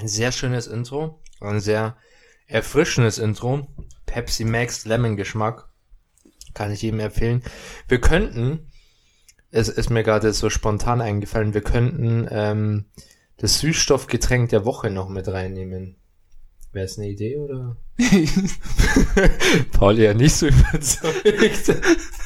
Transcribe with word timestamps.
ein 0.00 0.08
sehr 0.08 0.32
schönes 0.32 0.66
Intro, 0.66 1.20
ein 1.40 1.60
sehr 1.60 1.96
erfrischendes 2.46 3.18
Intro. 3.18 3.68
Pepsi 4.06 4.44
Max 4.44 4.86
Lemon 4.86 5.16
Geschmack. 5.16 5.68
Kann 6.54 6.72
ich 6.72 6.82
jedem 6.82 7.00
empfehlen. 7.00 7.42
Wir 7.86 8.00
könnten, 8.00 8.70
es 9.50 9.68
ist 9.68 9.90
mir 9.90 10.02
gerade 10.02 10.32
so 10.32 10.50
spontan 10.50 11.00
eingefallen, 11.00 11.54
wir 11.54 11.60
könnten 11.60 12.26
ähm, 12.30 12.86
das 13.36 13.60
Süßstoffgetränk 13.60 14.48
der 14.48 14.64
Woche 14.64 14.90
noch 14.90 15.08
mit 15.08 15.28
reinnehmen. 15.28 15.96
Wäre 16.72 16.86
es 16.86 16.98
eine 16.98 17.08
Idee 17.08 17.36
oder? 17.36 17.76
Paul 19.72 19.98
ja 19.98 20.14
nicht 20.14 20.34
so 20.34 20.48
überzeugt. 20.48 21.76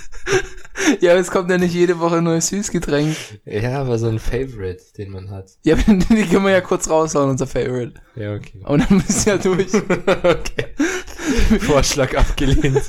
ja, 1.01 1.13
aber 1.13 1.21
es 1.21 1.31
kommt 1.31 1.51
ja 1.51 1.59
nicht 1.59 1.75
jede 1.75 1.99
Woche 1.99 2.19
ein 2.19 2.25
neues 2.25 2.49
Süßgetränk. 2.49 3.17
Ja, 3.45 3.81
aber 3.81 3.99
so 3.99 4.09
ein 4.09 4.19
Favorite, 4.19 4.83
den 4.97 5.11
man 5.11 5.31
hat. 5.31 5.51
Ja, 5.63 5.75
aber 5.75 5.83
die 5.95 6.27
können 6.27 6.45
wir 6.45 6.53
ja 6.53 6.61
kurz 6.61 6.89
raushauen, 6.89 7.31
unser 7.31 7.47
Favorite. 7.47 7.95
Ja, 8.17 8.35
okay. 8.35 8.61
Und 8.65 8.89
dann 8.89 8.99
müssen 8.99 9.27
wir 9.27 9.35
ja 9.35 9.39
durch. 9.39 9.75
okay. 10.25 11.59
Vorschlag 11.61 12.17
abgelehnt. 12.17 12.83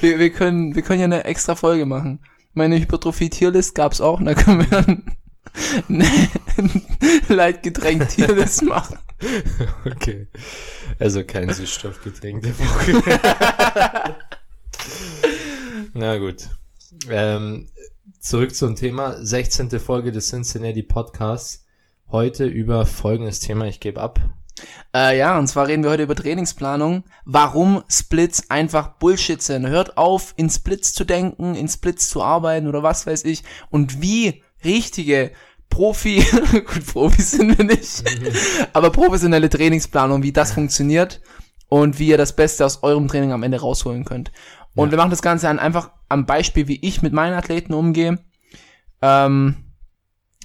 Wir, 0.00 0.18
wir, 0.18 0.30
können, 0.30 0.74
wir 0.74 0.82
können 0.82 1.00
ja 1.00 1.04
eine 1.06 1.24
extra 1.24 1.54
Folge 1.54 1.86
machen. 1.86 2.20
Meine 2.54 2.78
Hypertrophie-Tierlist 2.78 3.74
gab's 3.74 4.00
auch, 4.00 4.18
und 4.18 4.26
da 4.26 4.34
können 4.34 4.60
wir 4.60 4.82
dann 4.82 5.16
Leitgetränk-Tierlist 7.28 8.62
machen. 8.62 8.98
Okay. 9.84 10.28
Also 10.98 11.24
kein 11.24 11.52
Süßstoffgetränk 11.52 12.42
der 12.42 12.58
Woche. 12.58 14.16
Na 15.92 16.18
gut. 16.18 16.48
Ähm, 17.08 17.68
zurück 18.20 18.54
zum 18.54 18.76
Thema. 18.76 19.16
16. 19.24 19.78
Folge 19.80 20.12
des 20.12 20.30
Cincinnati 20.30 20.82
Podcasts. 20.82 21.64
Heute 22.10 22.46
über 22.46 22.86
folgendes 22.86 23.40
Thema. 23.40 23.66
Ich 23.66 23.80
gebe 23.80 24.00
ab. 24.00 24.20
Äh, 24.94 25.16
ja, 25.18 25.38
und 25.38 25.46
zwar 25.46 25.68
reden 25.68 25.84
wir 25.84 25.90
heute 25.90 26.02
über 26.02 26.16
Trainingsplanung. 26.16 27.04
Warum 27.24 27.82
Splits 27.88 28.50
einfach 28.50 28.98
Bullshit 28.98 29.40
sind. 29.40 29.66
Hört 29.66 29.96
auf, 29.96 30.34
in 30.36 30.50
Splits 30.50 30.92
zu 30.92 31.04
denken, 31.04 31.54
in 31.54 31.68
Splits 31.68 32.08
zu 32.08 32.22
arbeiten 32.22 32.66
oder 32.66 32.82
was 32.82 33.06
weiß 33.06 33.24
ich. 33.24 33.44
Und 33.70 34.02
wie 34.02 34.42
richtige 34.64 35.30
Profi, 35.68 36.26
gut, 36.52 36.86
Profis 36.86 37.30
sind 37.30 37.56
wir 37.56 37.64
nicht, 37.64 38.02
aber 38.72 38.90
professionelle 38.90 39.48
Trainingsplanung, 39.48 40.24
wie 40.24 40.32
das 40.32 40.52
funktioniert 40.52 41.20
und 41.68 42.00
wie 42.00 42.08
ihr 42.08 42.18
das 42.18 42.34
Beste 42.34 42.66
aus 42.66 42.82
eurem 42.82 43.06
Training 43.06 43.32
am 43.32 43.44
Ende 43.44 43.60
rausholen 43.60 44.04
könnt. 44.04 44.32
Und 44.74 44.88
Ja. 44.88 44.90
wir 44.92 44.98
machen 44.98 45.10
das 45.10 45.22
Ganze 45.22 45.48
an, 45.48 45.58
einfach 45.58 45.90
am 46.08 46.26
Beispiel, 46.26 46.68
wie 46.68 46.80
ich 46.84 47.02
mit 47.02 47.12
meinen 47.12 47.34
Athleten 47.34 47.72
umgehe, 47.74 48.18
ähm, 49.02 49.56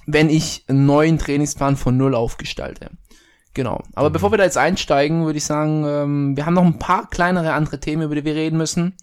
wenn 0.06 0.30
ich 0.30 0.64
einen 0.68 0.86
neuen 0.86 1.18
Trainingsplan 1.18 1.76
von 1.76 1.96
Null 1.96 2.14
aufgestalte. 2.14 2.90
Genau. 3.54 3.82
Aber 3.94 4.10
bevor 4.10 4.30
wir 4.32 4.38
da 4.38 4.44
jetzt 4.44 4.58
einsteigen, 4.58 5.24
würde 5.24 5.38
ich 5.38 5.44
sagen, 5.44 5.84
ähm, 5.86 6.36
wir 6.36 6.44
haben 6.46 6.54
noch 6.54 6.64
ein 6.64 6.78
paar 6.78 7.08
kleinere 7.08 7.52
andere 7.54 7.80
Themen, 7.80 8.02
über 8.02 8.14
die 8.14 8.24
wir 8.24 8.34
reden 8.34 8.58
müssen. 8.58 8.96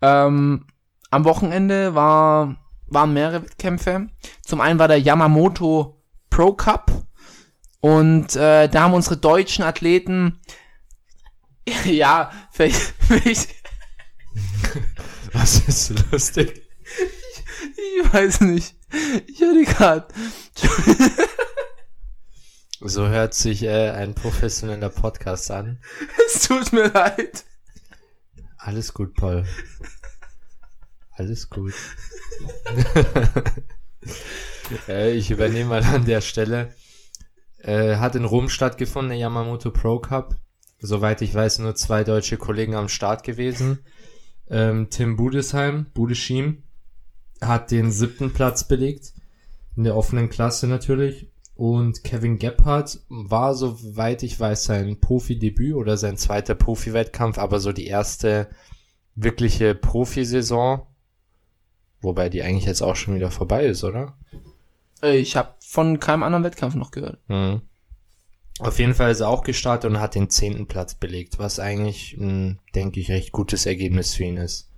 Ähm, 0.00 0.66
am 1.10 1.24
Wochenende 1.24 1.94
war, 1.94 2.56
waren 2.86 3.12
mehrere 3.12 3.42
Wettkämpfe. 3.42 4.06
Zum 4.46 4.60
einen 4.60 4.78
war 4.78 4.88
der 4.88 5.00
Yamamoto 5.00 6.00
Pro 6.30 6.52
Cup. 6.52 6.92
Und 7.80 8.36
äh, 8.36 8.68
da 8.68 8.82
haben 8.82 8.94
unsere 8.94 9.16
deutschen 9.16 9.64
Athleten, 9.64 10.40
ja, 11.84 12.30
vielleicht, 12.52 12.94
vielleicht 13.00 13.59
Was 15.32 15.68
ist 15.68 16.10
lustig? 16.10 16.62
ich 18.02 18.12
weiß 18.12 18.40
nicht. 18.42 18.74
Ich 19.26 19.40
hatte 19.40 19.64
gerade. 19.64 20.08
So 22.82 23.08
hört 23.08 23.34
sich 23.34 23.62
äh, 23.62 23.90
ein 23.90 24.14
professioneller 24.14 24.88
Podcast 24.88 25.50
an. 25.50 25.82
Es 26.26 26.48
tut 26.48 26.72
mir 26.72 26.88
leid. 26.88 27.44
Alles 28.56 28.94
gut, 28.94 29.14
Paul. 29.14 29.44
Alles 31.10 31.50
gut. 31.50 31.74
äh, 34.88 35.12
ich 35.12 35.30
übernehme 35.30 35.68
mal 35.68 35.82
an 35.82 36.06
der 36.06 36.22
Stelle. 36.22 36.74
Äh, 37.58 37.96
hat 37.96 38.14
in 38.14 38.24
Rom 38.24 38.48
stattgefunden, 38.48 39.10
der 39.10 39.18
Yamamoto 39.18 39.70
Pro 39.70 39.98
Cup. 39.98 40.36
Soweit 40.78 41.20
ich 41.20 41.34
weiß, 41.34 41.58
nur 41.58 41.74
zwei 41.74 42.02
deutsche 42.02 42.38
Kollegen 42.38 42.74
am 42.74 42.88
Start 42.88 43.24
gewesen. 43.24 43.84
Ähm, 44.50 44.88
Tim 44.90 45.16
Budesheim, 45.16 45.86
Budeschim, 45.94 46.62
hat 47.40 47.70
den 47.70 47.90
siebten 47.90 48.32
Platz 48.32 48.64
belegt. 48.64 49.14
In 49.76 49.84
der 49.84 49.96
offenen 49.96 50.28
Klasse 50.28 50.66
natürlich. 50.66 51.30
Und 51.54 52.04
Kevin 52.04 52.38
Gebhardt 52.38 53.00
war, 53.08 53.54
soweit 53.54 54.22
ich 54.22 54.40
weiß, 54.40 54.64
sein 54.64 54.98
Profi-Debüt 55.00 55.74
oder 55.74 55.96
sein 55.96 56.16
zweiter 56.16 56.54
Profi-Wettkampf, 56.54 57.38
aber 57.38 57.60
so 57.60 57.72
die 57.72 57.86
erste 57.86 58.48
wirkliche 59.14 59.74
Profisaison. 59.74 60.82
Wobei 62.00 62.30
die 62.30 62.42
eigentlich 62.42 62.64
jetzt 62.64 62.82
auch 62.82 62.96
schon 62.96 63.14
wieder 63.14 63.30
vorbei 63.30 63.66
ist, 63.66 63.84
oder? 63.84 64.16
Äh, 65.02 65.18
Ich 65.18 65.36
habe 65.36 65.54
von 65.60 66.00
keinem 66.00 66.22
anderen 66.22 66.44
Wettkampf 66.44 66.74
noch 66.74 66.90
gehört. 66.90 67.20
Mhm. 67.28 67.60
Auf 68.60 68.78
jeden 68.78 68.94
Fall 68.94 69.10
ist 69.10 69.20
er 69.20 69.28
auch 69.28 69.42
gestartet 69.42 69.90
und 69.90 70.00
hat 70.00 70.14
den 70.14 70.28
zehnten 70.28 70.66
Platz 70.66 70.94
belegt, 70.94 71.38
was 71.38 71.58
eigentlich, 71.58 72.16
ein, 72.18 72.58
denke 72.74 73.00
ich, 73.00 73.10
recht 73.10 73.32
gutes 73.32 73.64
Ergebnis 73.64 74.14
für 74.14 74.24
ihn 74.24 74.36
ist. 74.36 74.68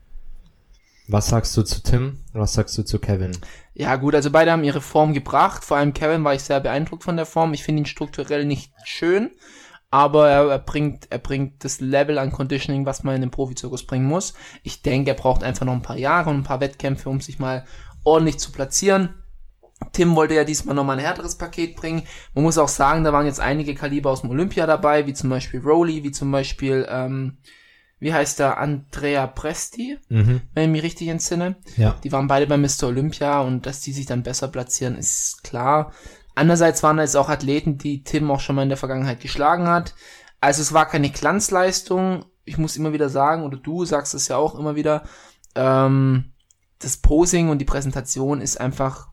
Was 1.08 1.28
sagst 1.28 1.56
du 1.56 1.62
zu 1.62 1.82
Tim? 1.82 2.18
Was 2.32 2.54
sagst 2.54 2.78
du 2.78 2.84
zu 2.84 3.00
Kevin? 3.00 3.36
Ja 3.74 3.96
gut, 3.96 4.14
also 4.14 4.30
beide 4.30 4.52
haben 4.52 4.62
ihre 4.62 4.80
Form 4.80 5.12
gebracht. 5.12 5.64
Vor 5.64 5.76
allem 5.76 5.94
Kevin 5.94 6.22
war 6.22 6.34
ich 6.34 6.42
sehr 6.42 6.60
beeindruckt 6.60 7.02
von 7.02 7.16
der 7.16 7.26
Form. 7.26 7.54
Ich 7.54 7.64
finde 7.64 7.82
ihn 7.82 7.86
strukturell 7.86 8.44
nicht 8.44 8.72
schön, 8.84 9.32
aber 9.90 10.30
er, 10.30 10.48
er 10.48 10.58
bringt 10.60 11.08
er 11.10 11.18
bringt 11.18 11.64
das 11.64 11.80
Level 11.80 12.18
an 12.18 12.30
Conditioning, 12.30 12.86
was 12.86 13.02
man 13.02 13.16
in 13.16 13.20
den 13.22 13.30
Profizirkus 13.32 13.84
bringen 13.84 14.06
muss. 14.06 14.34
Ich 14.62 14.82
denke, 14.82 15.10
er 15.10 15.16
braucht 15.16 15.42
einfach 15.42 15.66
noch 15.66 15.72
ein 15.72 15.82
paar 15.82 15.98
Jahre 15.98 16.30
und 16.30 16.36
ein 16.36 16.44
paar 16.44 16.60
Wettkämpfe, 16.60 17.10
um 17.10 17.20
sich 17.20 17.40
mal 17.40 17.64
ordentlich 18.04 18.38
zu 18.38 18.52
platzieren. 18.52 19.21
Tim 19.92 20.14
wollte 20.16 20.34
ja 20.34 20.44
diesmal 20.44 20.74
nochmal 20.74 20.98
ein 20.98 21.04
härteres 21.04 21.36
Paket 21.36 21.76
bringen. 21.76 22.02
Man 22.34 22.44
muss 22.44 22.58
auch 22.58 22.68
sagen, 22.68 23.04
da 23.04 23.12
waren 23.12 23.26
jetzt 23.26 23.40
einige 23.40 23.74
Kaliber 23.74 24.10
aus 24.10 24.20
dem 24.22 24.30
Olympia 24.30 24.66
dabei, 24.66 25.06
wie 25.06 25.14
zum 25.14 25.30
Beispiel 25.30 25.60
Rowley, 25.60 26.02
wie 26.04 26.12
zum 26.12 26.30
Beispiel, 26.30 26.86
ähm, 26.88 27.38
wie 27.98 28.12
heißt 28.12 28.38
der, 28.38 28.58
Andrea 28.58 29.26
Presti, 29.26 29.98
Mhm. 30.08 30.42
wenn 30.54 30.64
ich 30.64 30.70
mich 30.70 30.82
richtig 30.82 31.08
entsinne. 31.08 31.56
Ja. 31.76 31.96
Die 32.02 32.12
waren 32.12 32.26
beide 32.26 32.46
bei 32.46 32.56
Mr. 32.56 32.84
Olympia 32.88 33.40
und 33.40 33.66
dass 33.66 33.80
die 33.80 33.92
sich 33.92 34.06
dann 34.06 34.22
besser 34.22 34.48
platzieren, 34.48 34.96
ist 34.96 35.44
klar. 35.44 35.92
Andererseits 36.34 36.82
waren 36.82 36.96
da 36.96 37.02
jetzt 37.02 37.16
auch 37.16 37.28
Athleten, 37.28 37.78
die 37.78 38.02
Tim 38.04 38.30
auch 38.30 38.40
schon 38.40 38.56
mal 38.56 38.62
in 38.62 38.70
der 38.70 38.78
Vergangenheit 38.78 39.20
geschlagen 39.20 39.68
hat. 39.68 39.94
Also 40.40 40.62
es 40.62 40.72
war 40.72 40.86
keine 40.86 41.10
Glanzleistung. 41.10 42.24
Ich 42.44 42.58
muss 42.58 42.76
immer 42.76 42.92
wieder 42.92 43.08
sagen, 43.08 43.44
oder 43.44 43.56
du 43.58 43.84
sagst 43.84 44.14
es 44.14 44.28
ja 44.28 44.36
auch 44.36 44.58
immer 44.58 44.74
wieder, 44.74 45.04
ähm, 45.54 46.32
das 46.80 46.96
Posing 46.96 47.48
und 47.50 47.58
die 47.58 47.64
Präsentation 47.64 48.40
ist 48.40 48.60
einfach, 48.60 49.08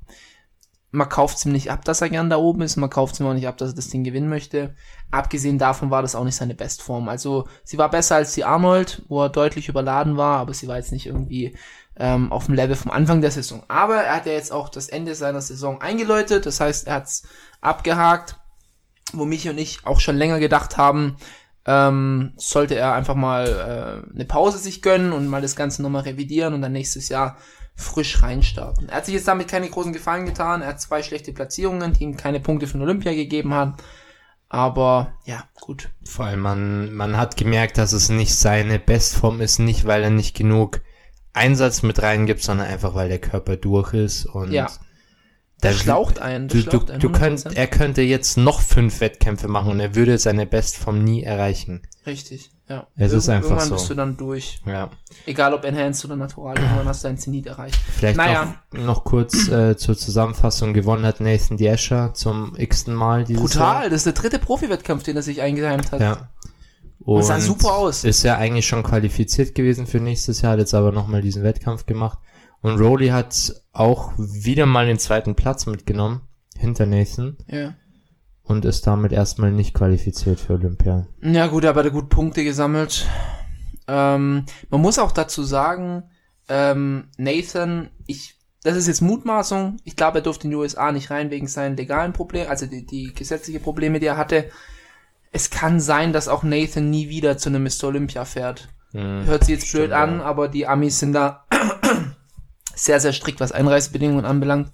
man 0.91 1.09
kauft 1.09 1.37
es 1.37 1.45
ihm 1.45 1.51
nicht 1.51 1.71
ab, 1.71 1.85
dass 1.85 2.01
er 2.01 2.09
gern 2.09 2.29
da 2.29 2.37
oben 2.37 2.61
ist, 2.61 2.75
man 2.75 2.89
kauft 2.89 3.13
es 3.13 3.19
ihm 3.19 3.27
auch 3.27 3.33
nicht 3.33 3.47
ab, 3.47 3.57
dass 3.57 3.71
er 3.71 3.75
das 3.75 3.89
Ding 3.89 4.03
gewinnen 4.03 4.29
möchte. 4.29 4.75
Abgesehen 5.11 5.59
davon 5.59 5.91
war 5.91 6.01
das 6.01 6.15
auch 6.15 6.23
nicht 6.23 6.35
seine 6.35 6.55
Bestform. 6.55 7.09
Also 7.09 7.47
sie 7.63 7.77
war 7.77 7.89
besser 7.89 8.15
als 8.15 8.33
die 8.33 8.43
Arnold, 8.43 9.03
wo 9.07 9.23
er 9.23 9.29
deutlich 9.29 9.69
überladen 9.69 10.17
war, 10.17 10.39
aber 10.39 10.53
sie 10.53 10.67
war 10.67 10.77
jetzt 10.77 10.91
nicht 10.91 11.05
irgendwie 11.05 11.55
ähm, 11.95 12.31
auf 12.31 12.45
dem 12.45 12.55
Level 12.55 12.75
vom 12.75 12.91
Anfang 12.91 13.21
der 13.21 13.31
Saison. 13.31 13.63
Aber 13.67 13.97
er 13.97 14.15
hat 14.15 14.25
ja 14.25 14.31
jetzt 14.31 14.51
auch 14.51 14.69
das 14.69 14.89
Ende 14.89 15.13
seiner 15.13 15.41
Saison 15.41 15.81
eingeläutet, 15.81 16.45
das 16.45 16.59
heißt, 16.59 16.87
er 16.87 16.95
hat's 16.95 17.27
abgehakt, 17.61 18.37
wo 19.13 19.25
Michi 19.25 19.49
und 19.49 19.57
ich 19.57 19.85
auch 19.85 19.99
schon 19.99 20.17
länger 20.17 20.39
gedacht 20.39 20.77
haben, 20.77 21.17
ähm, 21.65 22.33
sollte 22.37 22.75
er 22.75 22.93
einfach 22.93 23.15
mal 23.15 24.03
äh, 24.07 24.15
eine 24.15 24.25
Pause 24.25 24.57
sich 24.57 24.81
gönnen 24.81 25.11
und 25.11 25.27
mal 25.27 25.41
das 25.41 25.55
Ganze 25.55 25.83
nochmal 25.83 26.03
revidieren 26.03 26.53
und 26.53 26.61
dann 26.61 26.71
nächstes 26.71 27.09
Jahr 27.09 27.37
frisch 27.79 28.21
reinstarten. 28.21 28.89
Er 28.89 28.97
hat 28.97 29.05
sich 29.05 29.15
jetzt 29.15 29.27
damit 29.27 29.47
keine 29.47 29.69
großen 29.69 29.93
Gefallen 29.93 30.25
getan. 30.25 30.61
Er 30.61 30.67
hat 30.67 30.81
zwei 30.81 31.01
schlechte 31.01 31.31
Platzierungen, 31.31 31.93
die 31.93 32.03
ihm 32.03 32.17
keine 32.17 32.39
Punkte 32.39 32.67
den 32.67 32.81
Olympia 32.81 33.13
gegeben 33.13 33.53
haben. 33.53 33.75
Aber 34.49 35.13
ja, 35.25 35.43
gut. 35.61 35.89
Vor 36.03 36.25
allem, 36.25 36.41
man, 36.41 36.93
man 36.93 37.15
hat 37.15 37.37
gemerkt, 37.37 37.77
dass 37.77 37.93
es 37.93 38.09
nicht 38.09 38.35
seine 38.35 38.79
Bestform 38.79 39.39
ist, 39.41 39.59
nicht 39.59 39.85
weil 39.85 40.03
er 40.03 40.09
nicht 40.09 40.35
genug 40.35 40.81
Einsatz 41.33 41.81
mit 41.81 42.01
reingibt, 42.01 42.41
sondern 42.41 42.67
einfach 42.67 42.95
weil 42.95 43.07
der 43.07 43.19
Körper 43.19 43.55
durch 43.55 43.93
ist 43.93 44.25
und 44.25 44.51
Ja. 44.51 44.67
Da 45.61 45.73
Schlaucht 45.73 46.19
einen. 46.19 46.47
das 46.47 46.63
Du, 46.65 46.79
du, 46.79 46.91
einen 46.91 46.99
du 46.99 47.09
könnt, 47.11 47.39
100%. 47.39 47.55
er 47.55 47.67
könnte 47.67 48.01
jetzt 48.01 48.37
noch 48.37 48.61
fünf 48.61 49.01
Wettkämpfe 49.01 49.47
machen 49.47 49.71
und 49.71 49.79
er 49.79 49.95
würde 49.95 50.17
seine 50.17 50.45
Bestform 50.45 51.03
nie 51.03 51.23
erreichen. 51.23 51.81
Richtig, 52.05 52.51
ja. 52.69 52.87
Es 52.95 53.11
ist 53.11 53.27
einfach 53.29 53.49
Irgendwann 53.49 53.67
so. 53.69 53.75
bist 53.75 53.89
du 53.89 53.93
dann 53.93 54.15
durch. 54.17 54.61
Ja. 54.65 54.89
Egal 55.25 55.53
ob 55.53 55.65
Enhanced 55.65 56.05
oder 56.05 56.15
Natural, 56.15 56.55
irgendwann 56.57 56.87
hast 56.87 57.03
du 57.03 57.07
dein 57.09 57.17
Zenit 57.17 57.45
erreicht. 57.47 57.77
Vielleicht 57.97 58.17
Naja. 58.17 58.55
noch, 58.71 58.81
noch 58.83 59.03
kurz 59.03 59.47
äh, 59.49 59.75
zur 59.77 59.97
Zusammenfassung. 59.97 60.73
Gewonnen 60.73 61.05
hat 61.05 61.19
Nathan 61.19 61.57
Diescher 61.57 62.13
zum 62.13 62.55
x-ten 62.55 62.93
Mal 62.95 63.25
dieses 63.25 63.41
Brutal, 63.41 63.81
Jahr. 63.81 63.89
das 63.89 63.97
ist 63.97 64.05
der 64.05 64.13
dritte 64.13 64.39
Profi-Wettkampf, 64.39 65.03
den 65.03 65.17
er 65.17 65.23
sich 65.23 65.41
eingeheimt 65.41 65.91
hat. 65.91 66.01
Ja. 66.01 66.29
Und 66.99 67.23
sah 67.23 67.39
super 67.39 67.73
aus. 67.75 68.03
Ist 68.03 68.23
ja 68.23 68.37
eigentlich 68.37 68.67
schon 68.67 68.83
qualifiziert 68.83 69.55
gewesen 69.55 69.87
für 69.87 69.99
nächstes 69.99 70.41
Jahr, 70.41 70.53
hat 70.53 70.59
jetzt 70.59 70.73
aber 70.73 70.91
nochmal 70.91 71.21
diesen 71.21 71.43
Wettkampf 71.43 71.85
gemacht. 71.85 72.19
Und 72.61 72.79
Rowley 72.79 73.07
hat 73.09 73.53
auch 73.71 74.11
wieder 74.17 74.65
mal 74.65 74.85
den 74.85 74.99
zweiten 74.99 75.35
Platz 75.35 75.65
mitgenommen, 75.65 76.21
hinter 76.57 76.85
Nathan. 76.85 77.37
ja. 77.47 77.73
und 78.43 78.65
ist 78.65 78.85
damit 78.87 79.11
erstmal 79.11 79.51
nicht 79.51 79.73
qualifiziert 79.73 80.39
für 80.39 80.53
Olympia. 80.53 81.07
Ja 81.21 81.47
gut, 81.47 81.65
aber 81.65 81.81
er 81.81 81.85
hat 81.85 81.93
gut 81.93 82.09
Punkte 82.09 82.43
gesammelt. 82.43 83.07
Ähm, 83.87 84.45
man 84.69 84.81
muss 84.81 84.99
auch 84.99 85.11
dazu 85.11 85.43
sagen, 85.43 86.03
ähm, 86.47 87.09
Nathan, 87.17 87.89
ich, 88.07 88.35
das 88.63 88.75
ist 88.75 88.87
jetzt 88.87 89.01
Mutmaßung. 89.01 89.77
Ich 89.83 89.95
glaube, 89.95 90.17
er 90.17 90.23
durfte 90.23 90.45
in 90.45 90.49
die 90.49 90.55
USA 90.57 90.91
nicht 90.91 91.11
rein 91.11 91.29
wegen 91.29 91.47
seinen 91.47 91.77
legalen 91.77 92.11
Problemen, 92.11 92.49
also 92.49 92.65
die, 92.65 92.85
die 92.85 93.13
gesetzliche 93.13 93.59
Probleme, 93.59 93.99
die 93.99 94.07
er 94.07 94.17
hatte. 94.17 94.49
Es 95.31 95.51
kann 95.51 95.79
sein, 95.79 96.11
dass 96.11 96.27
auch 96.27 96.41
Nathan 96.43 96.89
nie 96.89 97.07
wieder 97.07 97.37
zu 97.37 97.49
einem 97.49 97.63
Mr. 97.63 97.85
Olympia 97.85 98.25
fährt. 98.25 98.69
Hm, 98.91 99.25
Hört 99.25 99.43
sich 99.45 99.55
jetzt 99.55 99.71
blöd 99.71 99.85
stimmt, 99.85 99.93
an, 99.93 100.19
ja. 100.19 100.25
aber 100.25 100.47
die 100.47 100.65
Amis 100.65 100.97
sind 100.99 101.13
da 101.13 101.45
sehr, 102.83 102.99
sehr 102.99 103.13
strikt, 103.13 103.39
was 103.39 103.51
Einreisebedingungen 103.51 104.25
anbelangt. 104.25 104.71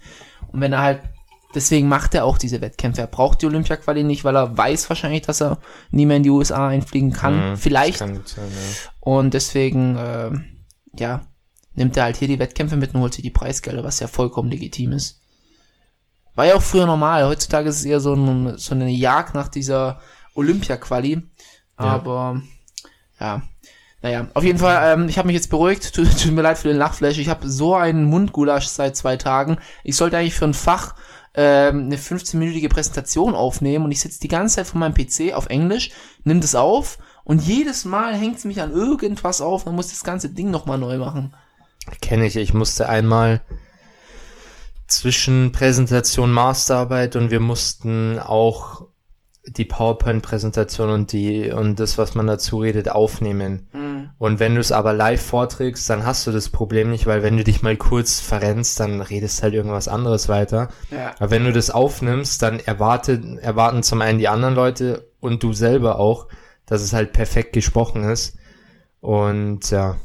Und 0.48 0.62
wenn 0.62 0.74
er 0.74 0.82
halt, 0.82 1.02
deswegen 1.54 1.88
macht 1.88 2.14
er 2.16 2.26
auch 2.26 2.38
diese 2.38 2.62
Wettkämpfe. 2.62 3.02
Er 3.02 3.08
braucht 3.08 3.42
die 3.42 3.46
Olympia-Quali 3.46 4.04
nicht, 4.04 4.24
weil 4.24 4.36
er 4.36 4.58
weiß 4.58 4.90
wahrscheinlich, 4.90 5.24
dass 5.24 5.42
er 5.42 5.60
nie 5.92 6.06
mehr 6.06 6.18
in 6.18 6.24
die 6.24 6.30
USA 6.30 6.68
einfliegen 6.68 7.12
kann. 7.12 7.52
Hm, 7.52 7.58
Vielleicht. 7.58 8.00
Kann 8.00 8.22
sein, 8.26 8.46
ja. 8.50 8.90
Und 9.00 9.34
deswegen, 9.34 9.98
äh, 9.98 10.32
ja, 10.98 11.22
nimmt 11.74 11.98
er 11.98 12.04
halt 12.04 12.18
hier 12.18 12.28
die 12.28 12.40
Wettkämpfe 12.40 12.78
mit 12.78 12.94
und 12.94 13.02
holt 13.02 13.14
sich 13.14 13.24
die 13.24 13.32
Preisgelder, 13.32 13.84
was 13.84 14.00
ja 14.00 14.08
vollkommen 14.08 14.50
legitim 14.50 14.94
ist. 14.94 15.22
War 16.36 16.46
ja 16.46 16.56
auch 16.56 16.62
früher 16.62 16.86
normal. 16.86 17.26
Heutzutage 17.26 17.70
ist 17.70 17.78
es 17.78 17.86
eher 17.86 18.00
so, 18.00 18.14
ein, 18.14 18.58
so 18.58 18.76
eine 18.76 18.90
Jagd 18.90 19.34
nach 19.36 19.48
dieser 19.48 20.00
Olympia-Quali. 20.36 21.24
Aber, 21.78 22.42
ja. 23.20 23.42
Naja, 24.06 24.28
auf 24.36 24.44
jeden 24.44 24.60
Fall, 24.60 24.94
ähm, 24.94 25.10
ich 25.10 25.18
habe 25.18 25.26
mich 25.26 25.34
jetzt 25.34 25.50
beruhigt. 25.50 25.92
Tut, 25.96 26.22
tut 26.22 26.32
mir 26.32 26.44
leid 26.44 26.60
für 26.60 26.68
den 26.68 26.78
Lachflash. 26.78 27.18
Ich 27.18 27.28
habe 27.28 27.50
so 27.50 27.74
einen 27.74 28.04
Mundgulasch 28.04 28.68
seit 28.68 28.96
zwei 28.96 29.18
Tagen. 29.18 29.58
Ich 29.84 29.96
sollte 29.96 30.16
eigentlich 30.16 30.36
für 30.36 30.46
ein 30.46 30.54
Fach 30.54 30.94
ähm, 31.34 31.86
eine 31.86 31.96
15-minütige 31.96 32.70
Präsentation 32.70 33.34
aufnehmen 33.34 33.84
und 33.84 33.92
ich 33.92 34.02
sitze 34.02 34.20
die 34.20 34.28
ganze 34.28 34.58
Zeit 34.58 34.68
vor 34.68 34.80
meinem 34.80 34.94
PC 34.94 35.34
auf 35.34 35.48
Englisch, 35.48 35.90
nimm 36.24 36.40
das 36.40 36.54
auf 36.54 37.00
und 37.24 37.42
jedes 37.42 37.84
Mal 37.84 38.14
hängt 38.14 38.38
es 38.38 38.46
mich 38.46 38.62
an 38.62 38.72
irgendwas 38.72 39.42
auf, 39.42 39.64
dann 39.64 39.74
muss 39.74 39.88
das 39.88 40.04
ganze 40.04 40.30
Ding 40.30 40.52
nochmal 40.52 40.78
neu 40.78 41.00
machen. 41.00 41.34
Kenne 42.00 42.28
ich. 42.28 42.36
Ich 42.36 42.54
musste 42.54 42.88
einmal 42.88 43.42
zwischen 44.86 45.52
Präsentation 45.52 46.32
Masterarbeit 46.32 47.16
und 47.16 47.32
wir 47.32 47.40
mussten 47.40 48.20
auch 48.20 48.86
die 49.48 49.66
PowerPoint-Präsentation 49.66 50.90
und 50.90 51.12
die 51.12 51.52
und 51.52 51.80
das, 51.80 51.98
was 51.98 52.16
man 52.16 52.28
dazu 52.28 52.60
redet, 52.60 52.90
aufnehmen. 52.90 53.68
Und 54.18 54.40
wenn 54.40 54.56
du 54.56 54.62
es 54.62 54.72
aber 54.72 54.94
live 54.94 55.22
vorträgst, 55.22 55.90
dann 55.90 56.06
hast 56.06 56.26
du 56.28 56.32
das 56.32 56.50
Problem 56.50 56.92
nicht, 56.92 57.06
weil 57.06 57.24
wenn 57.24 57.38
du 57.38 57.44
dich 57.44 57.62
mal 57.62 57.76
kurz 57.78 58.20
verrennst, 58.20 58.80
dann 58.80 59.02
redest 59.02 59.44
halt 59.44 59.54
irgendwas 59.54 59.88
anderes 59.88 60.30
weiter. 60.30 60.70
Ja. 60.92 61.14
Aber 61.20 61.32
wenn 61.32 61.44
du 61.44 61.52
das 61.52 61.70
aufnimmst, 61.70 62.42
dann 62.42 62.60
erwartet, 62.60 63.24
erwarten 63.40 63.84
zum 63.84 64.02
einen 64.02 64.20
die 64.20 64.28
anderen 64.28 64.56
Leute 64.56 65.12
und 65.20 65.44
du 65.44 65.54
selber 65.54 66.00
auch, 66.00 66.28
dass 66.66 66.82
es 66.82 66.94
halt 66.94 67.14
perfekt 67.14 67.54
gesprochen 67.54 68.04
ist. 68.04 68.38
Und 69.02 69.70
ja, 69.72 69.98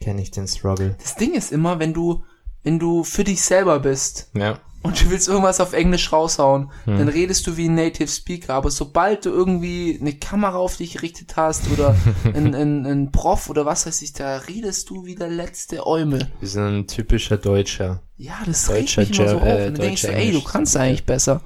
kenne 0.00 0.20
ich 0.20 0.30
den 0.30 0.46
Struggle. 0.46 0.96
Das 1.00 1.16
Ding 1.16 1.34
ist 1.34 1.52
immer, 1.52 1.78
wenn 1.78 1.94
du, 1.94 2.24
wenn 2.62 2.78
du 2.78 3.04
für 3.04 3.24
dich 3.24 3.42
selber 3.42 3.80
bist 3.80 4.30
Ja. 4.34 4.58
Und 4.84 5.02
du 5.02 5.08
willst 5.08 5.28
irgendwas 5.28 5.60
auf 5.60 5.72
Englisch 5.72 6.12
raushauen, 6.12 6.70
dann 6.84 7.08
redest 7.08 7.46
du 7.46 7.56
wie 7.56 7.70
ein 7.70 7.74
Native 7.74 8.06
Speaker. 8.06 8.52
Aber 8.52 8.70
sobald 8.70 9.24
du 9.24 9.30
irgendwie 9.30 9.98
eine 9.98 10.12
Kamera 10.12 10.58
auf 10.58 10.76
dich 10.76 10.92
gerichtet 10.92 11.36
hast 11.36 11.70
oder 11.72 11.96
ein, 12.34 12.54
ein, 12.54 12.84
ein 12.84 13.10
Prof 13.10 13.48
oder 13.48 13.64
was 13.64 13.86
weiß 13.86 14.02
ich, 14.02 14.12
da 14.12 14.36
redest 14.36 14.90
du 14.90 15.06
wie 15.06 15.14
der 15.14 15.30
letzte 15.30 15.86
Eumel. 15.86 16.30
Wir 16.38 16.48
sind 16.48 16.62
ein 16.62 16.86
typischer 16.86 17.38
Deutscher. 17.38 18.02
Ja, 18.18 18.34
das 18.44 18.66
Deutscher 18.66 19.00
regt 19.02 19.10
mich 19.10 19.20
immer 19.20 19.28
so 19.30 19.36
auf. 19.38 19.42
äh, 19.42 19.66
und 19.68 19.78
dann 19.78 19.86
denkst 19.86 20.02
du, 20.02 20.08
ey, 20.12 20.32
du 20.32 20.44
kannst 20.44 20.76
eigentlich 20.76 21.06
besser. 21.06 21.40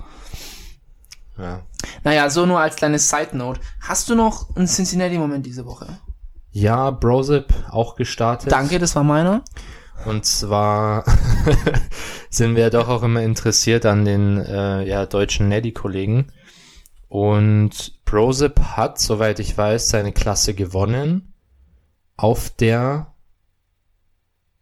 Ja. 1.39 1.63
Naja, 2.03 2.29
so 2.31 2.45
nur 2.45 2.59
als 2.59 2.75
kleines 2.75 3.09
Side 3.09 3.37
Note. 3.37 3.61
Hast 3.81 4.11
du 4.11 4.17
noch 4.17 4.55
einen 4.57 4.67
Cincinnati-Moment 4.67 5.47
diese 5.47 5.65
Woche? 5.65 5.87
Ja, 6.51 6.91
Brozip 6.91 7.55
auch 7.71 7.95
gestartet. 7.95 8.51
Danke, 8.51 8.81
das 8.81 8.97
war 8.97 9.05
meiner. 9.05 9.45
Und 10.05 10.25
zwar 10.25 11.05
sind 12.31 12.57
wir 12.57 12.71
doch 12.71 12.89
auch 12.89 13.03
immer 13.03 13.23
interessiert 13.23 13.87
an 13.87 14.05
den 14.05 14.39
äh, 14.39 14.85
ja, 14.85 15.07
deutschen 15.07 15.49
Neddy-Kollegen. 15.49 16.33
Und 17.09 18.05
Brozip 18.05 18.61
hat, 18.61 18.99
soweit 18.99 19.41
ich 19.41 19.57
weiß, 19.57 19.89
seine 19.89 20.13
Klasse 20.13 20.55
gewonnen. 20.55 21.33
Auf 22.17 22.51
der 22.51 23.15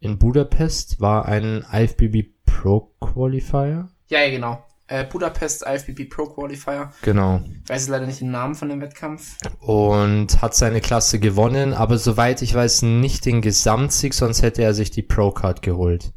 in 0.00 0.18
Budapest 0.18 1.00
war 1.00 1.26
ein 1.26 1.64
IFBB 1.72 2.34
Pro 2.44 2.92
Qualifier. 3.00 3.88
Ja, 4.08 4.20
ja, 4.20 4.30
genau. 4.30 4.65
Äh, 4.88 5.04
Budapest 5.04 5.64
IFBB 5.66 6.08
Pro 6.08 6.26
Qualifier. 6.26 6.92
Genau. 7.02 7.42
Ich 7.64 7.68
weiß 7.70 7.88
leider 7.88 8.06
nicht 8.06 8.20
den 8.20 8.30
Namen 8.30 8.54
von 8.54 8.68
dem 8.68 8.80
Wettkampf. 8.80 9.36
und 9.60 10.40
hat 10.42 10.54
seine 10.54 10.80
Klasse 10.80 11.18
gewonnen, 11.18 11.74
aber 11.74 11.98
soweit 11.98 12.40
ich 12.42 12.54
weiß 12.54 12.82
nicht 12.82 13.24
den 13.24 13.42
Gesamtsieg, 13.42 14.14
sonst 14.14 14.42
hätte 14.42 14.62
er 14.62 14.74
sich 14.74 14.90
die 14.92 15.02
Pro 15.02 15.32
Card 15.32 15.62
geholt. 15.62 16.12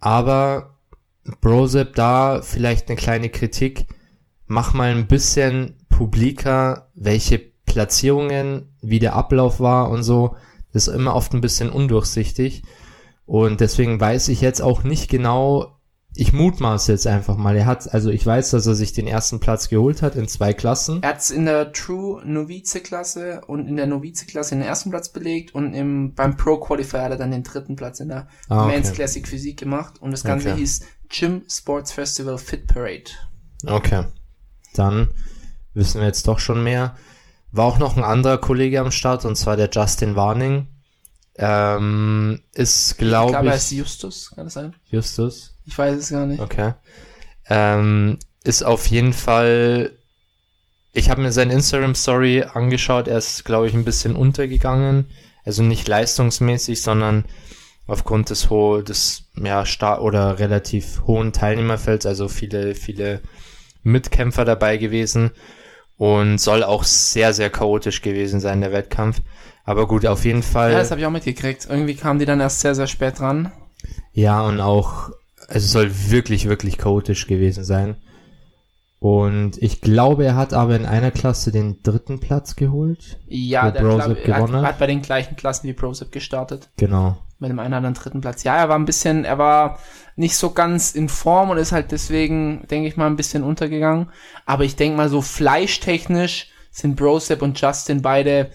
Aber 0.00 0.78
Brosep 1.40 1.94
da 1.94 2.40
vielleicht 2.42 2.88
eine 2.88 2.96
kleine 2.96 3.28
Kritik, 3.28 3.86
mach 4.46 4.74
mal 4.74 4.90
ein 4.90 5.06
bisschen 5.06 5.76
publiker, 5.88 6.90
welche 6.94 7.38
Platzierungen, 7.38 8.74
wie 8.80 8.98
der 8.98 9.14
Ablauf 9.14 9.60
war 9.60 9.90
und 9.90 10.02
so. 10.02 10.36
Das 10.72 10.88
ist 10.88 10.94
immer 10.94 11.14
oft 11.14 11.32
ein 11.32 11.40
bisschen 11.40 11.70
undurchsichtig 11.70 12.62
und 13.24 13.60
deswegen 13.60 14.00
weiß 14.00 14.28
ich 14.28 14.40
jetzt 14.40 14.62
auch 14.62 14.84
nicht 14.84 15.08
genau, 15.10 15.77
ich 16.20 16.32
mutmaße 16.32 16.90
jetzt 16.90 17.06
einfach 17.06 17.36
mal. 17.36 17.56
Er 17.56 17.64
hat, 17.66 17.94
also 17.94 18.10
ich 18.10 18.26
weiß, 18.26 18.50
dass 18.50 18.66
er 18.66 18.74
sich 18.74 18.92
den 18.92 19.06
ersten 19.06 19.38
Platz 19.38 19.68
geholt 19.68 20.02
hat 20.02 20.16
in 20.16 20.26
zwei 20.26 20.52
Klassen. 20.52 21.00
Er 21.00 21.10
hat 21.10 21.30
in 21.30 21.44
der 21.44 21.72
True 21.72 22.20
Novize-Klasse 22.26 23.42
und 23.46 23.68
in 23.68 23.76
der 23.76 23.86
Novize-Klasse 23.86 24.56
den 24.56 24.62
ersten 24.62 24.90
Platz 24.90 25.10
belegt 25.10 25.54
und 25.54 25.74
im, 25.74 26.14
beim 26.14 26.36
Pro 26.36 26.58
Qualifier 26.58 27.02
hat 27.02 27.12
er 27.12 27.18
dann 27.18 27.30
den 27.30 27.44
dritten 27.44 27.76
Platz 27.76 28.00
in 28.00 28.08
der 28.08 28.26
Ah, 28.48 28.64
okay. 28.64 28.74
Men's 28.74 28.92
Classic 28.92 29.28
Physik 29.28 29.60
gemacht 29.60 30.02
und 30.02 30.10
das 30.10 30.24
Ganze 30.24 30.48
Okay. 30.50 30.58
hieß 30.58 30.80
Gym 31.08 31.42
Sports 31.48 31.92
Festival 31.92 32.36
Fit 32.36 32.66
Parade. 32.66 33.10
Okay. 33.64 34.02
Dann 34.74 35.08
wissen 35.72 36.00
wir 36.00 36.08
jetzt 36.08 36.26
doch 36.26 36.40
schon 36.40 36.64
mehr. 36.64 36.96
War 37.52 37.66
auch 37.66 37.78
noch 37.78 37.96
ein 37.96 38.02
anderer 38.02 38.38
Kollege 38.38 38.80
am 38.80 38.90
Start, 38.90 39.24
und 39.24 39.36
zwar 39.36 39.56
der 39.56 39.70
Justin 39.70 40.16
Warning. 40.16 40.66
Ähm, 41.38 42.42
ist, 42.52 42.92
Ich 42.92 42.98
glaube 42.98 43.30
glaube, 43.30 43.46
ich, 43.46 43.52
er 43.52 43.56
ist 43.56 43.70
Justus, 43.70 44.32
kann 44.34 44.44
das 44.44 44.54
sein? 44.54 44.74
Justus. 44.90 45.54
Ich 45.66 45.78
weiß 45.78 45.96
es 45.96 46.10
gar 46.10 46.26
nicht. 46.26 46.40
Okay. 46.40 46.74
Ähm, 47.48 48.18
ist 48.42 48.64
auf 48.64 48.86
jeden 48.86 49.12
Fall. 49.12 49.92
Ich 50.92 51.10
habe 51.10 51.22
mir 51.22 51.30
seine 51.30 51.52
Instagram-Story 51.52 52.42
angeschaut. 52.42 53.06
Er 53.06 53.18
ist, 53.18 53.44
glaube 53.44 53.68
ich, 53.68 53.74
ein 53.74 53.84
bisschen 53.84 54.16
untergegangen. 54.16 55.06
Also 55.44 55.62
nicht 55.62 55.86
leistungsmäßig, 55.86 56.82
sondern 56.82 57.24
aufgrund 57.86 58.30
des 58.30 58.50
ho 58.50 58.82
des 58.82 59.24
ja 59.36 59.64
star 59.64 60.02
oder 60.02 60.38
relativ 60.40 61.02
hohen 61.06 61.32
Teilnehmerfelds. 61.32 62.04
Also 62.04 62.28
viele 62.28 62.74
viele 62.74 63.20
Mitkämpfer 63.82 64.44
dabei 64.44 64.76
gewesen 64.76 65.30
und 65.96 66.38
soll 66.38 66.64
auch 66.64 66.84
sehr 66.84 67.32
sehr 67.32 67.50
chaotisch 67.50 68.02
gewesen 68.02 68.40
sein 68.40 68.60
der 68.60 68.72
Wettkampf. 68.72 69.20
Aber 69.68 69.86
gut, 69.86 70.06
auf 70.06 70.24
jeden 70.24 70.42
Fall. 70.42 70.72
Ja, 70.72 70.78
das 70.78 70.90
habe 70.90 71.02
ich 71.02 71.06
auch 71.06 71.10
mitgekriegt. 71.10 71.66
Irgendwie 71.68 71.94
kamen 71.94 72.18
die 72.18 72.24
dann 72.24 72.40
erst 72.40 72.60
sehr, 72.60 72.74
sehr 72.74 72.86
spät 72.86 73.18
dran. 73.18 73.52
Ja, 74.14 74.40
und 74.40 74.62
auch, 74.62 75.10
es 75.48 75.70
soll 75.70 75.90
wirklich, 76.08 76.48
wirklich 76.48 76.78
chaotisch 76.78 77.26
gewesen 77.26 77.64
sein. 77.64 77.96
Und 78.98 79.62
ich 79.62 79.82
glaube, 79.82 80.24
er 80.24 80.36
hat 80.36 80.54
aber 80.54 80.74
in 80.74 80.86
einer 80.86 81.10
Klasse 81.10 81.52
den 81.52 81.82
dritten 81.82 82.18
Platz 82.18 82.56
geholt. 82.56 83.18
Ja, 83.26 83.70
der 83.70 83.82
er 83.82 84.04
hat, 84.04 84.24
gewonnen 84.24 84.56
hat? 84.56 84.64
hat 84.64 84.78
bei 84.78 84.86
den 84.86 85.02
gleichen 85.02 85.36
Klassen 85.36 85.68
wie 85.68 85.74
Brosep 85.74 86.12
gestartet. 86.12 86.70
Genau. 86.78 87.18
Mit 87.38 87.50
dem 87.50 87.58
einen 87.58 87.68
oder 87.68 87.76
anderen 87.76 87.94
dritten 87.94 88.22
Platz. 88.22 88.44
Ja, 88.44 88.56
er 88.56 88.70
war 88.70 88.78
ein 88.78 88.86
bisschen, 88.86 89.26
er 89.26 89.36
war 89.36 89.80
nicht 90.16 90.36
so 90.36 90.52
ganz 90.52 90.92
in 90.92 91.10
Form 91.10 91.50
und 91.50 91.58
ist 91.58 91.72
halt 91.72 91.92
deswegen, 91.92 92.66
denke 92.70 92.88
ich 92.88 92.96
mal, 92.96 93.06
ein 93.06 93.16
bisschen 93.16 93.42
untergegangen. 93.42 94.08
Aber 94.46 94.64
ich 94.64 94.76
denke 94.76 94.96
mal, 94.96 95.10
so 95.10 95.20
fleischtechnisch 95.20 96.48
sind 96.70 96.96
Brosep 96.96 97.42
und 97.42 97.60
Justin 97.60 98.00
beide 98.00 98.50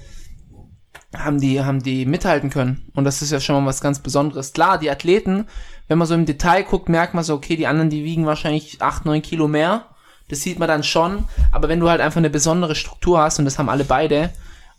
haben 1.16 1.40
die, 1.40 1.64
haben 1.64 1.82
die 1.84 2.06
mithalten 2.06 2.50
können. 2.50 2.90
Und 2.96 3.04
das 3.04 3.22
ist 3.22 3.32
ja 3.32 3.40
schon 3.40 3.56
mal 3.64 3.68
was 3.70 3.82
ganz 3.82 4.00
Besonderes. 4.00 4.54
Klar, 4.54 4.78
die 4.78 4.90
Athleten, 4.90 5.48
wenn 5.88 5.98
man 5.98 6.08
so 6.08 6.14
im 6.14 6.26
Detail 6.26 6.64
guckt, 6.64 6.90
merkt 6.90 7.14
man 7.14 7.24
so, 7.24 7.34
okay, 7.36 7.56
die 7.56 7.68
anderen, 7.68 7.90
die 7.90 8.04
wiegen 8.04 8.26
wahrscheinlich 8.26 8.82
8, 8.82 9.06
9 9.06 9.22
Kilo 9.22 9.48
mehr. 9.48 9.86
Das 10.30 10.42
sieht 10.42 10.58
man 10.60 10.68
dann 10.68 10.84
schon. 10.84 11.26
Aber 11.52 11.70
wenn 11.70 11.80
du 11.80 11.90
halt 11.90 12.02
einfach 12.02 12.18
eine 12.18 12.30
besondere 12.30 12.76
Struktur 12.76 13.20
hast, 13.20 13.40
und 13.40 13.46
das 13.46 13.60
haben 13.60 13.70
alle 13.70 13.84
beide, 13.84 14.32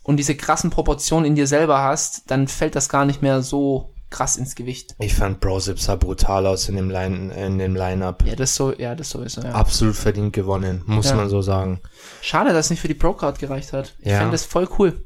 und 0.03 0.17
diese 0.17 0.35
krassen 0.35 0.69
Proportionen 0.69 1.25
in 1.25 1.35
dir 1.35 1.47
selber 1.47 1.81
hast, 1.81 2.29
dann 2.29 2.47
fällt 2.47 2.75
das 2.75 2.89
gar 2.89 3.05
nicht 3.05 3.21
mehr 3.21 3.41
so 3.41 3.91
krass 4.11 4.37
ins 4.37 4.55
Gewicht. 4.55 4.95
Ich 4.99 5.13
fand 5.15 5.39
Brosip 5.39 5.79
sah 5.79 5.95
brutal 5.95 6.45
aus 6.45 6.69
in 6.69 6.75
dem 6.75 6.89
Line, 6.89 7.33
in 7.33 7.57
dem 7.57 7.75
Line-Up. 7.75 8.23
Ja, 8.25 8.35
das 8.35 8.55
so, 8.55 8.71
ja, 8.73 8.93
das 8.95 9.09
sowieso, 9.09 9.41
ja. 9.41 9.51
Absolut 9.51 9.95
verdient 9.95 10.33
gewonnen, 10.33 10.83
muss 10.85 11.09
Ja. 11.09 11.15
man 11.15 11.27
so 11.29 11.41
sagen. 11.41 11.81
Schade, 12.21 12.53
dass 12.53 12.67
es 12.67 12.69
nicht 12.69 12.81
für 12.81 12.87
die 12.87 12.93
Pro-Card 12.93 13.39
gereicht 13.39 13.73
hat. 13.73 13.95
Ich 13.99 14.11
Ja. 14.11 14.19
fände 14.19 14.33
das 14.33 14.45
voll 14.45 14.67
cool. 14.77 15.04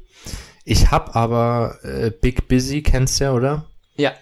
Ich 0.64 0.90
hab 0.90 1.16
aber 1.16 1.78
äh, 1.82 2.10
Big 2.10 2.48
Busy, 2.48 2.82
kennst 2.82 3.20
du 3.20 3.24
ja, 3.24 3.32
oder? 3.32 3.66
Ja. 3.96 4.12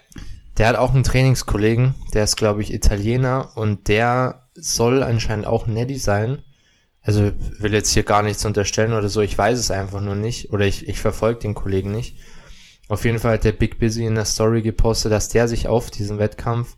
Der 0.57 0.67
hat 0.67 0.75
auch 0.75 0.93
einen 0.93 1.03
Trainingskollegen, 1.03 1.95
der 2.13 2.23
ist, 2.23 2.35
glaube 2.35 2.61
ich, 2.61 2.73
Italiener 2.73 3.51
und 3.55 3.87
der 3.87 4.49
soll 4.55 5.03
anscheinend 5.03 5.47
auch 5.47 5.67
Neddy 5.67 5.97
sein. 5.97 6.43
also 7.01 7.31
will 7.59 7.73
jetzt 7.73 7.93
hier 7.93 8.03
gar 8.03 8.23
nichts 8.23 8.45
unterstellen 8.45 8.93
oder 8.93 9.09
so, 9.09 9.21
ich 9.21 9.37
weiß 9.37 9.57
es 9.57 9.71
einfach 9.71 10.01
nur 10.01 10.15
nicht 10.15 10.51
oder 10.51 10.65
ich, 10.65 10.87
ich 10.87 10.99
verfolge 10.99 11.39
den 11.39 11.55
Kollegen 11.55 11.91
nicht. 11.91 12.17
Auf 12.89 13.05
jeden 13.05 13.19
Fall 13.19 13.33
hat 13.33 13.43
der 13.43 13.51
Big 13.51 13.79
Busy 13.79 14.05
in 14.05 14.15
der 14.15 14.25
Story 14.25 14.61
gepostet, 14.61 15.11
dass 15.11 15.29
der 15.29 15.47
sich 15.47 15.67
auf 15.67 15.91
diesen 15.91 16.19
Wettkampf 16.19 16.75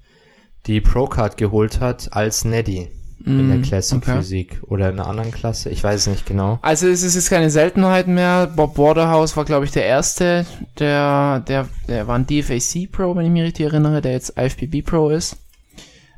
die 0.67 0.81
Pro-Card 0.81 1.37
geholt 1.37 1.79
hat 1.79 2.13
als 2.13 2.45
Neddy 2.45 2.91
in 3.25 3.49
der 3.49 3.57
Mm, 3.57 3.61
Classic 3.61 3.97
okay. 3.97 4.17
Physik 4.17 4.61
oder 4.63 4.89
in 4.89 4.99
einer 4.99 5.07
anderen 5.07 5.31
Klasse, 5.31 5.69
ich 5.69 5.83
weiß 5.83 6.01
es 6.01 6.07
nicht 6.07 6.25
genau. 6.25 6.59
Also 6.61 6.87
es 6.87 7.03
ist 7.03 7.15
jetzt 7.15 7.29
keine 7.29 7.49
Seltenheit 7.49 8.07
mehr. 8.07 8.47
Bob 8.47 8.77
Waterhouse 8.77 9.35
war, 9.37 9.45
glaube 9.45 9.65
ich, 9.65 9.71
der 9.71 9.85
erste, 9.85 10.45
der, 10.79 11.41
der, 11.41 11.67
der 11.87 12.07
war 12.07 12.17
ein 12.17 12.27
DFAC 12.27 12.91
Pro, 12.91 13.15
wenn 13.15 13.25
ich 13.25 13.31
mich 13.31 13.43
richtig 13.43 13.65
erinnere, 13.67 14.01
der 14.01 14.13
jetzt 14.13 14.37
IFBB 14.37 14.85
Pro 14.85 15.09
ist. 15.09 15.37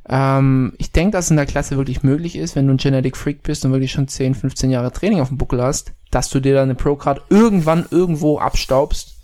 Ähm, 0.07 0.73
ich 0.77 0.91
denke, 0.91 1.11
dass 1.11 1.25
es 1.25 1.31
in 1.31 1.37
der 1.37 1.45
Klasse 1.45 1.77
wirklich 1.77 2.03
möglich 2.03 2.35
ist, 2.35 2.55
wenn 2.55 2.67
du 2.67 2.73
ein 2.73 2.77
Genetic 2.77 3.15
Freak 3.15 3.43
bist 3.43 3.63
und 3.65 3.71
wirklich 3.71 3.91
schon 3.91 4.07
10, 4.07 4.35
15 4.35 4.69
Jahre 4.69 4.91
Training 4.91 5.21
auf 5.21 5.29
dem 5.29 5.37
Buckel 5.37 5.61
hast, 5.61 5.93
dass 6.11 6.29
du 6.29 6.39
dir 6.39 6.53
deine 6.53 6.75
Pro-Card 6.75 7.23
irgendwann 7.29 7.85
irgendwo 7.89 8.37
abstaubst. 8.37 9.17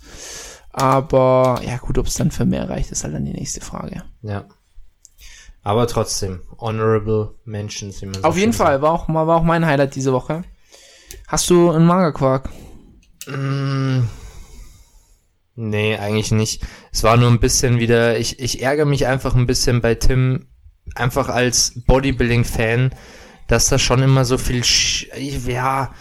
Aber 0.72 1.60
ja 1.66 1.76
gut, 1.78 1.98
ob 1.98 2.06
es 2.06 2.14
dann 2.14 2.30
für 2.30 2.46
mehr 2.46 2.68
reicht, 2.68 2.92
ist 2.92 3.04
halt 3.04 3.14
dann 3.14 3.24
die 3.24 3.32
nächste 3.32 3.60
Frage. 3.60 4.04
Ja. 4.22 4.44
Aber 5.62 5.86
trotzdem, 5.86 6.40
honorable 6.58 7.34
Mentions, 7.44 8.00
wie 8.00 8.06
man 8.06 8.14
so 8.14 8.22
Auf 8.22 8.36
jeden 8.36 8.52
Fall, 8.52 8.80
war 8.82 8.92
auch, 8.92 9.08
war 9.08 9.36
auch 9.36 9.42
mein 9.42 9.66
Highlight 9.66 9.94
diese 9.94 10.12
Woche. 10.12 10.42
Hast 11.28 11.50
du 11.50 11.70
einen 11.70 11.86
Manga-Quark? 11.86 12.48
Mm, 13.26 14.04
Nee, 15.62 15.98
eigentlich 15.98 16.30
nicht. 16.32 16.62
Es 16.90 17.02
war 17.02 17.18
nur 17.18 17.28
ein 17.28 17.38
bisschen 17.38 17.78
wieder, 17.78 18.18
ich, 18.18 18.40
ich 18.40 18.62
ärgere 18.62 18.86
mich 18.86 19.06
einfach 19.06 19.34
ein 19.34 19.46
bisschen 19.46 19.82
bei 19.82 19.94
Tim, 19.94 20.46
einfach 20.94 21.28
als 21.28 21.82
Bodybuilding-Fan, 21.86 22.94
dass 23.46 23.68
da 23.68 23.78
schon 23.78 24.02
immer 24.02 24.24
so 24.24 24.38
viel, 24.38 24.64
Sch 24.64 25.08
ja, 25.18 25.92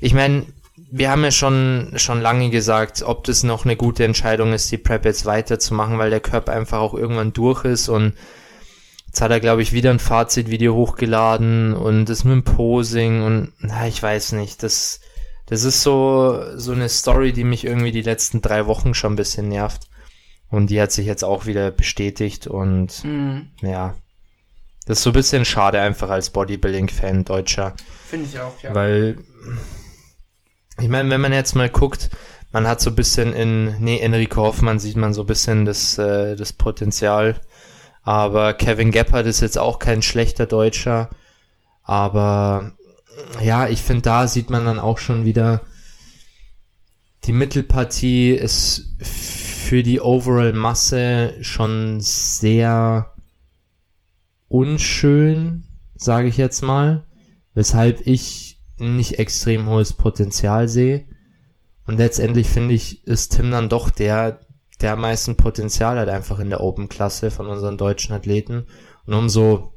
ich 0.00 0.12
meine, 0.12 0.46
wir 0.90 1.10
haben 1.10 1.22
ja 1.22 1.30
schon, 1.30 1.92
schon 1.96 2.20
lange 2.20 2.50
gesagt, 2.50 3.02
ob 3.02 3.22
das 3.22 3.44
noch 3.44 3.64
eine 3.64 3.76
gute 3.76 4.04
Entscheidung 4.04 4.52
ist, 4.52 4.72
die 4.72 4.78
Prep 4.78 5.04
jetzt 5.04 5.24
weiterzumachen, 5.24 5.98
weil 5.98 6.10
der 6.10 6.20
Körper 6.20 6.52
einfach 6.52 6.80
auch 6.80 6.94
irgendwann 6.94 7.32
durch 7.32 7.64
ist 7.64 7.88
und 7.88 8.14
jetzt 9.16 9.22
hat 9.22 9.30
er, 9.30 9.40
glaube 9.40 9.62
ich, 9.62 9.72
wieder 9.72 9.88
ein 9.88 9.98
Fazitvideo 9.98 10.74
hochgeladen 10.74 11.72
und 11.72 12.04
das 12.04 12.24
mit 12.24 12.34
dem 12.34 12.44
Posing 12.44 13.22
und, 13.22 13.54
na, 13.60 13.88
ich 13.88 14.02
weiß 14.02 14.32
nicht, 14.32 14.62
das, 14.62 15.00
das 15.46 15.64
ist 15.64 15.80
so, 15.80 16.38
so 16.56 16.72
eine 16.72 16.90
Story, 16.90 17.32
die 17.32 17.44
mich 17.44 17.64
irgendwie 17.64 17.92
die 17.92 18.02
letzten 18.02 18.42
drei 18.42 18.66
Wochen 18.66 18.92
schon 18.92 19.14
ein 19.14 19.16
bisschen 19.16 19.48
nervt. 19.48 19.88
Und 20.50 20.68
die 20.68 20.78
hat 20.82 20.92
sich 20.92 21.06
jetzt 21.06 21.24
auch 21.24 21.46
wieder 21.46 21.70
bestätigt 21.70 22.46
und 22.46 23.02
Mhm. 23.04 23.48
ja. 23.62 23.94
Das 24.84 24.98
ist 24.98 25.04
so 25.04 25.10
ein 25.10 25.14
bisschen 25.14 25.46
schade 25.46 25.80
einfach 25.80 26.10
als 26.10 26.28
Bodybuilding-Fan 26.28 27.24
Deutscher. 27.24 27.72
Finde 28.06 28.26
ich 28.26 28.38
auch, 28.38 28.62
ja. 28.62 28.74
Weil, 28.74 29.16
ich 30.78 30.88
meine, 30.88 31.08
wenn 31.08 31.22
man 31.22 31.32
jetzt 31.32 31.54
mal 31.54 31.70
guckt, 31.70 32.10
man 32.52 32.68
hat 32.68 32.82
so 32.82 32.90
ein 32.90 32.96
bisschen 32.96 33.32
in, 33.32 33.76
nee, 33.80 33.98
Enrico 33.98 34.42
Hoffmann 34.42 34.78
sieht 34.78 34.96
man 34.96 35.14
so 35.14 35.22
ein 35.22 35.26
bisschen 35.26 35.64
das, 35.64 35.96
äh, 35.96 36.36
das 36.36 36.52
Potenzial. 36.52 37.40
Aber 38.06 38.54
Kevin 38.54 38.92
Gebhardt 38.92 39.26
ist 39.26 39.40
jetzt 39.40 39.58
auch 39.58 39.80
kein 39.80 40.00
schlechter 40.00 40.46
Deutscher. 40.46 41.10
Aber 41.82 42.70
ja, 43.42 43.66
ich 43.66 43.82
finde, 43.82 44.02
da 44.02 44.28
sieht 44.28 44.48
man 44.48 44.64
dann 44.64 44.78
auch 44.78 44.98
schon 44.98 45.24
wieder, 45.24 45.62
die 47.24 47.32
Mittelpartie 47.32 48.30
ist 48.30 48.94
für 49.00 49.82
die 49.82 50.00
Overall-Masse 50.00 51.34
schon 51.40 52.00
sehr 52.00 53.12
unschön, 54.46 55.64
sage 55.96 56.28
ich 56.28 56.36
jetzt 56.36 56.62
mal, 56.62 57.04
weshalb 57.54 58.06
ich 58.06 58.62
nicht 58.78 59.18
extrem 59.18 59.68
hohes 59.68 59.94
Potenzial 59.94 60.68
sehe. 60.68 61.06
Und 61.88 61.98
letztendlich 61.98 62.48
finde 62.48 62.74
ich, 62.74 63.04
ist 63.04 63.30
Tim 63.30 63.50
dann 63.50 63.68
doch 63.68 63.90
der, 63.90 64.45
der 64.80 64.92
am 64.92 65.00
meisten 65.00 65.36
Potenzial 65.36 65.98
hat 65.98 66.08
einfach 66.08 66.38
in 66.38 66.50
der 66.50 66.60
Open-Klasse 66.60 67.30
von 67.30 67.46
unseren 67.46 67.78
deutschen 67.78 68.14
Athleten. 68.14 68.66
Und 69.06 69.14
umso 69.14 69.72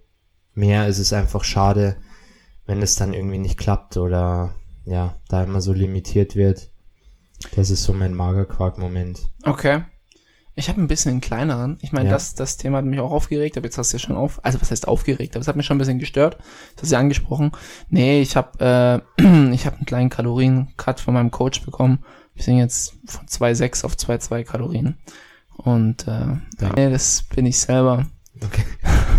mehr 0.54 0.88
ist 0.88 1.00
es 1.00 1.14
einfach 1.14 1.44
schade, 1.44 1.98
wenn 2.66 2.82
es 2.82 2.96
dann 2.96 3.14
irgendwie 3.14 3.38
nicht 3.38 3.58
klappt 3.58 3.98
oder 3.98 4.56
ja, 4.86 5.16
da 5.30 5.44
immer 5.44 5.62
so 5.62 5.72
limitiert 5.74 6.36
wird. 6.36 6.72
Das 7.56 7.70
ist 7.70 7.84
so 7.84 7.94
mein 7.94 8.14
Magerquark-Moment. 8.14 9.20
Okay. 9.44 9.84
Ich 10.56 10.68
habe 10.68 10.82
ein 10.82 10.88
bisschen 10.88 11.12
einen 11.12 11.22
kleineren. 11.22 11.78
Ich 11.82 11.94
meine, 11.94 12.10
Ja. 12.10 12.16
das, 12.16 12.36
das 12.36 12.58
Thema 12.58 12.80
hat 12.80 12.86
mich 12.86 13.00
auch 13.00 13.12
aufgeregt, 13.12 13.56
aber 13.56 13.66
jetzt 13.68 13.78
hast 13.78 13.94
du 13.94 13.98
ja 13.98 14.00
schon 14.00 14.18
auf. 14.18 14.44
Also 14.44 14.60
was 14.60 14.72
heißt 14.72 14.90
aufgeregt? 14.90 15.36
Aber 15.36 15.42
es 15.42 15.48
hat 15.48 15.56
mich 15.56 15.66
schon 15.66 15.78
ein 15.78 15.80
bisschen 15.80 16.00
gestört. 16.00 16.38
Das 16.76 16.84
hast 16.84 16.92
du 16.92 16.96
ja 16.96 17.00
angesprochen. 17.00 17.52
Nee, 17.88 18.22
ich 18.22 18.36
habe 18.36 19.02
äh, 19.18 19.22
ich 19.54 19.66
habe 19.66 19.78
einen 19.78 19.86
kleinen 19.86 20.10
Kalorien-Cut 20.10 21.00
von 21.00 21.14
meinem 21.14 21.32
Coach 21.32 21.64
bekommen. 21.64 22.04
Wir 22.40 22.46
sind 22.46 22.58
jetzt 22.60 22.94
von 23.06 23.26
2,6 23.28 23.84
auf 23.84 23.96
2,2 23.96 24.46
Kalorien. 24.46 24.96
Und 25.58 26.08
äh, 26.08 26.12
Ja. 26.62 26.72
nee, 26.78 26.90
das 26.90 27.24
bin 27.36 27.46
ich 27.46 27.60
selber. 27.60 28.06
Okay. 28.42 28.64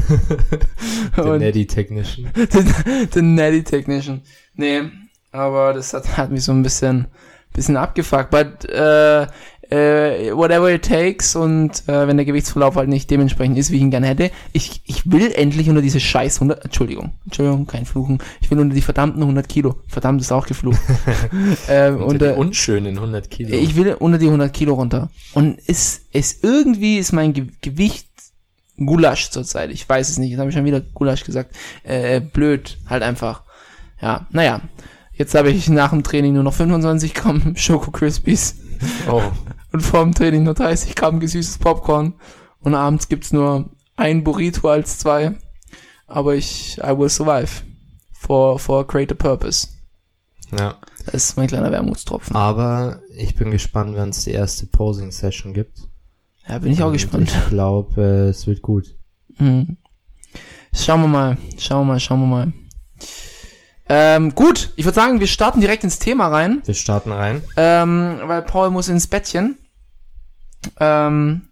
Der 1.19 1.39
Neddy 1.39 1.67
Technician. 1.67 2.31
The 3.13 3.21
Natty 3.21 3.63
Technician. 3.63 4.23
Nee, 4.55 4.85
aber 5.33 5.75
das 5.75 5.93
hat, 5.93 6.17
hat 6.17 6.31
mich 6.31 6.43
so 6.45 6.53
ein 6.53 6.63
bisschen, 6.63 7.09
bisschen 7.53 7.77
abgefuckt. 7.77 8.31
But, 8.31 8.65
äh, 8.71 9.27
äh, 9.71 10.33
whatever 10.35 10.73
it 10.73 10.85
takes 10.85 11.37
und 11.37 11.89
äh, 11.89 12.07
wenn 12.07 12.17
der 12.17 12.27
Gewichtsverlauf 12.27 12.75
halt 12.77 12.89
nicht 12.89 13.11
dementsprechend 13.11 13.57
ist, 13.57 13.71
wie 13.71 13.77
ich 13.77 13.83
ihn 13.83 13.91
gerne 13.91 14.09
hätte. 14.09 14.31
Ich, 14.53 14.83
ich 14.85 15.11
will 15.11 15.33
endlich 15.33 15.69
unter 15.69 15.83
diese 15.83 16.01
scheiß 16.01 16.37
100, 16.37 16.65
Entschuldigung, 16.65 17.13
Entschuldigung, 17.25 17.67
kein 17.67 17.87
Fluchen. 17.87 18.19
Ich 18.41 18.51
will 18.51 18.59
unter 18.59 18.75
die 18.75 18.83
verdammten 18.83 19.23
100 19.23 19.49
Kilo. 19.49 19.77
Verdammt 19.87 20.21
ist 20.21 20.33
auch 20.33 20.47
geflucht. 20.47 20.81
ähm, 21.69 22.03
Und 22.03 22.21
der 22.21 22.37
unter, 22.37 22.39
unschönen 22.39 22.97
100 22.97 23.31
Kilo. 23.31 23.57
ich 23.57 23.77
will 23.77 23.95
unter 23.95 24.19
die 24.19 24.27
100 24.27 24.53
Kilo 24.53 24.75
runter. 24.75 25.11
Und 25.35 25.59
es, 25.67 26.03
es 26.13 26.43
irgendwie 26.43 26.99
ist 26.99 27.13
mein 27.13 27.33
Ge 27.33 27.47
Gewicht 27.61 28.09
Gulasch 28.77 29.31
zurzeit. 29.31 29.71
Ich 29.71 29.89
weiß 29.89 30.09
es 30.09 30.19
nicht. 30.19 30.31
Jetzt 30.31 30.41
habe 30.41 30.51
ich 30.51 30.57
schon 30.57 30.65
wieder 30.65 30.81
Gulasch 30.81 31.25
gesagt. 31.25 31.55
Äh, 31.85 32.21
blöd. 32.21 32.79
Halt 32.89 33.03
einfach. 33.03 33.43
Ja, 34.01 34.27
naja. 34.31 34.63
Jetzt 35.13 35.35
habe 35.35 35.51
ich 35.51 35.69
nach 35.69 35.91
dem 35.91 36.03
Training 36.03 36.33
nur 36.33 36.43
noch 36.43 36.55
25 36.55 37.13
Gramm 37.13 37.53
Schoko 37.57 37.91
Crispies 37.91 38.57
oh, 39.09 39.23
und 39.73 39.81
vor 39.81 40.03
dem 40.03 40.15
Training 40.15 40.43
nur 40.45 40.55
30 40.55 40.95
Gramm 40.95 41.21
gesüßtes 41.21 41.59
Popcorn. 41.59 42.15
Und 42.61 42.75
abends 42.75 43.09
gibt's 43.09 43.33
nur 43.33 43.71
ein 43.97 44.25
Burrito 44.25 44.69
als 44.69 44.99
zwei. 44.99 45.37
Aber 46.07 46.35
ich, 46.35 46.79
I 46.79 46.97
will 46.99 47.09
survive. 47.09 47.63
For, 48.13 48.59
for 48.59 48.81
a 48.81 48.83
greater 48.83 49.15
purpose. 49.15 49.69
ja. 50.59 50.77
Das 51.07 51.15
ist 51.31 51.37
mein 51.39 51.47
kleiner 51.49 51.73
Wermutstropfen. 51.73 52.37
Aber 52.37 53.01
ich 53.17 53.35
bin 53.35 53.51
gespannt, 53.51 53.97
wenn 53.97 54.11
es 54.11 54.25
die 54.25 54.33
erste 54.33 54.67
Posing-Session 54.67 55.55
gibt. 55.55 55.79
Ja, 56.47 56.59
bin 56.59 56.73
ich 56.73 56.83
auch 56.83 56.89
Und 56.89 56.93
gespannt. 56.93 57.31
Ich 57.35 57.49
glaube, 57.49 58.01
äh, 58.03 58.29
es 58.29 58.47
wird 58.47 58.61
gut. 58.61 58.95
Mhm. 59.39 59.79
Schauen 60.75 61.01
wir 61.01 61.09
mal, 61.09 61.39
schauen 61.59 61.81
wir 61.87 61.93
mal, 61.95 62.01
schauen 62.01 62.21
wir 62.21 62.27
mal. 62.27 62.53
Ähm, 63.89 64.35
gut, 64.35 64.73
ich 64.77 64.85
würde 64.85 64.95
sagen, 64.95 65.19
wir 65.21 65.27
starten 65.27 65.61
direkt 65.61 65.83
ins 65.85 65.99
Thema 65.99 66.29
rein, 66.29 66.61
Wir 66.67 66.75
starten 66.75 67.11
rein. 67.13 67.43
ähm, 67.57 68.21
weil 68.25 68.43
Paul 68.43 68.71
muss 68.71 68.89
ins 68.89 69.07
Bettchen. 69.07 69.57
Ähm, 70.79 71.49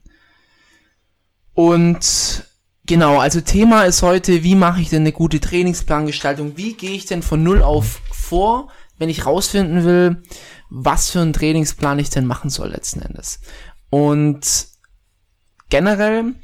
und 1.54 2.44
genau, 2.86 3.18
also 3.18 3.40
Thema 3.40 3.84
ist 3.84 4.02
heute, 4.02 4.42
wie 4.44 4.54
mache 4.54 4.80
ich 4.80 4.90
denn 4.90 5.02
eine 5.02 5.12
gute 5.12 5.40
Trainingsplangestaltung? 5.40 6.56
Wie 6.56 6.74
gehe 6.74 6.92
ich 6.92 7.06
denn 7.06 7.22
von 7.22 7.42
null 7.42 7.62
auf 7.62 8.00
vor, 8.12 8.70
wenn 8.98 9.08
ich 9.08 9.26
rausfinden 9.26 9.84
will, 9.84 10.22
was 10.70 11.10
für 11.10 11.20
einen 11.20 11.32
Trainingsplan 11.32 11.98
ich 11.98 12.10
denn 12.10 12.26
machen 12.26 12.50
soll 12.50 12.68
letzten 12.68 13.02
Endes? 13.02 13.40
Und 13.90 14.68
generell 15.68 16.34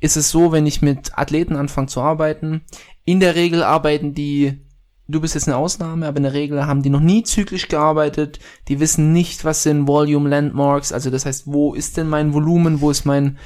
ist 0.00 0.16
es 0.16 0.30
so, 0.30 0.52
wenn 0.52 0.66
ich 0.66 0.82
mit 0.82 1.16
Athleten 1.18 1.56
anfange 1.56 1.88
zu 1.88 2.00
arbeiten, 2.00 2.64
in 3.04 3.20
der 3.20 3.34
Regel 3.34 3.62
arbeiten 3.62 4.14
die, 4.14 4.67
du 5.08 5.20
bist 5.20 5.34
jetzt 5.34 5.48
eine 5.48 5.56
Ausnahme, 5.56 6.06
aber 6.06 6.18
in 6.18 6.22
der 6.22 6.34
Regel 6.34 6.66
haben 6.66 6.82
die 6.82 6.90
noch 6.90 7.00
nie 7.00 7.22
zyklisch 7.22 7.68
gearbeitet, 7.68 8.38
die 8.68 8.78
wissen 8.78 9.12
nicht, 9.12 9.44
was 9.44 9.62
sind 9.62 9.88
Volume 9.88 10.28
Landmarks, 10.28 10.92
also 10.92 11.10
das 11.10 11.26
heißt, 11.26 11.46
wo 11.46 11.74
ist 11.74 11.96
denn 11.96 12.08
mein 12.08 12.34
Volumen, 12.34 12.80
wo 12.80 12.90
ist 12.90 13.04
mein, 13.04 13.38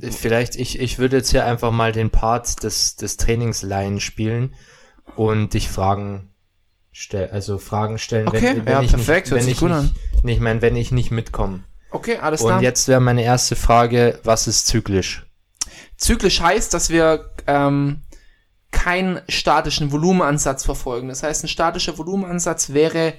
Vielleicht, 0.00 0.56
ich, 0.56 0.80
ich 0.80 0.98
würde 0.98 1.18
jetzt 1.18 1.30
hier 1.30 1.46
einfach 1.46 1.70
mal 1.70 1.92
den 1.92 2.10
Part 2.10 2.64
des, 2.64 2.96
des 2.96 3.16
Trainingsline 3.16 4.00
spielen 4.00 4.54
und 5.14 5.54
dich 5.54 5.68
Fragen 5.68 6.30
stellen, 6.90 7.30
also 7.30 7.58
Fragen 7.58 7.98
stellen, 7.98 8.26
Okay, 8.26 8.42
wenn, 8.42 8.66
wenn 8.66 8.72
ja, 8.72 8.82
ich 8.82 8.90
perfekt, 8.90 9.30
nicht, 9.30 9.36
wenn 9.36 9.48
ich 9.48 9.60
nicht, 9.60 9.94
ich 10.24 10.40
meine, 10.40 10.62
wenn 10.62 10.74
ich 10.74 10.90
nicht 10.90 11.12
mitkomme. 11.12 11.62
okay, 11.90 12.16
alles 12.18 12.40
Und 12.40 12.48
klar. 12.48 12.62
jetzt 12.62 12.88
wäre 12.88 13.00
meine 13.00 13.22
erste 13.22 13.54
Frage, 13.54 14.18
was 14.24 14.48
ist 14.48 14.66
zyklisch? 14.66 15.26
Zyklisch 15.96 16.40
heißt, 16.40 16.74
dass 16.74 16.90
wir 16.90 17.30
ähm, 17.46 18.02
keinen 18.74 19.20
statischen 19.28 19.92
Volumenansatz 19.92 20.64
verfolgen. 20.64 21.08
Das 21.08 21.22
heißt, 21.22 21.44
ein 21.44 21.48
statischer 21.48 21.96
Volumenansatz 21.96 22.72
wäre 22.72 23.14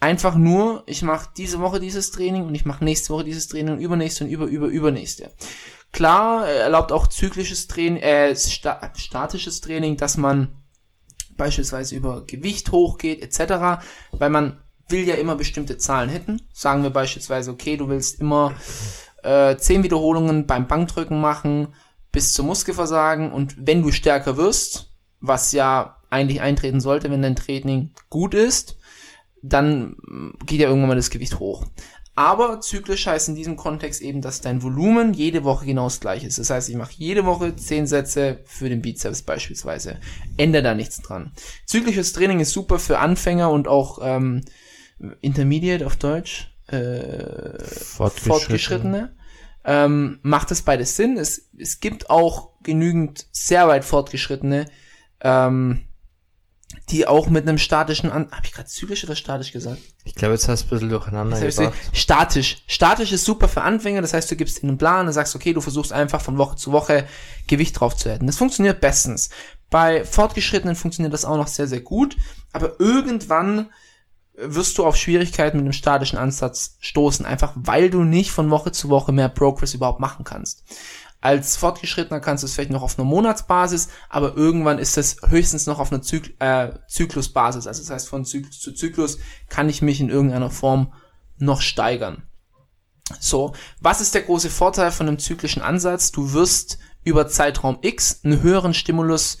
einfach 0.00 0.34
nur, 0.34 0.82
ich 0.86 1.02
mache 1.02 1.30
diese 1.36 1.60
Woche 1.60 1.78
dieses 1.78 2.10
Training 2.10 2.44
und 2.44 2.54
ich 2.54 2.66
mache 2.66 2.84
nächste 2.84 3.14
Woche 3.14 3.24
dieses 3.24 3.46
Training 3.46 3.74
und 3.74 3.80
übernächste 3.80 4.24
und 4.24 4.30
über, 4.30 4.46
über, 4.46 4.66
übernächste. 4.66 5.30
Klar, 5.92 6.48
äh, 6.48 6.58
erlaubt 6.58 6.90
auch 6.92 7.06
zyklisches 7.06 7.68
Training, 7.68 8.02
äh, 8.02 8.34
sta 8.34 8.92
statisches 8.96 9.60
Training, 9.60 9.96
dass 9.96 10.16
man 10.16 10.48
beispielsweise 11.36 11.94
über 11.94 12.26
Gewicht 12.26 12.72
hochgeht, 12.72 13.22
etc., 13.22 13.80
weil 14.12 14.30
man 14.30 14.60
will 14.88 15.06
ja 15.06 15.14
immer 15.14 15.36
bestimmte 15.36 15.78
Zahlen 15.78 16.10
hitten. 16.10 16.42
Sagen 16.52 16.82
wir 16.82 16.90
beispielsweise, 16.90 17.52
okay, 17.52 17.76
du 17.76 17.88
willst 17.88 18.20
immer 18.20 18.54
äh, 19.22 19.56
10 19.56 19.84
Wiederholungen 19.84 20.46
beim 20.46 20.66
Bankdrücken 20.66 21.20
machen 21.20 21.68
bis 22.10 22.32
zum 22.32 22.46
Muskelversagen 22.46 23.32
und 23.32 23.54
wenn 23.58 23.82
du 23.82 23.92
stärker 23.92 24.36
wirst, 24.36 24.87
was 25.20 25.52
ja 25.52 25.96
eigentlich 26.10 26.40
eintreten 26.40 26.80
sollte, 26.80 27.10
wenn 27.10 27.22
dein 27.22 27.36
Training 27.36 27.90
gut 28.08 28.34
ist, 28.34 28.78
dann 29.42 29.96
geht 30.46 30.60
ja 30.60 30.68
irgendwann 30.68 30.88
mal 30.88 30.96
das 30.96 31.10
Gewicht 31.10 31.38
hoch. 31.38 31.66
Aber 32.18 32.60
zyklisch 32.60 33.06
heißt 33.06 33.28
in 33.28 33.36
diesem 33.36 33.56
Kontext 33.56 34.02
eben, 34.02 34.22
dass 34.22 34.40
dein 34.40 34.60
Volumen 34.60 35.14
jede 35.14 35.44
Woche 35.44 35.66
genau 35.66 35.84
das 35.84 36.00
gleiche 36.00 36.26
ist. 36.26 36.36
Das 36.36 36.50
heißt, 36.50 36.68
ich 36.68 36.74
mache 36.74 36.90
jede 36.96 37.24
Woche 37.26 37.54
10 37.54 37.86
Sätze 37.86 38.40
für 38.44 38.68
den 38.68 38.82
Bizeps 38.82 39.22
beispielsweise. 39.22 39.98
Ändere 40.36 40.64
da 40.64 40.74
nichts 40.74 41.00
dran. 41.00 41.30
Zyklisches 41.64 42.12
Training 42.12 42.40
ist 42.40 42.50
super 42.50 42.80
für 42.80 42.98
Anfänger 42.98 43.52
und 43.52 43.68
auch 43.68 44.00
ähm, 44.02 44.40
Intermediate 45.20 45.86
auf 45.86 45.94
Deutsch. 45.94 46.52
Äh, 46.66 47.62
Fortgeschrittene. 47.62 48.26
Fortgeschrittene. 48.26 49.14
Ähm, 49.64 50.18
macht 50.22 50.50
das 50.50 50.62
beides 50.62 50.96
Sinn. 50.96 51.18
Es, 51.18 51.50
es 51.56 51.78
gibt 51.78 52.10
auch 52.10 52.50
genügend 52.64 53.26
sehr 53.30 53.68
weit 53.68 53.84
Fortgeschrittene, 53.84 54.66
ähm, 55.20 55.84
die 56.90 57.06
auch 57.06 57.28
mit 57.28 57.46
einem 57.46 57.58
statischen 57.58 58.10
An 58.10 58.30
habe 58.30 58.46
ich 58.46 58.52
gerade 58.52 58.68
zyklisch 58.68 59.04
oder 59.04 59.16
statisch 59.16 59.52
gesagt? 59.52 59.78
Ich 60.04 60.14
glaube, 60.14 60.34
jetzt 60.34 60.48
hast 60.48 60.62
du 60.62 60.66
ein 60.66 60.70
bisschen 60.70 60.88
durcheinander 60.88 61.38
gebracht. 61.40 61.74
statisch. 61.92 62.62
Statisch 62.66 63.12
ist 63.12 63.24
super 63.24 63.48
für 63.48 63.62
Anfänger, 63.62 64.00
das 64.00 64.14
heißt, 64.14 64.30
du 64.30 64.36
gibst 64.36 64.62
ihnen 64.62 64.70
einen 64.70 64.78
Plan 64.78 65.06
und 65.06 65.12
sagst, 65.12 65.34
okay, 65.34 65.52
du 65.52 65.60
versuchst 65.60 65.92
einfach 65.92 66.20
von 66.20 66.38
Woche 66.38 66.56
zu 66.56 66.72
Woche 66.72 67.06
Gewicht 67.46 67.78
drauf 67.78 67.96
zu 67.96 68.10
halten. 68.10 68.26
Das 68.26 68.36
funktioniert 68.36 68.80
bestens. 68.80 69.30
Bei 69.70 70.04
Fortgeschrittenen 70.04 70.76
funktioniert 70.76 71.12
das 71.12 71.24
auch 71.24 71.36
noch 71.36 71.48
sehr, 71.48 71.66
sehr 71.66 71.80
gut, 71.80 72.16
aber 72.52 72.80
irgendwann 72.80 73.68
wirst 74.40 74.78
du 74.78 74.86
auf 74.86 74.96
Schwierigkeiten 74.96 75.58
mit 75.58 75.66
dem 75.66 75.72
statischen 75.72 76.18
Ansatz 76.18 76.76
stoßen, 76.80 77.26
einfach 77.26 77.52
weil 77.56 77.90
du 77.90 78.04
nicht 78.04 78.30
von 78.30 78.50
Woche 78.50 78.72
zu 78.72 78.88
Woche 78.88 79.12
mehr 79.12 79.28
Progress 79.28 79.74
überhaupt 79.74 80.00
machen 80.00 80.24
kannst. 80.24 80.64
Als 81.20 81.56
Fortgeschrittener 81.56 82.20
kannst 82.20 82.42
du 82.42 82.46
es 82.46 82.54
vielleicht 82.54 82.70
noch 82.70 82.82
auf 82.82 82.98
einer 82.98 83.08
Monatsbasis, 83.08 83.88
aber 84.08 84.36
irgendwann 84.36 84.78
ist 84.78 84.96
es 84.96 85.16
höchstens 85.26 85.66
noch 85.66 85.80
auf 85.80 85.90
einer 85.90 86.00
Zyk 86.00 86.36
äh, 86.38 86.70
Zyklusbasis. 86.86 87.66
Also 87.66 87.82
das 87.82 87.90
heißt, 87.90 88.08
von 88.08 88.24
Zyklus 88.24 88.60
zu 88.60 88.72
Zyklus 88.72 89.18
kann 89.48 89.68
ich 89.68 89.82
mich 89.82 90.00
in 90.00 90.10
irgendeiner 90.10 90.50
Form 90.50 90.92
noch 91.38 91.60
steigern. 91.60 92.22
So, 93.18 93.54
was 93.80 94.00
ist 94.00 94.14
der 94.14 94.22
große 94.22 94.50
Vorteil 94.50 94.92
von 94.92 95.08
einem 95.08 95.18
zyklischen 95.18 95.62
Ansatz? 95.62 96.12
Du 96.12 96.32
wirst 96.34 96.78
über 97.02 97.26
Zeitraum 97.26 97.78
X 97.80 98.20
einen 98.22 98.42
höheren 98.42 98.74
Stimulus 98.74 99.38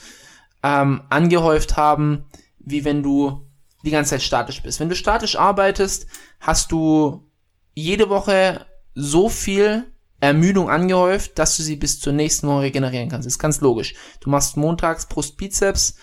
ähm, 0.62 1.02
angehäuft 1.10 1.76
haben, 1.76 2.24
wie 2.58 2.84
wenn 2.84 3.02
du 3.02 3.46
die 3.84 3.90
ganze 3.90 4.10
Zeit 4.10 4.22
statisch 4.22 4.62
bist. 4.62 4.80
Wenn 4.80 4.88
du 4.88 4.96
statisch 4.96 5.36
arbeitest, 5.36 6.06
hast 6.40 6.72
du 6.72 7.30
jede 7.74 8.08
Woche 8.08 8.66
so 8.94 9.28
viel 9.28 9.92
Ermüdung 10.20 10.68
angehäuft, 10.68 11.38
dass 11.38 11.56
du 11.56 11.62
sie 11.62 11.76
bis 11.76 12.00
zur 12.00 12.12
nächsten 12.12 12.48
Woche 12.48 12.62
regenerieren 12.62 13.08
kannst. 13.08 13.26
Das 13.26 13.34
ist 13.34 13.38
ganz 13.38 13.60
logisch. 13.60 13.94
Du 14.20 14.30
machst 14.30 14.56
montags 14.56 15.06
Brust-Bizeps, 15.06 15.94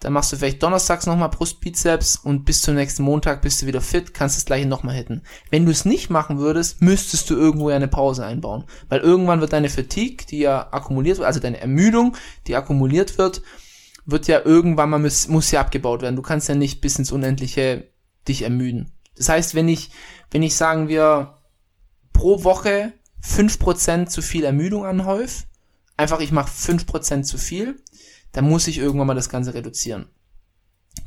dann 0.00 0.12
machst 0.12 0.32
du 0.32 0.36
vielleicht 0.36 0.62
donnerstags 0.62 1.06
nochmal 1.06 1.28
Brust-Bizeps 1.28 2.16
und 2.16 2.44
bis 2.44 2.62
zum 2.62 2.76
nächsten 2.76 3.02
Montag 3.02 3.42
bist 3.42 3.60
du 3.60 3.66
wieder 3.66 3.80
fit, 3.80 4.14
kannst 4.14 4.36
das 4.36 4.44
gleiche 4.44 4.68
nochmal 4.68 4.94
hitten. 4.94 5.22
Wenn 5.50 5.64
du 5.64 5.72
es 5.72 5.84
nicht 5.84 6.08
machen 6.08 6.38
würdest, 6.38 6.80
müsstest 6.80 7.28
du 7.30 7.34
irgendwo 7.34 7.68
eine 7.68 7.88
Pause 7.88 8.24
einbauen. 8.24 8.64
Weil 8.88 9.00
irgendwann 9.00 9.40
wird 9.40 9.52
deine 9.52 9.68
Fatigue, 9.68 10.24
die 10.30 10.38
ja 10.38 10.68
akkumuliert 10.70 11.18
wird, 11.18 11.26
also 11.26 11.40
deine 11.40 11.60
Ermüdung, 11.60 12.16
die 12.46 12.54
akkumuliert 12.54 13.18
wird, 13.18 13.42
wird 14.06 14.28
ja 14.28 14.40
irgendwann 14.44 14.88
mal, 14.88 14.98
muss, 14.98 15.28
muss 15.28 15.50
ja 15.50 15.60
abgebaut 15.60 16.00
werden. 16.00 16.16
Du 16.16 16.22
kannst 16.22 16.48
ja 16.48 16.54
nicht 16.54 16.80
bis 16.80 16.98
ins 16.98 17.12
Unendliche 17.12 17.90
dich 18.28 18.42
ermüden. 18.42 18.92
Das 19.16 19.28
heißt, 19.28 19.56
wenn 19.56 19.68
ich, 19.68 19.90
wenn 20.30 20.44
ich 20.44 20.54
sagen 20.54 20.88
wir, 20.88 21.40
pro 22.12 22.44
Woche 22.44 22.92
5% 23.24 24.06
zu 24.06 24.22
viel 24.22 24.44
Ermüdung 24.44 24.84
anhäuf, 24.84 25.46
einfach 25.96 26.20
ich 26.20 26.32
mache 26.32 26.50
5% 26.50 27.22
zu 27.22 27.38
viel, 27.38 27.76
dann 28.32 28.48
muss 28.48 28.66
ich 28.66 28.78
irgendwann 28.78 29.06
mal 29.06 29.14
das 29.14 29.28
Ganze 29.28 29.54
reduzieren. 29.54 30.06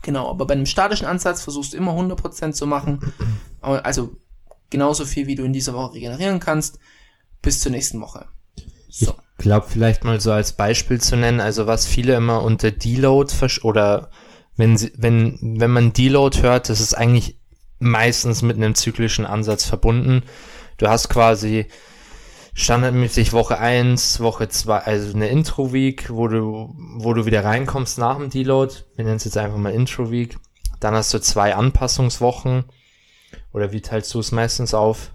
Genau, 0.01 0.29
aber 0.29 0.45
bei 0.45 0.53
einem 0.53 0.65
statischen 0.65 1.07
Ansatz 1.07 1.41
versuchst 1.41 1.73
du 1.73 1.77
immer 1.77 1.91
100% 1.91 2.53
zu 2.53 2.65
machen, 2.65 3.13
also 3.61 4.15
genauso 4.69 5.05
viel, 5.05 5.27
wie 5.27 5.35
du 5.35 5.43
in 5.43 5.53
dieser 5.53 5.73
Woche 5.73 5.93
regenerieren 5.93 6.39
kannst, 6.39 6.79
bis 7.41 7.59
zur 7.59 7.71
nächsten 7.71 8.01
Woche. 8.01 8.27
So. 8.89 9.15
Ich 9.37 9.43
glaube, 9.43 9.67
vielleicht 9.69 10.03
mal 10.03 10.19
so 10.19 10.31
als 10.31 10.53
Beispiel 10.53 10.99
zu 10.99 11.15
nennen, 11.15 11.39
also 11.39 11.67
was 11.67 11.85
viele 11.85 12.15
immer 12.15 12.43
unter 12.43 12.71
Deload 12.71 13.31
versch- 13.33 13.63
oder 13.63 14.11
wenn 14.57 14.77
sie, 14.77 14.91
wenn, 14.95 15.37
wenn 15.59 15.71
man 15.71 15.93
Deload 15.93 16.41
hört, 16.41 16.69
das 16.69 16.81
ist 16.81 16.93
eigentlich 16.93 17.39
meistens 17.79 18.41
mit 18.41 18.57
einem 18.57 18.75
zyklischen 18.75 19.25
Ansatz 19.25 19.65
verbunden. 19.65 20.23
Du 20.77 20.87
hast 20.87 21.09
quasi 21.09 21.67
standardmäßig 22.53 23.33
Woche 23.33 23.57
eins, 23.59 24.19
Woche 24.19 24.49
zwei, 24.49 24.79
also 24.79 25.13
eine 25.15 25.29
Intro-Week, 25.29 26.09
wo 26.09 26.27
du, 26.27 26.75
wo 26.97 27.13
du 27.13 27.25
wieder 27.25 27.43
reinkommst 27.43 27.97
nach 27.97 28.17
dem 28.17 28.29
Deload. 28.29 28.73
Wir 28.95 29.05
nennen 29.05 29.17
es 29.17 29.23
jetzt 29.25 29.37
einfach 29.37 29.57
mal 29.57 29.73
Intro-Week. 29.73 30.37
Dann 30.79 30.93
hast 30.95 31.13
du 31.13 31.19
zwei 31.19 31.55
Anpassungswochen. 31.55 32.65
Oder 33.53 33.71
wie 33.71 33.81
teilst 33.81 34.13
du 34.13 34.19
es 34.19 34.31
meistens 34.31 34.73
auf? 34.73 35.11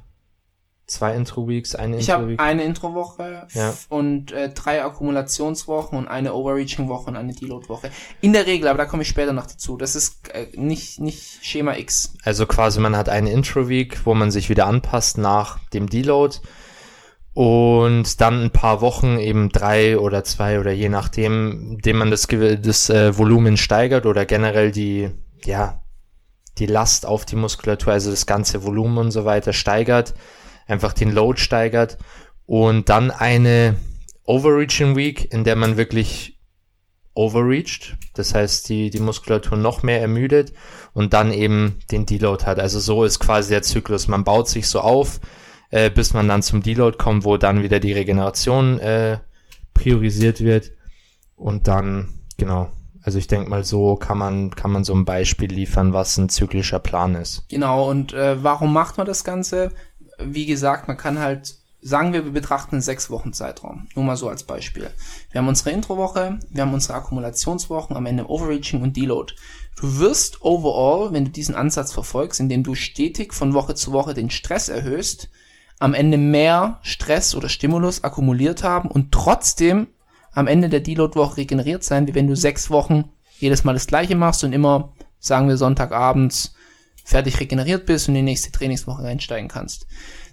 Zwei 0.86 1.16
Intro-Weeks, 1.16 1.74
eine 1.74 1.96
Ich 1.98 2.10
habe 2.10 2.22
Intro-Week? 2.22 2.40
eine 2.40 2.62
Introwoche 2.62 3.48
Ja. 3.54 3.74
und 3.88 4.30
äh, 4.30 4.50
drei 4.50 4.84
Akkumulationswochen 4.84 5.98
und 5.98 6.06
eine 6.06 6.32
Overreaching-Woche 6.32 7.08
und 7.10 7.16
eine 7.16 7.32
Deload-Woche. 7.34 7.90
In 8.20 8.32
der 8.32 8.46
Regel, 8.46 8.68
aber 8.68 8.78
da 8.78 8.84
komme 8.86 9.02
ich 9.02 9.08
später 9.08 9.32
noch 9.32 9.46
dazu. 9.48 9.76
Das 9.76 9.96
ist 9.96 10.28
äh, 10.32 10.46
nicht, 10.54 11.00
nicht 11.00 11.44
Schema 11.44 11.76
X. 11.76 12.14
Also 12.22 12.46
quasi 12.46 12.78
man 12.78 12.96
hat 12.96 13.08
eine 13.08 13.32
Intro-Week, 13.32 14.06
wo 14.06 14.14
man 14.14 14.30
sich 14.30 14.48
wieder 14.48 14.66
anpasst 14.68 15.18
nach 15.18 15.58
dem 15.70 15.88
Deload 15.90 16.36
und 17.36 18.22
dann 18.22 18.44
ein 18.44 18.50
paar 18.50 18.80
Wochen 18.80 19.18
eben 19.18 19.50
drei 19.50 19.98
oder 19.98 20.24
zwei 20.24 20.58
oder 20.58 20.72
je 20.72 20.88
nachdem, 20.88 21.78
dem 21.82 21.98
man 21.98 22.10
das, 22.10 22.26
das 22.28 22.88
äh, 22.88 23.18
Volumen 23.18 23.58
steigert 23.58 24.06
oder 24.06 24.24
generell 24.24 24.72
die, 24.72 25.10
ja, 25.44 25.82
die 26.56 26.64
Last 26.64 27.04
auf 27.04 27.26
die 27.26 27.36
Muskulatur, 27.36 27.92
also 27.92 28.10
das 28.10 28.24
ganze 28.24 28.64
Volumen 28.64 28.96
und 28.96 29.10
so 29.10 29.26
weiter 29.26 29.52
steigert, 29.52 30.14
einfach 30.66 30.94
den 30.94 31.12
Load 31.12 31.38
steigert 31.38 31.98
und 32.46 32.88
dann 32.88 33.10
eine 33.10 33.76
Overreaching 34.24 34.96
Week, 34.96 35.30
in 35.30 35.44
der 35.44 35.56
man 35.56 35.76
wirklich 35.76 36.38
overreached, 37.12 37.98
das 38.14 38.34
heißt 38.34 38.66
die, 38.70 38.88
die 38.88 39.00
Muskulatur 39.00 39.58
noch 39.58 39.82
mehr 39.82 40.00
ermüdet 40.00 40.54
und 40.94 41.12
dann 41.12 41.34
eben 41.34 41.80
den 41.90 42.06
Deload 42.06 42.46
hat. 42.46 42.58
Also 42.58 42.80
so 42.80 43.04
ist 43.04 43.18
quasi 43.18 43.50
der 43.50 43.62
Zyklus. 43.62 44.08
Man 44.08 44.24
baut 44.24 44.48
sich 44.48 44.68
so 44.68 44.80
auf, 44.80 45.20
äh, 45.70 45.90
bis 45.90 46.14
man 46.14 46.28
dann 46.28 46.42
zum 46.42 46.62
Deload 46.62 46.96
kommt, 46.98 47.24
wo 47.24 47.36
dann 47.36 47.62
wieder 47.62 47.80
die 47.80 47.92
Regeneration 47.92 48.78
äh, 48.78 49.18
priorisiert 49.74 50.40
wird 50.40 50.72
und 51.36 51.68
dann, 51.68 52.20
genau. 52.36 52.70
Also 53.02 53.18
ich 53.18 53.28
denke 53.28 53.48
mal, 53.48 53.62
so 53.62 53.94
kann 53.94 54.18
man, 54.18 54.50
kann 54.50 54.72
man 54.72 54.82
so 54.82 54.92
ein 54.92 55.04
Beispiel 55.04 55.52
liefern, 55.52 55.92
was 55.92 56.16
ein 56.16 56.28
zyklischer 56.28 56.80
Plan 56.80 57.14
ist. 57.14 57.44
Genau, 57.48 57.88
und 57.88 58.12
äh, 58.14 58.42
warum 58.42 58.72
macht 58.72 58.98
man 58.98 59.06
das 59.06 59.22
Ganze? 59.22 59.70
Wie 60.18 60.44
gesagt, 60.46 60.88
man 60.88 60.96
kann 60.96 61.20
halt, 61.20 61.54
sagen 61.80 62.12
wir, 62.12 62.24
wir 62.24 62.32
betrachten 62.32 62.74
einen 62.74 62.82
sechs 62.82 63.08
Wochen 63.08 63.32
Zeitraum. 63.32 63.86
Nur 63.94 64.04
mal 64.04 64.16
so 64.16 64.28
als 64.28 64.42
Beispiel. 64.42 64.90
Wir 65.30 65.40
haben 65.40 65.46
unsere 65.46 65.70
Introwoche, 65.70 66.40
wir 66.50 66.62
haben 66.62 66.74
unsere 66.74 66.94
Akkumulationswochen, 66.94 67.96
am 67.96 68.06
Ende 68.06 68.28
Overreaching 68.28 68.82
und 68.82 68.96
Deload. 68.96 69.34
Du 69.76 70.00
wirst 70.00 70.42
overall, 70.42 71.12
wenn 71.12 71.26
du 71.26 71.30
diesen 71.30 71.54
Ansatz 71.54 71.92
verfolgst, 71.92 72.40
indem 72.40 72.64
du 72.64 72.74
stetig 72.74 73.34
von 73.34 73.54
Woche 73.54 73.76
zu 73.76 73.92
Woche 73.92 74.14
den 74.14 74.30
Stress 74.30 74.68
erhöhst, 74.68 75.28
am 75.78 75.94
Ende 75.94 76.18
mehr 76.18 76.78
Stress 76.82 77.34
oder 77.34 77.48
Stimulus 77.48 78.04
akkumuliert 78.04 78.62
haben 78.62 78.90
und 78.90 79.12
trotzdem 79.12 79.88
am 80.32 80.46
Ende 80.46 80.68
der 80.68 80.80
Deload-Woche 80.80 81.38
regeneriert 81.38 81.84
sein, 81.84 82.06
wie 82.06 82.14
wenn 82.14 82.26
du 82.26 82.36
sechs 82.36 82.70
Wochen 82.70 83.10
jedes 83.38 83.64
Mal 83.64 83.74
das 83.74 83.86
gleiche 83.86 84.16
machst 84.16 84.44
und 84.44 84.52
immer, 84.52 84.92
sagen 85.18 85.48
wir, 85.48 85.56
Sonntagabends 85.56 86.54
fertig 87.04 87.40
regeneriert 87.40 87.86
bist 87.86 88.08
und 88.08 88.14
in 88.16 88.26
die 88.26 88.32
nächste 88.32 88.52
Trainingswoche 88.52 89.02
einsteigen 89.02 89.48
kannst. 89.48 89.86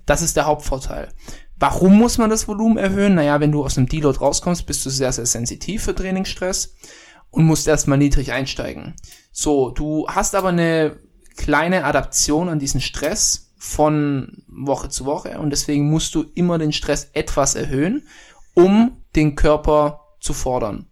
Das 0.05 0.21
ist 0.21 0.35
der 0.35 0.45
Hauptvorteil. 0.45 1.09
Warum 1.57 1.97
muss 1.97 2.17
man 2.17 2.29
das 2.29 2.47
Volumen 2.47 2.77
erhöhen? 2.77 3.15
Naja, 3.15 3.39
wenn 3.39 3.51
du 3.51 3.63
aus 3.63 3.77
einem 3.77 3.87
Deload 3.87 4.19
rauskommst, 4.19 4.65
bist 4.65 4.85
du 4.85 4.89
sehr, 4.89 5.13
sehr 5.13 5.25
sensitiv 5.25 5.83
für 5.83 5.95
Trainingsstress 5.95 6.75
und 7.29 7.45
musst 7.45 7.67
erstmal 7.67 7.97
niedrig 7.97 8.31
einsteigen. 8.31 8.95
So, 9.31 9.69
du 9.69 10.07
hast 10.07 10.35
aber 10.35 10.49
eine 10.49 10.99
kleine 11.37 11.85
Adaption 11.85 12.49
an 12.49 12.59
diesen 12.59 12.81
Stress 12.81 13.52
von 13.63 14.43
Woche 14.47 14.89
zu 14.89 15.05
Woche 15.05 15.39
und 15.39 15.51
deswegen 15.51 15.89
musst 15.89 16.13
du 16.15 16.25
immer 16.35 16.57
den 16.57 16.73
Stress 16.73 17.09
etwas 17.13 17.55
erhöhen, 17.55 18.05
um 18.53 18.97
den 19.15 19.35
Körper 19.35 20.01
zu 20.19 20.33
fordern. 20.33 20.87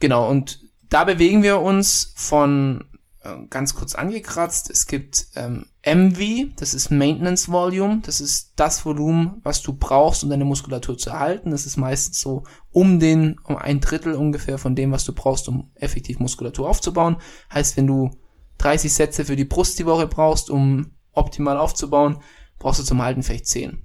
Genau, 0.00 0.30
und 0.30 0.62
da 0.88 1.04
bewegen 1.04 1.42
wir 1.42 1.60
uns 1.60 2.14
von 2.16 2.84
äh, 3.20 3.36
ganz 3.50 3.74
kurz 3.74 3.94
angekratzt. 3.94 4.70
Es 4.70 4.86
gibt 4.86 5.26
ähm, 5.36 5.66
MV, 5.84 6.56
das 6.56 6.72
ist 6.72 6.90
Maintenance 6.90 7.52
Volume, 7.52 8.00
das 8.02 8.22
ist 8.22 8.54
das 8.56 8.86
Volumen, 8.86 9.42
was 9.42 9.60
du 9.60 9.74
brauchst, 9.74 10.24
um 10.24 10.30
deine 10.30 10.46
Muskulatur 10.46 10.96
zu 10.96 11.10
erhalten. 11.10 11.50
Das 11.50 11.66
ist 11.66 11.76
meistens 11.76 12.18
so 12.18 12.44
um 12.70 12.98
den, 12.98 13.38
um 13.44 13.58
ein 13.58 13.80
Drittel 13.80 14.14
ungefähr 14.14 14.56
von 14.56 14.74
dem, 14.74 14.90
was 14.90 15.04
du 15.04 15.12
brauchst, 15.12 15.48
um 15.48 15.70
effektiv 15.74 16.18
Muskulatur 16.18 16.66
aufzubauen. 16.66 17.18
Heißt, 17.52 17.76
wenn 17.76 17.86
du 17.86 18.10
30 18.56 18.90
Sätze 18.90 19.26
für 19.26 19.36
die 19.36 19.44
Brust 19.44 19.78
die 19.78 19.86
Woche 19.86 20.06
brauchst, 20.06 20.48
um 20.48 20.92
optimal 21.12 21.58
aufzubauen, 21.58 22.18
brauchst 22.58 22.80
du 22.80 22.84
zum 22.84 23.02
Halten 23.02 23.22
vielleicht 23.22 23.46
10. 23.46 23.82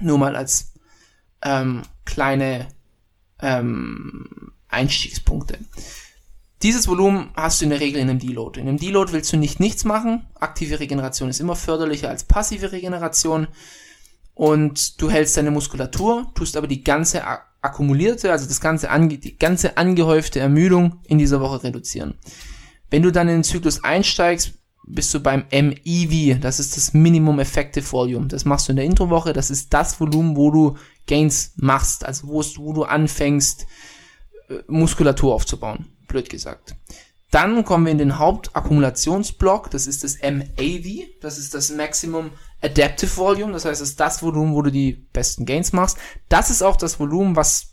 Nur 0.00 0.18
mal 0.18 0.36
als 0.36 0.74
ähm, 1.42 1.82
kleine 2.04 2.68
ähm, 3.40 4.52
Einstiegspunkte. 4.68 5.58
Dieses 6.62 6.86
Volumen 6.86 7.30
hast 7.34 7.60
du 7.60 7.64
in 7.64 7.70
der 7.70 7.80
Regel 7.80 8.00
in 8.00 8.08
einem 8.08 8.20
Deload. 8.20 8.60
In 8.60 8.68
einem 8.68 8.78
Deload 8.78 9.12
willst 9.12 9.32
du 9.32 9.36
nicht 9.36 9.58
nichts 9.58 9.84
machen. 9.84 10.26
Aktive 10.34 10.78
Regeneration 10.78 11.28
ist 11.28 11.40
immer 11.40 11.56
förderlicher 11.56 12.08
als 12.08 12.24
passive 12.24 12.70
Regeneration. 12.70 13.48
Und 14.34 15.02
du 15.02 15.10
hältst 15.10 15.36
deine 15.36 15.50
Muskulatur, 15.50 16.30
tust 16.34 16.56
aber 16.56 16.68
die 16.68 16.84
ganze 16.84 17.22
akkumulierte, 17.60 18.30
also 18.30 18.46
das 18.46 18.60
ganze, 18.60 18.90
ange 18.90 19.18
die 19.18 19.36
ganze 19.36 19.76
angehäufte 19.76 20.40
Ermüdung 20.40 21.00
in 21.04 21.18
dieser 21.18 21.40
Woche 21.40 21.64
reduzieren. 21.64 22.14
Wenn 22.90 23.02
du 23.02 23.10
dann 23.10 23.28
in 23.28 23.38
den 23.38 23.44
Zyklus 23.44 23.82
einsteigst, 23.84 24.54
bist 24.84 25.14
du 25.14 25.20
beim 25.20 25.44
MEV, 25.50 26.40
das 26.40 26.58
ist 26.58 26.76
das 26.76 26.92
Minimum 26.92 27.38
Effective 27.38 27.90
Volume. 27.90 28.26
Das 28.26 28.44
machst 28.44 28.68
du 28.68 28.72
in 28.72 28.76
der 28.76 28.84
Introwoche, 28.84 29.32
das 29.32 29.50
ist 29.50 29.72
das 29.72 30.00
Volumen, 30.00 30.36
wo 30.36 30.50
du 30.50 30.76
Gains 31.06 31.52
machst, 31.56 32.04
also 32.04 32.28
wo, 32.28 32.42
wo 32.58 32.72
du 32.72 32.84
anfängst, 32.84 33.66
äh, 34.48 34.58
Muskulatur 34.66 35.34
aufzubauen 35.34 35.92
blöd 36.12 36.28
gesagt. 36.28 36.76
Dann 37.30 37.64
kommen 37.64 37.86
wir 37.86 37.92
in 37.92 37.98
den 37.98 38.18
Hauptakkumulationsblock, 38.18 39.70
das 39.70 39.86
ist 39.86 40.04
das 40.04 40.18
MAV, 40.20 41.08
das 41.22 41.38
ist 41.38 41.54
das 41.54 41.70
Maximum 41.70 42.30
Adaptive 42.60 43.16
Volume, 43.16 43.54
das 43.54 43.64
heißt, 43.64 43.80
das 43.80 43.88
ist 43.88 44.00
das 44.00 44.22
Volumen, 44.22 44.54
wo 44.54 44.60
du 44.60 44.70
die 44.70 44.92
besten 44.92 45.46
Gains 45.46 45.72
machst. 45.72 45.96
Das 46.28 46.50
ist 46.50 46.62
auch 46.62 46.76
das 46.76 47.00
Volumen, 47.00 47.34
was 47.34 47.72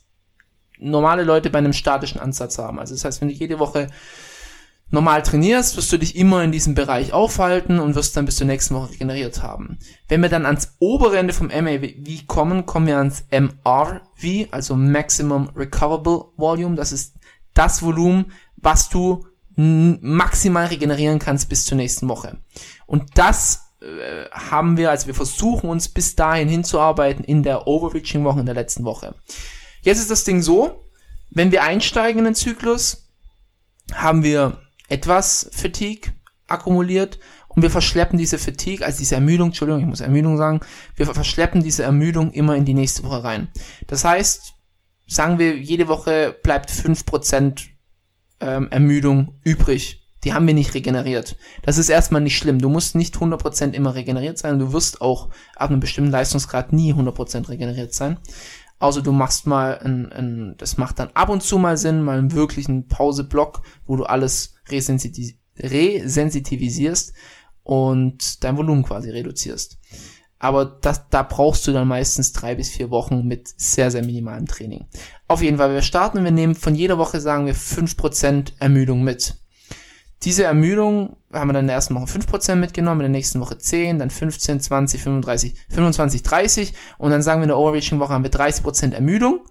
normale 0.80 1.24
Leute 1.24 1.50
bei 1.50 1.58
einem 1.58 1.74
statischen 1.74 2.22
Ansatz 2.22 2.58
haben. 2.58 2.80
Also 2.80 2.95
das 2.95 3.04
heißt, 3.04 3.19
wenn 3.19 3.28
du 3.28 3.34
jede 3.34 3.60
Woche 3.60 3.89
normal 4.91 5.21
trainierst, 5.21 5.78
wirst 5.78 5.91
du 5.91 5.97
dich 5.97 6.15
immer 6.15 6.43
in 6.43 6.52
diesem 6.52 6.73
Bereich 6.73 7.13
aufhalten 7.13 7.80
und 7.80 7.95
wirst 7.95 8.17
dann 8.17 8.25
bis 8.25 8.38
zur 8.38 8.47
nächsten 8.47 8.75
Woche 8.75 8.91
regeneriert 8.91 9.43
haben. 9.43 9.78
Wenn 10.08 10.21
wir 10.21 10.30
dann 10.30 10.45
ans 10.45 10.75
obere 10.80 11.17
Ende 11.17 11.34
vom 11.34 11.47
MAV 11.47 12.28
kommen, 12.28 12.65
kommen 12.65 12.88
wir 12.88 12.97
ans 12.97 13.25
MRV, 13.32 14.47
also 14.52 14.75
Maximum 14.75 15.49
Recoverable 15.56 16.25
Volume. 16.38 16.75
Das 16.75 16.91
ist 16.91 17.15
das 17.54 17.82
Volumen, 17.82 18.32
was 18.58 18.89
du 18.89 19.25
maximal 19.56 20.67
regenerieren 20.67 21.19
kannst 21.19 21.49
bis 21.49 21.65
zur 21.65 21.75
nächsten 21.75 22.08
Woche. 22.08 22.38
Und 22.86 23.17
das 23.17 23.73
äh, 23.82 24.30
haben 24.32 24.78
wir, 24.78 24.89
also 24.89 25.08
wir 25.08 25.13
versuchen 25.13 25.69
uns 25.69 25.89
bis 25.89 26.15
dahin 26.15 26.47
hinzuarbeiten 26.47 27.25
in 27.25 27.43
der 27.43 27.67
Overreaching 27.67 28.23
Woche, 28.23 28.39
in 28.39 28.45
der 28.45 28.56
letzten 28.56 28.86
Woche. 28.86 29.15
Jetzt 29.82 29.99
ist 29.99 30.12
das 30.12 30.23
Ding 30.23 30.41
so, 30.41 30.86
wenn 31.30 31.52
wir 31.52 31.63
einsteigen 31.63 32.19
in 32.19 32.25
den 32.25 32.36
Zyklus, 32.36 33.10
haben 33.93 34.23
wir 34.23 34.62
etwas 34.89 35.49
Fatigue 35.54 36.12
akkumuliert 36.47 37.19
und 37.47 37.62
wir 37.62 37.71
verschleppen 37.71 38.17
diese 38.17 38.38
Fatigue, 38.38 38.86
also 38.86 38.99
diese 38.99 39.15
Ermüdung, 39.15 39.47
Entschuldigung, 39.47 39.82
ich 39.82 39.88
muss 39.88 40.02
Ermüdung 40.02 40.38
sagen, 40.38 40.62
wir 40.95 41.06
verschleppen 41.06 41.63
diese 41.63 41.84
Ermüdung 41.84 42.32
immer 42.32 42.56
in 42.56 42.65
die 42.65 42.73
nächste 42.73 43.04
Woche 43.04 43.23
rein. 43.23 43.49
Das 43.88 44.04
heißt, 44.04 44.54
sagen 45.08 45.39
wir, 45.39 45.58
jede 45.58 45.88
Woche 45.88 46.36
bleibt 46.43 46.69
5% 46.69 47.65
ähm, 48.39 48.67
Ermüdung 48.71 49.39
übrig. 49.43 50.08
Die 50.23 50.34
haben 50.34 50.45
wir 50.47 50.54
nicht 50.54 50.73
regeneriert. 50.73 51.38
Das 51.63 51.78
ist 51.78 51.88
erstmal 51.88 52.21
nicht 52.21 52.38
schlimm. 52.38 52.60
Du 52.60 52.67
musst 52.67 52.93
nicht 52.93 53.15
100% 53.15 53.71
immer 53.71 53.95
regeneriert 53.95 54.38
sein. 54.38 54.60
Du 54.60 54.73
wirst 54.73 55.02
auch 55.02 55.30
ab 55.56 55.69
einem 55.69 55.80
bestimmten 55.80 56.12
Leistungsgrad 56.12 56.73
nie 56.73 56.93
100% 56.93 57.47
regeneriert 57.47 57.93
sein. 57.93 58.17
Also 58.80 59.02
du 59.02 59.12
machst 59.12 59.46
mal 59.46 59.78
ein, 59.80 60.10
ein, 60.12 60.56
das 60.58 60.78
macht 60.78 61.00
dann 61.00 61.10
ab 61.13 61.30
und 61.30 61.44
zu 61.44 61.58
mal 61.58 61.78
Sinn, 61.78 62.02
mal 62.02 62.18
einen 62.18 62.32
wirklichen 62.32 62.88
Pauseblock, 62.88 63.62
wo 63.86 63.98
du 63.98 64.06
alles 64.06 64.56
resensitivisierst 64.70 67.13
und 67.63 68.44
dein 68.44 68.58
Volumen 68.58 68.84
quasi 68.84 69.10
reduzierst. 69.10 69.80
Aber 70.39 70.65
das, 70.65 71.10
da 71.10 71.24
brauchst 71.24 71.68
du 71.68 71.74
dann 71.74 71.89
meistens 71.89 72.32
drei 72.32 72.56
bis 72.56 72.70
vier 72.70 72.89
Wochen 72.89 73.28
mit 73.28 73.50
sehr, 73.58 73.92
sehr 73.92 74.06
minimalem 74.06 74.48
Training. 74.48 74.86
Auf 75.28 75.42
jeden 75.42 75.58
Fall, 75.58 75.74
wir 75.74 75.82
starten 75.82 76.20
und 76.20 76.24
wir 76.24 76.32
nehmen 76.32 76.56
von 76.56 76.76
jeder 76.76 76.98
Woche, 76.98 77.20
sagen 77.20 77.46
wir, 77.46 77.56
fünf 77.56 77.98
Prozent 77.98 78.54
Ermüdung 78.60 79.04
mit. 79.04 79.36
Diese 80.23 80.43
Ermüdung 80.43 81.15
haben 81.32 81.49
wir 81.49 81.53
dann 81.53 81.63
in 81.63 81.67
der 81.67 81.75
ersten 81.75 81.95
Woche 81.95 82.08
fünf 82.08 82.27
Prozent 82.27 82.60
mitgenommen, 82.60 83.01
in 83.01 83.12
der 83.12 83.17
nächsten 83.17 83.39
Woche 83.39 83.58
zehn, 83.58 83.99
dann 83.99 84.10
15, 84.10 84.60
20, 84.60 85.01
35, 85.01 85.55
25, 85.69 86.23
30 86.23 86.73
und 86.97 87.12
dann 87.12 87.21
sagen 87.21 87.39
wir 87.39 87.43
in 87.43 87.49
der 87.49 87.58
Overreaching 87.58 87.99
Woche 87.99 88.13
haben 88.13 88.23
wir 88.23 88.32
30 88.32 88.63
Prozent 88.63 88.93
Ermüdung. 88.93 89.45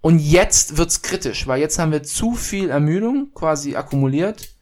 Und 0.00 0.18
jetzt 0.18 0.76
wird's 0.76 1.00
kritisch, 1.00 1.46
weil 1.46 1.60
jetzt 1.60 1.78
haben 1.78 1.92
wir 1.92 2.02
zu 2.02 2.34
viel 2.34 2.68
Ermüdung 2.68 3.32
quasi 3.34 3.74
akkumuliert 3.74 4.54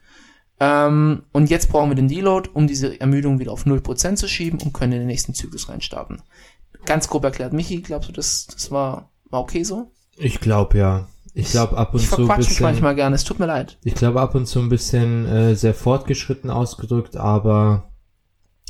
ähm, 0.63 1.25
und 1.33 1.51
jetzt 1.51 1.69
brauchen 1.71 1.91
wir 1.91 1.97
den 1.97 2.07
Deload, 2.07 2.51
um 2.53 2.69
diese 2.69 3.01
Ermüdung 3.01 3.41
wieder 3.41 3.51
auf 3.51 3.67
0% 3.67 4.15
zu 4.15 4.29
schieben 4.29 4.61
und 4.61 4.73
können 4.73 4.93
in 4.93 5.01
den 5.01 5.09
nächsten 5.09 5.35
Zyklus 5.35 5.69
reinstarten. 5.69 6.23
Ganz 6.85 7.09
grob 7.09 7.25
erklärt, 7.25 7.53
Michi, 7.53 7.81
glaubst 7.81 8.09
du, 8.09 8.13
das, 8.13 8.47
das 8.47 8.71
war, 8.71 9.11
war 9.31 9.41
okay 9.41 9.65
so? 9.65 9.91
Ich 10.17 10.39
glaube 10.39 10.79
ja. 10.79 11.09
Ich 11.35 11.51
glaube 11.51 11.79
ab 11.79 11.95
und 11.95 12.01
ich 12.01 12.11
zu 12.11 12.29
ein 12.29 12.37
bisschen. 12.37 12.53
mich 12.53 12.61
manchmal 12.61 12.95
gerne, 12.95 13.15
es 13.15 13.25
tut 13.25 13.39
mir 13.39 13.47
leid. 13.47 13.79
Ich 13.85 13.95
glaube 13.95 14.21
ab 14.21 14.35
und 14.35 14.47
zu 14.47 14.59
ein 14.61 14.69
bisschen 14.69 15.27
äh, 15.27 15.55
sehr 15.55 15.75
fortgeschritten 15.75 16.51
ausgedrückt, 16.51 17.17
aber 17.17 17.91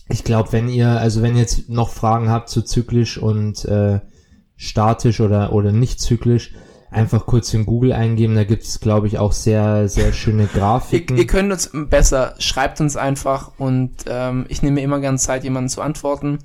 ich 0.09 0.23
glaube, 0.25 0.53
wenn 0.53 0.69
ihr, 0.69 0.89
also 0.89 1.23
wenn 1.23 1.35
ihr 1.35 1.43
jetzt 1.43 1.69
noch 1.69 1.91
Fragen 1.91 2.31
habt 2.31 2.49
zu 2.49 2.63
zyklisch 2.63 3.19
und 3.19 3.65
äh, 3.65 4.01
statisch 4.57 5.21
oder 5.21 5.53
oder 5.53 5.73
nicht 5.73 6.01
zyklisch, 6.01 6.53
einfach 6.93 7.27
kurz 7.27 7.53
in 7.55 7.67
Google 7.67 7.93
eingeben. 7.93 8.35
Da 8.35 8.45
gibt 8.45 8.63
es, 8.63 8.81
glaube 8.81 9.07
ich, 9.07 9.19
auch 9.19 9.33
sehr, 9.33 9.89
sehr 9.89 10.13
schöne 10.13 10.47
Grafiken. 10.55 11.17
Ihr, 11.17 11.23
ihr 11.23 11.27
könnt 11.27 11.51
uns 11.51 11.71
besser, 11.73 12.35
schreibt 12.39 12.81
uns 12.81 12.97
einfach 12.97 13.53
und 13.59 13.93
ähm, 14.07 14.47
ich 14.49 14.63
nehme 14.63 14.83
immer 14.83 15.01
gerne 15.01 15.19
Zeit, 15.19 15.45
jemanden 15.45 15.69
zu 15.69 15.81
antworten. 15.81 16.39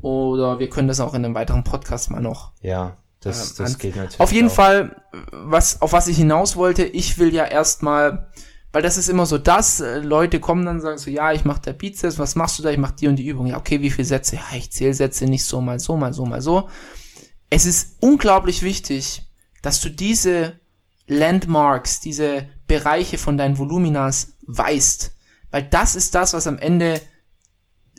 Oder 0.00 0.60
wir 0.60 0.68
können 0.68 0.86
das 0.86 1.00
auch 1.00 1.14
in 1.14 1.24
einem 1.24 1.34
weiteren 1.34 1.64
Podcast 1.64 2.10
mal 2.10 2.20
noch. 2.20 2.52
Ja, 2.60 2.98
das, 3.20 3.52
äh, 3.52 3.62
das 3.62 3.78
geht 3.78 3.96
natürlich. 3.96 4.20
Auf 4.20 4.32
jeden 4.32 4.48
auch. 4.48 4.54
Fall, 4.54 5.02
was, 5.32 5.82
auf 5.82 5.92
was 5.92 6.08
ich 6.08 6.16
hinaus 6.16 6.56
wollte, 6.56 6.84
ich 6.84 7.18
will 7.18 7.34
ja 7.34 7.44
erstmal, 7.44 8.30
weil 8.72 8.82
das 8.82 8.96
ist 8.96 9.08
immer 9.08 9.26
so 9.26 9.38
das, 9.38 9.80
äh, 9.80 9.98
Leute 9.98 10.40
kommen 10.40 10.64
dann 10.64 10.76
und 10.76 10.82
sagen 10.82 10.98
so, 10.98 11.10
ja, 11.10 11.32
ich 11.32 11.44
mache 11.44 11.62
der 11.62 11.72
Bizeps, 11.72 12.18
was 12.18 12.34
machst 12.34 12.58
du 12.58 12.62
da? 12.62 12.70
Ich 12.70 12.78
mache 12.78 12.94
die 12.94 13.08
und 13.08 13.16
die 13.16 13.26
Übung. 13.26 13.46
Ja, 13.46 13.56
okay, 13.56 13.80
wie 13.80 13.90
viele 13.90 14.06
Sätze? 14.06 14.36
Ja, 14.36 14.56
ich 14.56 14.70
zähle 14.70 14.94
Sätze 14.94 15.24
nicht 15.26 15.44
so, 15.44 15.60
mal 15.60 15.80
so, 15.80 15.96
mal 15.96 16.12
so, 16.12 16.24
mal 16.24 16.40
so. 16.42 16.68
Es 17.50 17.66
ist 17.66 17.96
unglaublich 18.00 18.62
wichtig, 18.62 19.22
dass 19.62 19.80
du 19.80 19.88
diese 19.88 20.60
Landmarks, 21.06 22.00
diese 22.00 22.46
Bereiche 22.66 23.18
von 23.18 23.38
deinen 23.38 23.58
Voluminas 23.58 24.34
weißt. 24.46 25.12
Weil 25.50 25.62
das 25.64 25.96
ist 25.96 26.14
das, 26.14 26.34
was 26.34 26.46
am 26.46 26.58
Ende 26.58 27.00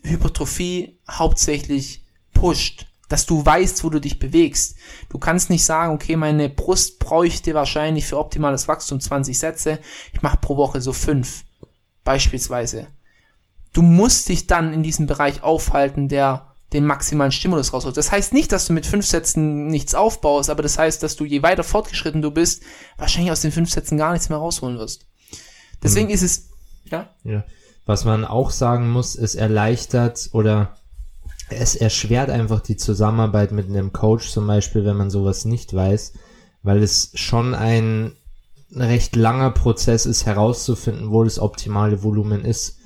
Hypertrophie 0.03 0.99
hauptsächlich 1.09 2.05
pusht. 2.33 2.85
Dass 3.09 3.25
du 3.25 3.45
weißt, 3.45 3.83
wo 3.83 3.89
du 3.89 3.99
dich 3.99 4.19
bewegst. 4.19 4.77
Du 5.09 5.17
kannst 5.17 5.49
nicht 5.49 5.65
sagen, 5.65 5.93
okay, 5.93 6.15
meine 6.15 6.47
Brust 6.47 6.99
bräuchte 6.99 7.53
wahrscheinlich 7.53 8.05
für 8.05 8.17
optimales 8.17 8.67
Wachstum 8.67 9.01
20 9.01 9.37
Sätze. 9.37 9.79
Ich 10.13 10.21
mache 10.21 10.37
pro 10.37 10.55
Woche 10.55 10.79
so 10.79 10.93
fünf. 10.93 11.43
Beispielsweise. 12.03 12.87
Du 13.73 13.81
musst 13.81 14.29
dich 14.29 14.47
dann 14.47 14.73
in 14.73 14.83
diesem 14.83 15.05
Bereich 15.05 15.43
aufhalten, 15.43 16.07
der 16.07 16.49
den 16.73 16.85
maximalen 16.85 17.31
Stimulus 17.31 17.73
rausholst. 17.73 17.97
Das 17.97 18.11
heißt 18.11 18.33
nicht, 18.33 18.51
dass 18.51 18.67
du 18.67 18.73
mit 18.73 18.85
fünf 18.85 19.05
Sätzen 19.05 19.67
nichts 19.67 19.95
aufbaust, 19.95 20.49
aber 20.49 20.61
das 20.61 20.77
heißt, 20.77 21.01
dass 21.01 21.15
du 21.15 21.25
je 21.25 21.41
weiter 21.41 21.63
fortgeschritten 21.63 22.21
du 22.21 22.31
bist, 22.31 22.63
wahrscheinlich 22.97 23.31
aus 23.31 23.41
den 23.41 23.51
fünf 23.51 23.71
Sätzen 23.71 23.97
gar 23.97 24.13
nichts 24.13 24.29
mehr 24.29 24.37
rausholen 24.37 24.77
wirst. 24.77 25.07
Deswegen 25.81 26.07
mhm. 26.07 26.13
ist 26.13 26.21
es, 26.21 26.49
ja? 26.85 27.09
Ja. 27.23 27.43
Was 27.85 28.05
man 28.05 28.23
auch 28.23 28.51
sagen 28.51 28.89
muss, 28.89 29.15
es 29.15 29.33
erleichtert 29.33 30.29
oder 30.33 30.77
es 31.49 31.75
erschwert 31.75 32.29
einfach 32.29 32.61
die 32.61 32.77
Zusammenarbeit 32.77 33.51
mit 33.51 33.67
einem 33.67 33.93
Coach 33.93 34.29
zum 34.29 34.47
Beispiel, 34.47 34.85
wenn 34.85 34.97
man 34.97 35.09
sowas 35.09 35.45
nicht 35.45 35.73
weiß, 35.73 36.13
weil 36.63 36.83
es 36.83 37.11
schon 37.15 37.55
ein 37.55 38.13
recht 38.75 39.15
langer 39.15 39.51
Prozess 39.51 40.05
ist, 40.05 40.25
herauszufinden, 40.25 41.11
wo 41.11 41.23
das 41.23 41.39
optimale 41.39 42.03
Volumen 42.03 42.45
ist. 42.45 42.79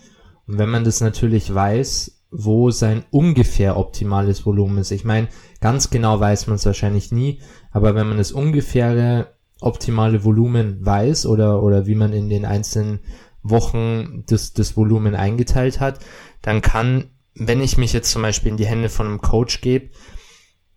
Und 0.47 0.57
wenn 0.57 0.69
man 0.69 0.83
das 0.83 1.01
natürlich 1.01 1.53
weiß, 1.53 2.23
wo 2.33 2.71
sein 2.71 3.03
ungefähr 3.11 3.77
optimales 3.77 4.45
Volumen 4.45 4.79
ist. 4.79 4.91
Ich 4.91 5.05
meine, 5.05 5.27
ganz 5.61 5.91
genau 5.91 6.19
weiß 6.19 6.47
man 6.47 6.55
es 6.55 6.65
wahrscheinlich 6.65 7.11
nie, 7.11 7.41
aber 7.71 7.93
wenn 7.93 8.07
man 8.07 8.17
das 8.17 8.31
ungefähre 8.31 9.27
optimale 9.61 10.23
Volumen 10.23 10.83
weiß 10.83 11.27
oder, 11.27 11.61
oder 11.61 11.85
wie 11.85 11.95
man 11.95 12.11
in 12.11 12.29
den 12.29 12.45
einzelnen 12.45 12.99
Wochen 13.43 14.23
das, 14.27 14.53
das 14.53 14.75
Volumen 14.75 15.15
eingeteilt 15.15 15.79
hat, 15.79 15.99
dann 16.41 16.61
kann, 16.61 17.11
wenn 17.35 17.61
ich 17.61 17.77
mich 17.77 17.93
jetzt 17.93 18.11
zum 18.11 18.21
Beispiel 18.21 18.51
in 18.51 18.57
die 18.57 18.65
Hände 18.65 18.89
von 18.89 19.07
einem 19.07 19.21
Coach 19.21 19.61
gebe, 19.61 19.89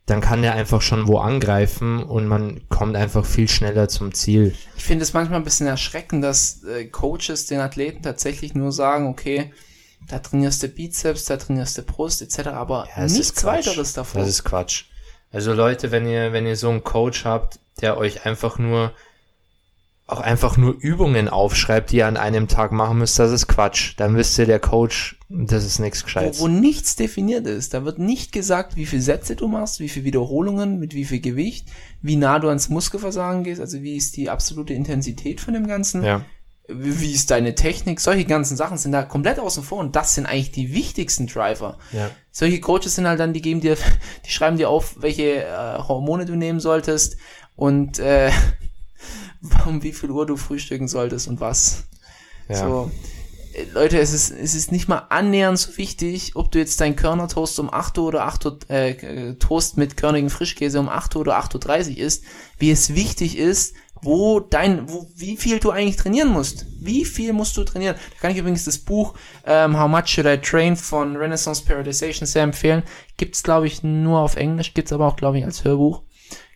dann 0.07 0.21
kann 0.21 0.43
der 0.43 0.55
einfach 0.55 0.83
schon 0.83 1.09
wo 1.09 1.19
angreifen 1.19 2.03
und 2.03 2.29
man 2.29 2.69
kommt 2.69 2.97
einfach 2.97 3.27
viel 3.27 3.49
schneller 3.49 3.89
zum 3.89 4.15
Ziel. 4.15 4.55
Ich 4.77 4.85
finde 4.85 5.03
es 5.03 5.13
manchmal 5.13 5.41
ein 5.41 5.45
bisschen 5.45 5.67
erschreckend, 5.67 6.23
dass 6.23 6.63
äh, 6.63 6.85
Coaches 6.87 7.47
den 7.47 7.59
Athleten 7.59 8.03
tatsächlich 8.03 8.55
nur 8.55 8.71
sagen, 8.71 9.09
okay, 9.09 9.53
da 10.09 10.21
trainierst 10.21 10.63
du 10.63 10.69
Bizeps, 10.69 11.25
da 11.25 11.37
trainierst 11.37 11.77
du 11.79 11.83
Brust 11.83 12.23
etc., 12.23 12.49
aber 12.49 12.89
Ja, 12.97 13.07
nichts 13.07 13.43
weiteres 13.43 13.95
davon. 13.95 14.21
Das 14.21 14.31
ist 14.31 14.45
Quatsch. 14.45 14.85
Also 15.33 15.53
Leute, 15.53 15.91
wenn 15.91 16.07
ihr, 16.07 16.33
wenn 16.33 16.47
ihr 16.47 16.57
so 16.57 16.71
einen 16.71 16.85
Coach 16.85 17.25
habt, 17.25 17.59
der 17.81 17.99
euch 17.99 18.25
einfach 18.25 18.59
nur, 18.59 18.93
auch 20.09 20.21
einfach 20.21 20.57
nur 20.57 20.77
Übungen 20.79 21.29
aufschreibt, 21.29 21.91
die 21.91 21.97
ihr 21.97 22.07
an 22.07 22.17
einem 22.17 22.47
Tag 22.47 22.71
machen 22.71 22.99
müsst, 22.99 23.19
das 23.19 23.33
ist 23.33 23.49
Quatsch. 23.49 23.95
Dann 23.97 24.17
wisst 24.17 24.39
ihr, 24.39 24.47
der 24.47 24.61
Coach, 24.61 25.19
das 25.29 25.65
ist 25.65 25.81
nichts 25.81 26.03
wo, 26.03 26.05
Gescheites. 26.05 26.41
wo 26.41 26.47
nichts 26.47 26.95
definiert 26.95 27.47
ist. 27.47 27.75
Da 27.75 27.85
wird 27.85 27.99
nicht 27.99 28.31
gesagt, 28.31 28.77
wie 28.77 28.87
viele 28.87 29.03
Sätze 29.03 29.35
du 29.35 29.49
machst, 29.49 29.81
wie 29.81 29.89
viele 29.89 30.05
Wiederholungen, 30.05 30.79
mit 30.79 30.95
wie 30.95 31.05
viel 31.05 31.21
Gewicht, 31.21 31.69
wie 32.03 32.15
nah 32.15 32.39
du 32.39 32.49
ans 32.49 32.69
Muskelversagen 32.69 33.43
gehst, 33.43 33.61
also 33.61 33.83
wie 33.83 33.97
ist 33.97 34.17
die 34.17 34.31
absolute 34.31 34.75
Intensität 34.75 35.41
von 35.41 35.55
dem 35.55 35.67
Ganzen, 35.67 36.05
Ja, 36.05 36.23
wie, 36.69 37.01
wie 37.01 37.13
ist 37.13 37.31
deine 37.31 37.55
Technik, 37.55 38.01
solche 38.01 38.25
ganzen 38.25 38.57
Sachen 38.57 38.79
sind 38.79 38.93
da 38.93 39.03
komplett 39.03 39.39
außen 39.39 39.63
vor 39.63 39.79
und 39.79 39.97
das 39.97 40.15
sind 40.15 40.27
eigentlich 40.27 40.53
die 40.53 40.73
wichtigsten 40.73 41.27
Driver. 41.27 41.79
ja. 41.93 42.11
Solche 42.31 42.61
Coaches 42.61 42.97
sind 42.97 43.09
halt 43.09 43.19
dann, 43.19 43.33
die 43.33 43.41
geben 43.41 43.61
dir, 43.61 43.77
die 44.27 44.31
schreiben 44.31 44.57
dir 44.57 44.69
auf, 44.69 44.97
welche 45.01 45.45
äh, 45.45 45.79
Hormone 45.79 46.27
du 46.27 46.37
nehmen 46.37 46.61
solltest 46.61 47.17
und 47.57 47.99
äh, 47.99 48.31
um 49.67 49.83
wie 49.83 49.93
viel 49.93 50.11
Uhr 50.11 50.27
du 50.27 50.37
frühstücken 50.37 50.89
solltest 50.89 51.29
und 51.29 51.41
was. 51.41 51.85
ja. 52.49 52.57
So, 52.57 52.91
äh, 53.57 53.65
Leute, 53.73 53.99
es 53.99 54.13
ist, 54.13 54.31
es 54.31 54.55
ist 54.55 54.73
nicht 54.73 54.89
mal 54.89 55.07
annähernd 55.09 55.59
so 55.59 55.77
wichtig, 55.77 56.37
ob 56.37 56.53
du 56.53 56.59
jetzt 56.59 56.81
dein 56.81 56.97
Körnertoast 56.97 57.59
um 57.59 57.73
8 57.73 57.99
Uhr 57.99 58.07
oder 58.07 58.27
8 58.27 58.47
Uhr, 58.47 58.59
äh, 58.69 58.91
äh, 58.91 59.35
Toast 59.35 59.77
mit 59.77 59.97
körnigem 59.97 60.31
Frischkäse 60.31 60.79
um 60.79 60.89
8 60.89 61.17
Uhr 61.17 61.23
oder 61.23 61.39
8.30 61.39 61.91
Uhr 61.91 61.99
ist, 61.99 62.25
wie 62.59 62.71
es 62.71 62.95
wichtig 62.95 63.39
ist, 63.39 63.75
wo 64.03 64.41
dein, 64.41 64.89
wo, 64.89 65.09
wie 65.17 65.37
viel 65.37 65.59
du 65.59 65.71
eigentlich 65.71 65.97
trainieren 65.97 66.29
musst. 66.29 66.67
Wie 66.79 67.05
viel 67.05 67.33
musst 67.33 67.57
du 67.57 67.65
trainieren? 67.65 67.97
Da 67.97 68.21
kann 68.21 68.31
ich 68.31 68.37
übrigens 68.37 68.65
das 68.65 68.79
Buch 68.79 69.15
ähm, 69.45 69.79
How 69.79 69.89
Much 69.89 70.09
Should 70.09 70.27
I 70.27 70.37
Train 70.37 70.77
von 70.77 71.17
Renaissance 71.17 71.65
Periodization 71.65 72.27
sehr 72.27 72.43
empfehlen. 72.43 72.83
Gibt's 73.17 73.43
glaube 73.43 73.67
ich, 73.67 73.83
nur 73.83 74.21
auf 74.21 74.37
Englisch, 74.37 74.75
gibt's 74.75 74.93
aber 74.93 75.07
auch, 75.07 75.17
glaube 75.17 75.39
ich, 75.39 75.45
als 75.45 75.65
Hörbuch. 75.65 76.03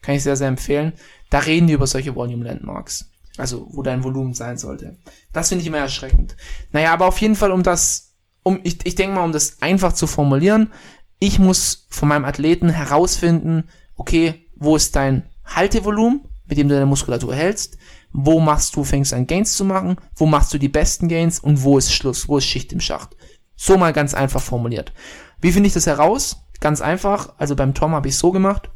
Kann 0.02 0.14
ich 0.14 0.22
sehr, 0.22 0.36
sehr 0.36 0.48
empfehlen. 0.48 0.92
Da 1.30 1.38
reden 1.38 1.68
die 1.68 1.72
über 1.72 1.86
solche 1.86 2.14
Volume 2.14 2.44
Landmarks. 2.44 3.10
Also, 3.38 3.68
wo 3.70 3.82
dein 3.82 4.04
Volumen 4.04 4.34
sein 4.34 4.58
sollte. 4.58 4.98
Das 5.32 5.48
finde 5.48 5.62
ich 5.62 5.68
immer 5.68 5.78
erschreckend. 5.78 6.36
Naja, 6.72 6.92
aber 6.92 7.06
auf 7.06 7.18
jeden 7.18 7.36
Fall, 7.36 7.52
um 7.52 7.62
das, 7.62 8.14
um, 8.42 8.60
ich, 8.64 8.84
ich 8.84 8.96
denke 8.96 9.14
mal, 9.14 9.24
um 9.24 9.32
das 9.32 9.62
einfach 9.62 9.92
zu 9.92 10.06
formulieren, 10.06 10.72
ich 11.20 11.38
muss 11.38 11.86
von 11.88 12.08
meinem 12.08 12.24
Athleten 12.24 12.68
herausfinden, 12.68 13.68
okay, 13.96 14.46
wo 14.56 14.76
ist 14.76 14.96
dein 14.96 15.28
Haltevolumen, 15.44 16.22
mit 16.46 16.58
dem 16.58 16.68
du 16.68 16.74
deine 16.74 16.86
Muskulatur 16.86 17.34
hältst, 17.34 17.78
wo 18.12 18.40
machst 18.40 18.74
du, 18.74 18.84
fängst 18.84 19.14
an 19.14 19.26
Gains 19.26 19.54
zu 19.54 19.64
machen, 19.64 19.96
wo 20.16 20.26
machst 20.26 20.52
du 20.52 20.58
die 20.58 20.68
besten 20.68 21.08
Gains 21.08 21.38
und 21.38 21.62
wo 21.62 21.78
ist 21.78 21.92
Schluss, 21.92 22.28
wo 22.28 22.38
ist 22.38 22.44
Schicht 22.44 22.72
im 22.72 22.80
Schacht. 22.80 23.16
So 23.54 23.76
mal 23.76 23.92
ganz 23.92 24.14
einfach 24.14 24.42
formuliert. 24.42 24.92
Wie 25.40 25.52
finde 25.52 25.68
ich 25.68 25.74
das 25.74 25.86
heraus? 25.86 26.44
Ganz 26.60 26.80
einfach, 26.80 27.34
also 27.38 27.54
beim 27.54 27.74
Tom 27.74 27.92
habe 27.92 28.08
ich 28.08 28.16
so 28.16 28.32
gemacht. 28.32 28.70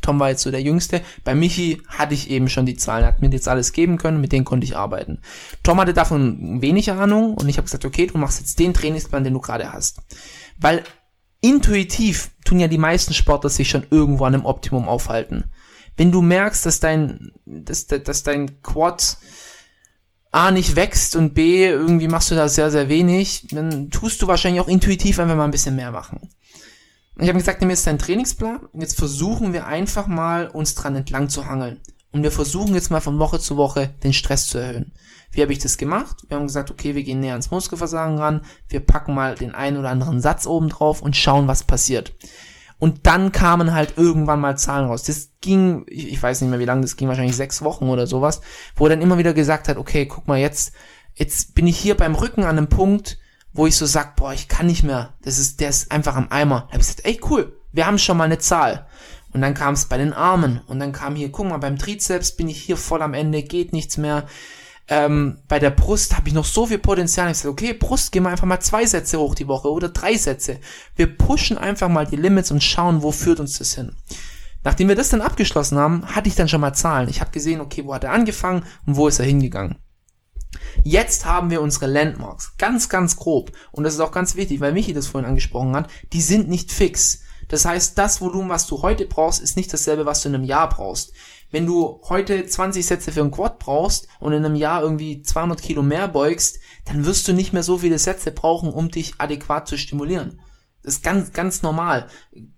Tom 0.00 0.20
war 0.20 0.30
jetzt 0.30 0.42
so 0.42 0.50
der 0.50 0.62
Jüngste. 0.62 1.02
Bei 1.24 1.34
Michi 1.34 1.82
hatte 1.88 2.14
ich 2.14 2.30
eben 2.30 2.48
schon 2.48 2.66
die 2.66 2.76
Zahlen, 2.76 3.06
hat 3.06 3.20
mir 3.20 3.30
jetzt 3.30 3.48
alles 3.48 3.72
geben 3.72 3.98
können, 3.98 4.20
mit 4.20 4.32
denen 4.32 4.44
konnte 4.44 4.64
ich 4.64 4.76
arbeiten. 4.76 5.20
Tom 5.62 5.80
hatte 5.80 5.94
davon 5.94 6.60
wenig 6.60 6.90
Ahnung 6.90 7.34
und 7.34 7.48
ich 7.48 7.56
habe 7.56 7.64
gesagt, 7.64 7.84
okay, 7.84 8.06
du 8.06 8.18
machst 8.18 8.40
jetzt 8.40 8.58
den 8.58 8.74
Trainingsplan, 8.74 9.24
den 9.24 9.34
du 9.34 9.40
gerade 9.40 9.72
hast. 9.72 10.02
Weil 10.58 10.84
intuitiv 11.40 12.30
tun 12.44 12.60
ja 12.60 12.68
die 12.68 12.78
meisten 12.78 13.14
Sportler 13.14 13.50
sich 13.50 13.68
schon 13.68 13.86
irgendwo 13.90 14.24
an 14.24 14.34
einem 14.34 14.46
Optimum 14.46 14.88
aufhalten. 14.88 15.44
Wenn 15.96 16.10
du 16.10 16.22
merkst, 16.22 16.66
dass 16.66 16.80
dein, 16.80 17.32
dass, 17.46 17.86
dass 17.86 18.22
dein 18.22 18.62
Quad 18.62 19.18
A 20.32 20.50
nicht 20.50 20.74
wächst 20.74 21.14
und 21.14 21.32
B 21.32 21.66
irgendwie 21.66 22.08
machst 22.08 22.30
du 22.30 22.34
da 22.34 22.48
sehr, 22.48 22.70
sehr 22.70 22.88
wenig, 22.88 23.46
dann 23.52 23.90
tust 23.90 24.20
du 24.20 24.26
wahrscheinlich 24.26 24.60
auch 24.60 24.68
intuitiv 24.68 25.20
einfach 25.20 25.36
mal 25.36 25.44
ein 25.44 25.52
bisschen 25.52 25.76
mehr 25.76 25.92
machen. 25.92 26.28
Ich 27.18 27.28
habe 27.28 27.38
gesagt, 27.38 27.60
nimm 27.60 27.70
jetzt 27.70 27.86
deinen 27.86 27.98
Trainingsplan 27.98 28.66
und 28.72 28.80
jetzt 28.80 28.98
versuchen 28.98 29.52
wir 29.52 29.66
einfach 29.66 30.06
mal 30.06 30.48
uns 30.48 30.74
dran 30.74 30.96
entlang 30.96 31.28
zu 31.28 31.46
hangeln. 31.46 31.80
Und 32.10 32.22
wir 32.22 32.32
versuchen 32.32 32.74
jetzt 32.74 32.90
mal 32.90 33.00
von 33.00 33.18
Woche 33.18 33.38
zu 33.40 33.56
Woche 33.56 33.90
den 34.02 34.12
Stress 34.12 34.46
zu 34.46 34.58
erhöhen. 34.58 34.92
Wie 35.30 35.42
habe 35.42 35.52
ich 35.52 35.58
das 35.58 35.78
gemacht? 35.78 36.16
Wir 36.28 36.36
haben 36.36 36.46
gesagt, 36.46 36.70
okay, 36.70 36.94
wir 36.94 37.02
gehen 37.02 37.20
näher 37.20 37.32
ans 37.32 37.50
Muskelversagen 37.50 38.18
ran, 38.18 38.42
wir 38.68 38.80
packen 38.80 39.14
mal 39.14 39.34
den 39.34 39.54
einen 39.54 39.76
oder 39.78 39.90
anderen 39.90 40.20
Satz 40.20 40.46
oben 40.46 40.68
drauf 40.68 41.02
und 41.02 41.16
schauen, 41.16 41.48
was 41.48 41.64
passiert. 41.64 42.14
Und 42.78 43.06
dann 43.06 43.32
kamen 43.32 43.72
halt 43.72 43.94
irgendwann 43.96 44.40
mal 44.40 44.58
Zahlen 44.58 44.86
raus. 44.86 45.04
Das 45.04 45.30
ging, 45.40 45.86
ich 45.88 46.22
weiß 46.22 46.40
nicht 46.40 46.50
mehr 46.50 46.58
wie 46.58 46.64
lange, 46.64 46.82
das 46.82 46.96
ging 46.96 47.08
wahrscheinlich 47.08 47.36
sechs 47.36 47.62
Wochen 47.62 47.88
oder 47.88 48.06
sowas, 48.06 48.40
wo 48.76 48.86
er 48.86 48.90
dann 48.90 49.02
immer 49.02 49.18
wieder 49.18 49.34
gesagt 49.34 49.68
hat, 49.68 49.76
okay, 49.76 50.06
guck 50.06 50.28
mal, 50.28 50.38
jetzt, 50.38 50.72
jetzt 51.14 51.54
bin 51.54 51.66
ich 51.66 51.78
hier 51.78 51.96
beim 51.96 52.14
Rücken 52.14 52.42
an 52.42 52.58
einem 52.58 52.68
Punkt, 52.68 53.18
wo 53.54 53.66
ich 53.66 53.76
so 53.76 53.86
sag, 53.86 54.16
boah, 54.16 54.34
ich 54.34 54.48
kann 54.48 54.66
nicht 54.66 54.82
mehr. 54.82 55.14
Das 55.22 55.38
ist, 55.38 55.60
der 55.60 55.70
ist 55.70 55.90
einfach 55.90 56.16
am 56.16 56.30
Eimer. 56.30 56.66
Da 56.68 56.74
hab 56.74 56.80
ich 56.80 56.88
gesagt, 56.88 57.06
ey, 57.06 57.20
cool, 57.30 57.56
wir 57.72 57.86
haben 57.86 57.98
schon 57.98 58.16
mal 58.16 58.24
eine 58.24 58.38
Zahl. 58.38 58.86
Und 59.32 59.40
dann 59.40 59.54
kam 59.54 59.74
es 59.74 59.86
bei 59.86 59.96
den 59.96 60.12
Armen 60.12 60.60
und 60.66 60.78
dann 60.78 60.92
kam 60.92 61.16
hier, 61.16 61.32
guck 61.32 61.48
mal, 61.48 61.58
beim 61.58 61.78
Trizeps 61.78 62.36
bin 62.36 62.48
ich 62.48 62.60
hier 62.60 62.76
voll 62.76 63.02
am 63.02 63.14
Ende, 63.14 63.42
geht 63.42 63.72
nichts 63.72 63.96
mehr. 63.96 64.26
Ähm, 64.86 65.38
bei 65.48 65.58
der 65.58 65.70
Brust 65.70 66.16
habe 66.16 66.28
ich 66.28 66.34
noch 66.34 66.44
so 66.44 66.66
viel 66.66 66.78
Potenzial. 66.78 67.30
Ich 67.30 67.38
sage, 67.38 67.50
okay, 67.50 67.72
Brust, 67.72 68.12
gehen 68.12 68.24
wir 68.24 68.30
einfach 68.30 68.46
mal 68.46 68.60
zwei 68.60 68.84
Sätze 68.86 69.18
hoch 69.18 69.34
die 69.34 69.48
Woche 69.48 69.70
oder 69.70 69.88
drei 69.88 70.16
Sätze. 70.16 70.60
Wir 70.94 71.06
pushen 71.06 71.56
einfach 71.56 71.88
mal 71.88 72.06
die 72.06 72.16
Limits 72.16 72.50
und 72.50 72.62
schauen, 72.62 73.02
wo 73.02 73.10
führt 73.10 73.40
uns 73.40 73.58
das 73.58 73.74
hin. 73.74 73.96
Nachdem 74.62 74.88
wir 74.88 74.96
das 74.96 75.10
dann 75.10 75.20
abgeschlossen 75.20 75.78
haben, 75.78 76.06
hatte 76.06 76.28
ich 76.28 76.36
dann 76.36 76.48
schon 76.48 76.60
mal 76.60 76.72
Zahlen. 76.72 77.08
Ich 77.08 77.20
habe 77.20 77.30
gesehen, 77.30 77.60
okay, 77.60 77.84
wo 77.84 77.94
hat 77.94 78.04
er 78.04 78.12
angefangen 78.12 78.64
und 78.86 78.96
wo 78.96 79.08
ist 79.08 79.18
er 79.18 79.26
hingegangen. 79.26 79.76
Jetzt 80.82 81.24
haben 81.24 81.50
wir 81.50 81.62
unsere 81.62 81.86
Landmarks, 81.86 82.56
ganz, 82.58 82.88
ganz 82.88 83.16
grob. 83.16 83.52
Und 83.72 83.84
das 83.84 83.94
ist 83.94 84.00
auch 84.00 84.12
ganz 84.12 84.36
wichtig, 84.36 84.60
weil 84.60 84.72
Michi 84.72 84.92
das 84.92 85.06
vorhin 85.06 85.28
angesprochen 85.28 85.74
hat, 85.74 85.88
die 86.12 86.22
sind 86.22 86.48
nicht 86.48 86.72
fix. 86.72 87.20
Das 87.48 87.64
heißt, 87.64 87.98
das 87.98 88.20
Volumen, 88.20 88.48
was 88.48 88.66
du 88.66 88.82
heute 88.82 89.06
brauchst, 89.06 89.42
ist 89.42 89.56
nicht 89.56 89.72
dasselbe, 89.72 90.06
was 90.06 90.22
du 90.22 90.28
in 90.28 90.34
einem 90.34 90.44
Jahr 90.44 90.68
brauchst. 90.68 91.12
Wenn 91.50 91.66
du 91.66 92.00
heute 92.08 92.46
20 92.46 92.84
Sätze 92.84 93.12
für 93.12 93.20
einen 93.20 93.30
Quad 93.30 93.58
brauchst 93.58 94.08
und 94.18 94.32
in 94.32 94.44
einem 94.44 94.56
Jahr 94.56 94.82
irgendwie 94.82 95.22
200 95.22 95.62
Kilo 95.62 95.82
mehr 95.82 96.08
beugst, 96.08 96.58
dann 96.84 97.06
wirst 97.06 97.28
du 97.28 97.32
nicht 97.32 97.52
mehr 97.52 97.62
so 97.62 97.78
viele 97.78 97.98
Sätze 97.98 98.32
brauchen, 98.32 98.72
um 98.72 98.90
dich 98.90 99.14
adäquat 99.18 99.68
zu 99.68 99.78
stimulieren. 99.78 100.40
Das 100.82 100.96
ist 100.96 101.02
ganz, 101.02 101.32
ganz 101.32 101.62
normal. 101.62 102.08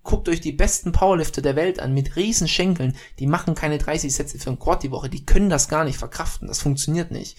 Guckt 0.03 0.27
euch 0.27 0.41
die 0.41 0.51
besten 0.51 0.91
Powerlifter 0.91 1.41
der 1.41 1.55
Welt 1.55 1.79
an 1.79 1.93
mit 1.93 2.17
riesen 2.17 2.49
Schenkeln. 2.49 2.95
Die 3.19 3.27
machen 3.27 3.55
keine 3.55 3.77
30 3.77 4.13
Sätze 4.13 4.37
für 4.37 4.49
einen 4.49 4.59
Quad 4.59 4.83
die 4.83 4.91
Woche. 4.91 5.09
Die 5.09 5.25
können 5.25 5.49
das 5.49 5.69
gar 5.69 5.85
nicht 5.85 5.97
verkraften. 5.97 6.47
Das 6.49 6.59
funktioniert 6.59 7.09
nicht. 7.09 7.37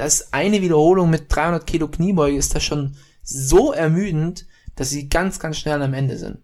Das 0.00 0.20
ist 0.20 0.34
eine 0.34 0.62
Wiederholung 0.62 1.10
mit 1.10 1.24
300 1.28 1.66
Kilo 1.66 1.88
Kniebeuge 1.88 2.36
ist 2.36 2.54
das 2.54 2.64
schon 2.64 2.96
so 3.22 3.72
ermüdend, 3.72 4.46
dass 4.76 4.90
sie 4.90 5.08
ganz, 5.08 5.38
ganz 5.38 5.58
schnell 5.58 5.82
am 5.82 5.94
Ende 5.94 6.16
sind. 6.16 6.38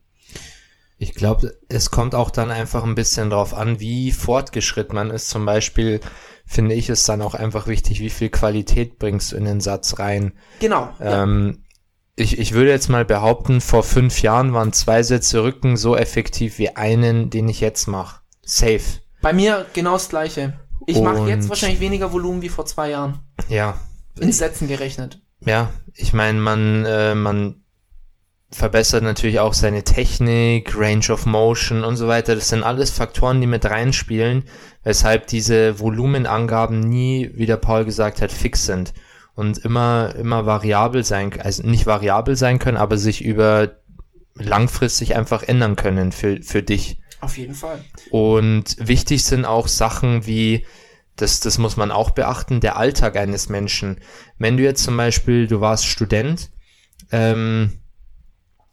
Ich 0.98 1.14
glaube, 1.14 1.58
es 1.68 1.90
kommt 1.90 2.14
auch 2.14 2.30
dann 2.30 2.50
einfach 2.50 2.84
ein 2.84 2.94
bisschen 2.94 3.30
drauf 3.30 3.54
an, 3.54 3.80
wie 3.80 4.12
fortgeschritten 4.12 4.94
man 4.94 5.10
ist. 5.10 5.28
Zum 5.28 5.44
Beispiel 5.44 6.00
finde 6.46 6.74
ich 6.74 6.88
es 6.88 7.04
dann 7.04 7.22
auch 7.22 7.34
einfach 7.34 7.66
wichtig, 7.66 8.00
wie 8.00 8.10
viel 8.10 8.30
Qualität 8.30 8.98
bringst 8.98 9.32
du 9.32 9.36
in 9.36 9.44
den 9.44 9.60
Satz 9.60 9.98
rein. 9.98 10.32
Genau. 10.60 10.90
Ja. 11.00 11.22
Ähm, 11.22 11.64
ich, 12.14 12.38
ich 12.38 12.52
würde 12.52 12.70
jetzt 12.70 12.88
mal 12.88 13.04
behaupten, 13.04 13.60
vor 13.60 13.82
fünf 13.82 14.22
Jahren 14.22 14.54
waren 14.54 14.72
zwei 14.72 15.02
Sätze 15.02 15.42
Rücken 15.42 15.76
so 15.76 15.96
effektiv 15.96 16.58
wie 16.58 16.76
einen, 16.76 17.28
den 17.28 17.48
ich 17.48 17.60
jetzt 17.60 17.88
mache. 17.88 18.20
Safe. 18.42 19.00
Bei 19.20 19.32
mir 19.32 19.66
genau 19.74 19.94
das 19.94 20.08
gleiche. 20.08 20.58
Ich 20.86 21.00
mache 21.00 21.28
jetzt 21.28 21.48
wahrscheinlich 21.48 21.80
weniger 21.80 22.12
Volumen 22.12 22.42
wie 22.42 22.48
vor 22.48 22.64
zwei 22.64 22.90
Jahren. 22.90 23.20
Ja. 23.48 23.78
In 24.18 24.32
Sätzen 24.32 24.68
gerechnet. 24.68 25.20
Ja, 25.44 25.70
ich 25.94 26.12
meine, 26.12 26.38
man, 26.38 26.84
äh, 26.84 27.14
man 27.14 27.62
verbessert 28.50 29.02
natürlich 29.02 29.40
auch 29.40 29.52
seine 29.52 29.82
Technik, 29.82 30.74
Range 30.76 31.04
of 31.10 31.26
Motion 31.26 31.84
und 31.84 31.96
so 31.96 32.08
weiter. 32.08 32.34
Das 32.34 32.48
sind 32.48 32.62
alles 32.62 32.90
Faktoren, 32.90 33.40
die 33.40 33.46
mit 33.46 33.64
reinspielen, 33.66 34.44
weshalb 34.84 35.26
diese 35.26 35.78
Volumenangaben 35.78 36.80
nie, 36.80 37.30
wie 37.34 37.46
der 37.46 37.56
Paul 37.56 37.84
gesagt 37.84 38.22
hat, 38.22 38.32
fix 38.32 38.64
sind 38.64 38.94
und 39.34 39.58
immer, 39.58 40.14
immer 40.16 40.46
variabel 40.46 41.04
sein, 41.04 41.38
also 41.40 41.62
nicht 41.62 41.86
variabel 41.86 42.36
sein 42.36 42.58
können, 42.58 42.78
aber 42.78 42.96
sich 42.96 43.22
über 43.22 43.76
langfristig 44.34 45.14
einfach 45.16 45.42
ändern 45.42 45.76
können 45.76 46.12
für, 46.12 46.42
für 46.42 46.62
dich. 46.62 46.98
Auf 47.20 47.38
jeden 47.38 47.54
Fall. 47.54 47.84
Und 48.10 48.76
wichtig 48.78 49.24
sind 49.24 49.44
auch 49.44 49.68
Sachen 49.68 50.26
wie, 50.26 50.66
das, 51.16 51.40
das 51.40 51.58
muss 51.58 51.76
man 51.76 51.90
auch 51.90 52.10
beachten, 52.10 52.60
der 52.60 52.76
Alltag 52.76 53.16
eines 53.16 53.48
Menschen. 53.48 54.00
Wenn 54.38 54.56
du 54.56 54.62
jetzt 54.62 54.84
zum 54.84 54.96
Beispiel, 54.96 55.46
du 55.46 55.60
warst 55.60 55.86
Student, 55.86 56.50
ähm, 57.10 57.80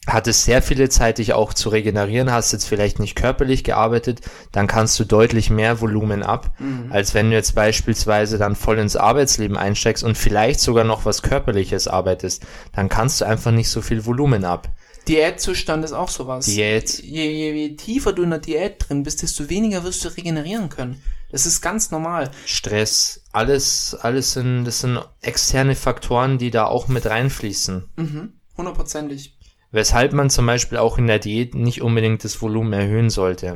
hattest 0.08 0.44
sehr 0.44 0.62
viele 0.62 0.90
Zeit, 0.90 1.18
dich 1.18 1.34
auch 1.34 1.54
zu 1.54 1.70
regenerieren, 1.70 2.32
hast 2.32 2.52
jetzt 2.52 2.68
vielleicht 2.68 3.00
nicht 3.00 3.16
körperlich 3.16 3.64
gearbeitet, 3.64 4.20
dann 4.52 4.68
kannst 4.68 5.00
du 5.00 5.06
deutlich 5.06 5.50
mehr 5.50 5.80
Volumen 5.80 6.24
ab, 6.24 6.54
als 6.90 7.14
wenn 7.14 7.30
du 7.30 7.36
jetzt 7.36 7.56
beispielsweise 7.56 8.38
dann 8.38 8.56
voll 8.56 8.80
ins 8.80 8.98
Arbeitsleben 8.98 9.56
einsteigst 9.56 10.04
und 10.04 10.18
vielleicht 10.18 10.60
sogar 10.60 10.84
noch 10.84 11.06
was 11.06 11.22
Körperliches 11.22 11.88
arbeitest, 11.88 12.46
dann 12.74 12.90
kannst 12.90 13.22
du 13.22 13.26
einfach 13.26 13.52
nicht 13.52 13.70
so 13.70 13.82
viel 13.82 14.06
Volumen 14.06 14.44
ab. 14.44 14.70
Diätzustand 15.08 15.84
ist 15.84 15.94
auch 15.94 16.10
sowas. 16.10 16.46
Diät. 16.46 17.00
Je, 17.04 17.30
je, 17.30 17.54
je 17.54 17.76
tiefer 17.76 18.14
du 18.14 18.24
in 18.24 18.30
der 18.30 18.40
Diät 18.40 18.76
drin 18.88 19.04
bist, 19.04 19.22
desto 19.22 19.50
weniger 19.50 19.84
wirst 19.84 20.04
du 20.06 20.10
regenerieren 20.10 20.70
können. 20.70 21.02
Das 21.30 21.46
ist 21.46 21.62
ganz 21.62 21.92
normal. 21.92 22.30
Stress, 22.46 23.24
alles, 23.32 23.96
alles 23.96 24.34
sind, 24.34 24.66
das 24.66 24.82
sind 24.82 25.00
externe 25.22 25.76
Faktoren, 25.76 26.38
die 26.38 26.52
da 26.52 26.66
auch 26.66 26.88
mit 26.88 27.08
reinfließen. 27.08 27.90
Mhm. 27.96 28.34
Hundertprozentig. 28.56 29.36
Weshalb 29.72 30.14
man 30.14 30.30
zum 30.30 30.46
Beispiel 30.46 30.78
auch 30.78 31.00
in 31.00 31.08
der 31.08 31.18
Diät 31.18 31.56
nicht 31.56 31.82
unbedingt 31.82 32.24
das 32.24 32.40
Volumen 32.40 32.72
erhöhen 32.72 33.10
sollte. 33.10 33.56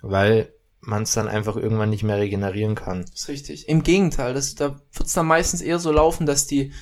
Weil 0.00 0.52
man 0.80 1.02
es 1.02 1.12
dann 1.12 1.28
einfach 1.28 1.56
irgendwann 1.56 1.90
nicht 1.90 2.02
mehr 2.02 2.16
regenerieren 2.16 2.74
kann. 2.74 3.02
Das 3.02 3.20
ist 3.20 3.28
richtig. 3.28 3.68
Im 3.68 3.82
Gegenteil, 3.82 4.32
das, 4.32 4.54
da 4.54 4.80
wird 4.92 5.06
es 5.06 5.12
dann 5.12 5.26
meistens 5.26 5.60
eher 5.60 5.78
so 5.78 5.92
laufen, 5.92 6.24
dass 6.24 6.46
die, 6.46 6.72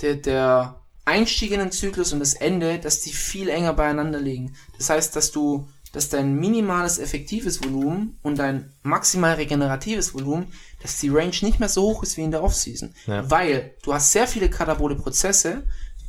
der, 0.00 0.14
der 0.14 0.80
Einstieg 1.04 1.50
in 1.52 1.58
den 1.60 1.72
Zyklus 1.72 2.12
und 2.12 2.20
das 2.20 2.34
Ende, 2.34 2.78
dass 2.78 3.00
die 3.00 3.12
viel 3.12 3.48
enger 3.48 3.74
beieinander 3.74 4.20
liegen. 4.20 4.54
Das 4.78 4.90
heißt, 4.90 5.14
dass 5.14 5.32
du, 5.32 5.68
dass 5.92 6.08
dein 6.08 6.34
minimales 6.36 6.98
effektives 6.98 7.62
Volumen 7.62 8.18
und 8.22 8.38
dein 8.38 8.72
maximal 8.82 9.34
regeneratives 9.34 10.14
Volumen, 10.14 10.46
dass 10.82 10.98
die 10.98 11.10
Range 11.10 11.34
nicht 11.42 11.60
mehr 11.60 11.68
so 11.68 11.82
hoch 11.82 12.02
ist 12.02 12.16
wie 12.16 12.22
in 12.22 12.30
der 12.30 12.42
Offseason. 12.42 12.94
Ja. 13.06 13.30
Weil 13.30 13.74
du 13.82 13.92
hast 13.94 14.12
sehr 14.12 14.26
viele 14.26 14.48
katabole 14.50 14.96
Prozesse 14.96 15.64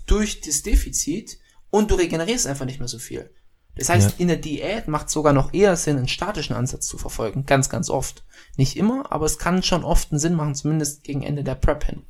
durch 0.06 0.42
das 0.42 0.64
Defizit 0.64 1.38
und 1.70 1.92
du 1.92 1.96
regenerierst 1.96 2.48
einfach 2.48 2.66
nicht 2.66 2.80
mehr 2.80 2.88
so 2.88 3.00
viel. 3.00 3.30
Das 3.78 3.90
heißt, 3.90 4.12
Ja. 4.12 4.16
in 4.20 4.30
der 4.30 4.38
Diät 4.38 4.88
macht 4.88 5.10
sogar 5.10 5.34
noch 5.34 5.54
eher 5.54 5.76
Sinn, 5.76 5.98
einen 5.98 6.08
statischen 6.08 6.56
Ansatz 6.56 6.88
zu 6.88 6.98
verfolgen. 6.98 7.46
Ganz, 7.46 7.70
ganz 7.70 7.90
oft. 7.90 8.24
Nicht 8.56 8.78
immer, 8.78 9.12
aber 9.12 9.26
es 9.26 9.38
kann 9.38 9.62
schon 9.64 9.84
oft 9.84 10.12
einen 10.12 10.20
Sinn 10.20 10.34
machen, 10.36 10.56
zumindest 10.56 11.04
gegen 11.04 11.24
Ende 11.24 11.44
der 11.44 11.56
Prep 11.56 11.84
hin. 11.84 12.04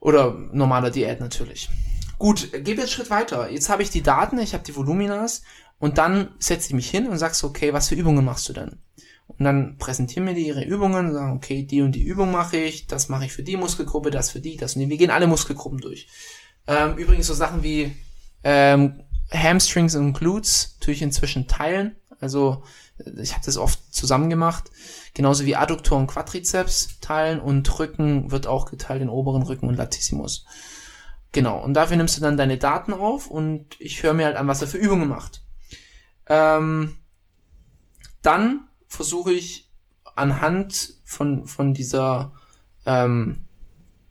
Oder 0.00 0.32
normaler 0.52 0.90
Diät 0.90 1.20
natürlich. 1.20 1.68
Gut, 2.18 2.50
geh 2.52 2.74
jetzt 2.74 2.92
Schritt 2.92 3.10
weiter. 3.10 3.50
Jetzt 3.50 3.68
habe 3.68 3.82
ich 3.82 3.90
die 3.90 4.02
Daten, 4.02 4.38
ich 4.38 4.54
habe 4.54 4.64
die 4.64 4.74
Voluminas 4.74 5.42
und 5.78 5.98
dann 5.98 6.34
setze 6.38 6.68
ich 6.68 6.74
mich 6.74 6.90
hin 6.90 7.06
und 7.06 7.18
sagst, 7.18 7.44
okay, 7.44 7.72
was 7.72 7.88
für 7.88 7.94
Übungen 7.94 8.24
machst 8.24 8.48
du 8.48 8.52
denn? 8.52 8.78
Und 9.26 9.44
dann 9.44 9.78
präsentieren 9.78 10.24
mir 10.24 10.34
die 10.34 10.46
ihre 10.46 10.64
Übungen 10.64 11.06
und 11.06 11.12
sagen, 11.12 11.36
okay, 11.36 11.62
die 11.62 11.82
und 11.82 11.92
die 11.92 12.02
Übung 12.02 12.32
mache 12.32 12.56
ich, 12.56 12.86
das 12.86 13.08
mache 13.08 13.26
ich 13.26 13.32
für 13.32 13.42
die 13.42 13.56
Muskelgruppe, 13.56 14.10
das 14.10 14.30
für 14.30 14.40
die, 14.40 14.56
das 14.56 14.74
und 14.74 14.82
die. 14.82 14.90
Wir 14.90 14.96
gehen 14.96 15.10
alle 15.10 15.26
Muskelgruppen 15.26 15.78
durch. 15.78 16.08
Ähm, 16.66 16.96
übrigens 16.96 17.26
so 17.26 17.34
Sachen 17.34 17.62
wie 17.62 17.96
ähm, 18.42 19.04
Hamstrings 19.32 19.94
und 19.94 20.14
Glutes 20.14 20.78
tue 20.80 20.94
ich 20.94 21.02
inzwischen 21.02 21.46
teilen. 21.46 21.96
Also 22.20 22.62
äh, 22.98 23.20
ich 23.20 23.32
habe 23.32 23.44
das 23.44 23.56
oft 23.56 23.92
zusammen 23.92 24.30
gemacht. 24.30 24.70
Genauso 25.14 25.44
wie 25.44 25.56
Adduktor 25.56 25.98
und 25.98 26.06
Quadrizeps 26.06 27.00
teilen 27.00 27.40
und 27.40 27.78
Rücken 27.78 28.30
wird 28.30 28.46
auch 28.46 28.70
geteilt 28.70 29.02
in 29.02 29.08
oberen 29.08 29.42
Rücken 29.42 29.68
und 29.68 29.76
Latissimus. 29.76 30.44
Genau, 31.32 31.62
und 31.62 31.74
dafür 31.74 31.96
nimmst 31.96 32.16
du 32.16 32.20
dann 32.20 32.36
deine 32.36 32.58
Daten 32.58 32.92
auf 32.92 33.28
und 33.28 33.80
ich 33.80 34.02
höre 34.02 34.14
mir 34.14 34.26
halt 34.26 34.36
an, 34.36 34.48
was 34.48 34.62
er 34.62 34.68
für 34.68 34.78
Übungen 34.78 35.08
macht. 35.08 35.42
Ähm, 36.26 36.96
dann 38.22 38.68
versuche 38.88 39.32
ich 39.32 39.70
anhand 40.16 40.94
von, 41.04 41.46
von 41.46 41.72
dieser 41.72 42.32
ähm, 42.84 43.46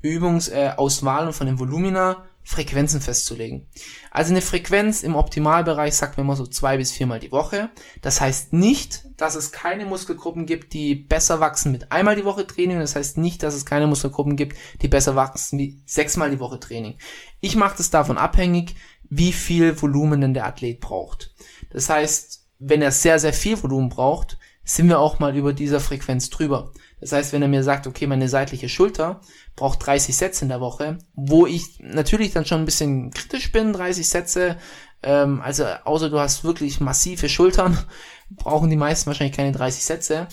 Übungsauswahl 0.01 1.23
äh, 1.23 1.27
und 1.27 1.33
von 1.33 1.47
den 1.47 1.59
Volumina 1.59 2.25
Frequenzen 2.49 2.99
festzulegen. 2.99 3.67
Also 4.09 4.31
eine 4.31 4.41
Frequenz 4.41 5.03
im 5.03 5.15
Optimalbereich 5.15 5.93
sagt 5.93 6.17
man 6.17 6.25
immer 6.25 6.35
so 6.35 6.47
zwei 6.47 6.77
bis 6.77 6.91
viermal 6.91 7.19
die 7.19 7.31
Woche. 7.31 7.69
Das 8.01 8.21
heißt 8.21 8.53
nicht, 8.53 9.03
dass 9.17 9.35
es 9.35 9.51
keine 9.51 9.85
Muskelgruppen 9.85 10.47
gibt, 10.47 10.73
die 10.73 10.95
besser 10.95 11.39
wachsen 11.39 11.71
mit 11.71 11.91
einmal 11.91 12.15
die 12.15 12.25
Woche 12.25 12.47
Training. 12.47 12.79
Das 12.79 12.95
heißt 12.95 13.19
nicht, 13.19 13.43
dass 13.43 13.53
es 13.53 13.67
keine 13.67 13.85
Muskelgruppen 13.85 14.35
gibt, 14.35 14.57
die 14.81 14.87
besser 14.87 15.15
wachsen 15.15 15.57
mit 15.57 15.87
sechsmal 15.87 16.31
die 16.31 16.39
Woche 16.39 16.59
Training. 16.59 16.97
Ich 17.39 17.55
mache 17.55 17.77
das 17.77 17.91
davon 17.91 18.17
abhängig, 18.17 18.73
wie 19.11 19.31
viel 19.31 19.79
Volumen 19.79 20.19
denn 20.19 20.33
der 20.33 20.47
Athlet 20.47 20.79
braucht. 20.79 21.35
Das 21.69 21.87
heißt, 21.87 22.47
wenn 22.57 22.81
er 22.81 22.91
sehr, 22.91 23.19
sehr 23.19 23.33
viel 23.33 23.61
Volumen 23.61 23.89
braucht, 23.89 24.39
sind 24.63 24.87
wir 24.87 24.97
auch 24.97 25.19
mal 25.19 25.37
über 25.37 25.53
dieser 25.53 25.79
Frequenz 25.79 26.31
drüber. 26.31 26.71
Das 26.99 27.11
heißt, 27.11 27.31
wenn 27.31 27.41
er 27.41 27.47
mir 27.47 27.63
sagt, 27.63 27.87
okay, 27.87 28.07
meine 28.07 28.27
seitliche 28.27 28.69
Schulter 28.69 29.21
braucht 29.59 29.85
30 29.85 30.15
Sätze 30.15 30.45
in 30.45 30.49
der 30.49 30.61
Woche, 30.61 30.97
wo 31.13 31.45
ich 31.45 31.79
natürlich 31.79 32.31
dann 32.31 32.45
schon 32.45 32.59
ein 32.59 32.65
bisschen 32.65 33.11
kritisch 33.11 33.51
bin, 33.51 33.73
30 33.73 34.07
Sätze, 34.07 34.57
ähm, 35.03 35.41
also 35.41 35.65
außer 35.65 36.09
du 36.09 36.17
hast 36.17 36.45
wirklich 36.45 36.79
massive 36.79 37.27
Schultern, 37.27 37.77
brauchen 38.29 38.69
die 38.69 38.77
meisten 38.77 39.07
wahrscheinlich 39.07 39.35
keine 39.35 39.51
30 39.51 39.83
Sätze. 39.83 40.27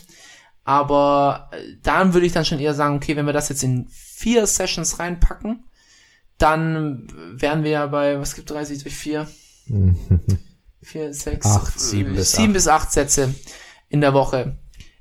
Aber 0.64 1.50
äh, 1.52 1.76
dann 1.82 2.14
würde 2.14 2.26
ich 2.26 2.32
dann 2.32 2.44
schon 2.44 2.60
eher 2.60 2.74
sagen, 2.74 2.96
okay, 2.96 3.16
wenn 3.16 3.26
wir 3.26 3.32
das 3.32 3.48
jetzt 3.48 3.64
in 3.64 3.88
vier 3.90 4.46
Sessions 4.46 4.98
reinpacken, 5.00 5.64
dann 6.38 7.08
wären 7.32 7.64
wir 7.64 7.70
ja 7.70 7.86
bei, 7.86 8.20
was 8.20 8.34
gibt 8.34 8.50
30 8.50 8.82
durch 8.82 8.94
4? 8.94 9.26
4, 10.82 11.14
6, 11.14 11.46
Acht, 11.46 11.80
sieben 11.80 12.14
bis 12.14 12.32
7 12.32 12.44
acht. 12.44 12.52
bis 12.52 12.68
8 12.68 12.92
Sätze 12.92 13.34
in 13.88 14.00
der 14.00 14.14
Woche. 14.14 14.56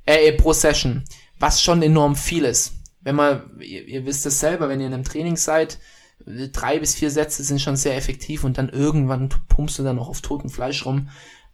Äh, 0.05 0.31
pro 0.33 0.53
Session. 0.53 1.03
Was 1.39 1.61
schon 1.61 1.81
enorm 1.83 2.15
viel 2.15 2.45
ist. 2.45 2.74
Wenn 3.05 3.15
man, 3.15 3.43
ihr, 3.59 3.87
ihr 3.87 4.05
wisst 4.05 4.25
es 4.25 4.39
selber, 4.39 4.67
wenn 4.67 4.81
ihr 4.81 4.87
in 4.87 4.93
einem 4.93 5.03
Training 5.03 5.37
seid, 5.37 5.79
drei 6.25 6.79
bis 6.79 6.95
vier 6.95 7.11
Sätze 7.11 7.43
sind 7.43 7.61
schon 7.61 7.75
sehr 7.75 7.95
effektiv 7.95 8.43
und 8.43 8.57
dann 8.57 8.67
irgendwann 8.67 9.29
pumpst 9.47 9.77
du 9.77 9.83
dann 9.83 9.97
noch 9.97 10.09
auf 10.09 10.21
totem 10.21 10.49
Fleisch 10.49 10.85
rum 10.85 11.09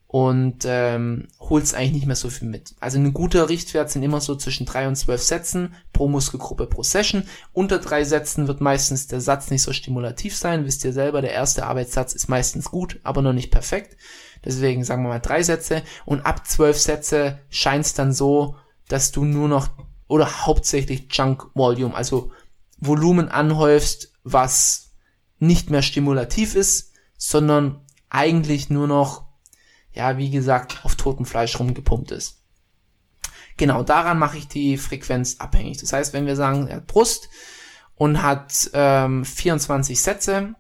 und 0.08 0.64
ähm, 0.66 1.28
holst 1.42 1.76
eigentlich 1.76 1.92
nicht 1.92 2.06
mehr 2.06 2.16
so 2.16 2.30
viel 2.30 2.48
mit. 2.48 2.76
Also 2.80 3.00
ein 3.00 3.14
guter 3.14 3.50
Richtwert 3.50 3.92
sind 3.92 4.02
immer 4.02 4.22
so 4.22 4.36
zwischen 4.36 4.66
drei 4.66 4.88
und 4.88 4.96
zwölf 4.96 5.22
Sätzen 5.22 5.74
pro 5.92 6.08
Muskelgruppe 6.08 6.68
pro 6.68 6.84
Session. 6.84 7.24
Unter 7.52 7.80
drei 7.80 8.06
Sätzen 8.06 8.48
wird 8.48 8.62
meistens 8.62 9.08
der 9.08 9.20
Satz 9.20 9.52
nicht 9.52 9.64
so 9.64 9.74
stimulativ 9.74 10.38
sein. 10.38 10.66
Wisst 10.66 10.86
ihr 10.86 10.94
selber, 10.94 11.22
der 11.22 11.34
erste 11.34 11.66
Arbeitssatz 11.66 12.14
ist 12.14 12.30
meistens 12.30 12.72
gut, 12.72 13.00
aber 13.04 13.22
noch 13.22 13.34
nicht 13.34 13.52
perfekt. 13.52 13.98
Deswegen 14.46 14.86
sagen 14.86 15.04
wir 15.04 15.10
mal 15.10 15.20
drei 15.20 15.44
Sätze 15.44 15.82
und 16.06 16.26
ab 16.26 16.48
zwölf 16.48 16.78
Sätze 16.78 17.40
scheint 17.50 17.86
es 17.86 17.94
dann 17.94 18.14
so, 18.14 18.56
dass 18.88 19.12
du 19.12 19.26
nur 19.26 19.50
noch 19.50 19.70
oder 20.12 20.46
hauptsächlich 20.46 21.08
Junk 21.10 21.48
Volume, 21.54 21.96
also 21.96 22.32
Volumen 22.78 23.30
anhäufst, 23.30 24.12
was 24.24 24.92
nicht 25.40 25.70
mehr 25.70 25.82
stimulativ 25.82 26.56
ist, 26.56 26.92
sondern 27.18 27.80
eigentlich 28.10 28.70
nur 28.70 28.88
noch, 28.88 29.24
ja, 29.94 30.18
wie 30.18 30.30
gesagt, 30.30 30.82
auf 30.84 30.96
totem 30.96 31.26
Fleisch 31.26 31.58
rumgepumpt 31.58 32.12
ist. 32.12 32.44
Genau, 33.56 33.84
daran 33.84 34.20
mache 34.20 34.38
ich 34.38 34.50
die 34.50 34.78
Frequenz 34.78 35.38
abhängig. 35.40 35.78
Das 35.78 35.94
heißt, 35.94 36.12
wenn 36.12 36.26
wir 36.26 36.36
sagen, 36.36 36.68
er 36.68 36.78
hat 36.78 36.88
Brust 36.88 37.30
und 37.96 38.22
hat 38.22 38.70
ähm, 38.74 39.24
24 39.24 40.02
Sätze, 40.02 40.56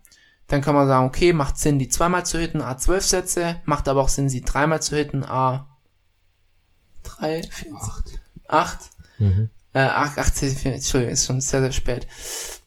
dann 0.47 0.61
kann 0.61 0.75
man 0.75 0.87
sagen, 0.87 1.07
okay, 1.07 1.33
macht 1.33 1.57
Sinn, 1.57 1.77
die 1.77 1.89
zweimal 1.89 2.25
zu 2.25 2.39
hitten, 2.39 2.61
A 2.61 2.77
12 2.77 3.05
Sätze, 3.05 3.61
macht 3.65 3.89
aber 3.89 4.01
auch 4.01 4.09
Sinn, 4.09 4.29
sie 4.29 4.41
dreimal 4.41 4.81
zu 4.81 4.95
hitten, 4.95 5.25
A 5.25 5.77
3, 7.03 7.43
4, 7.43 7.73
8, 8.47 8.90
Mhm. 9.21 9.49
äh, 9.73 9.79
8, 9.79 10.17
8 10.17 10.35
Sätze, 10.35 10.69
Entschuldigung, 10.69 11.13
ist 11.13 11.25
schon 11.25 11.41
sehr, 11.41 11.61
sehr 11.61 11.71
spät. 11.71 12.07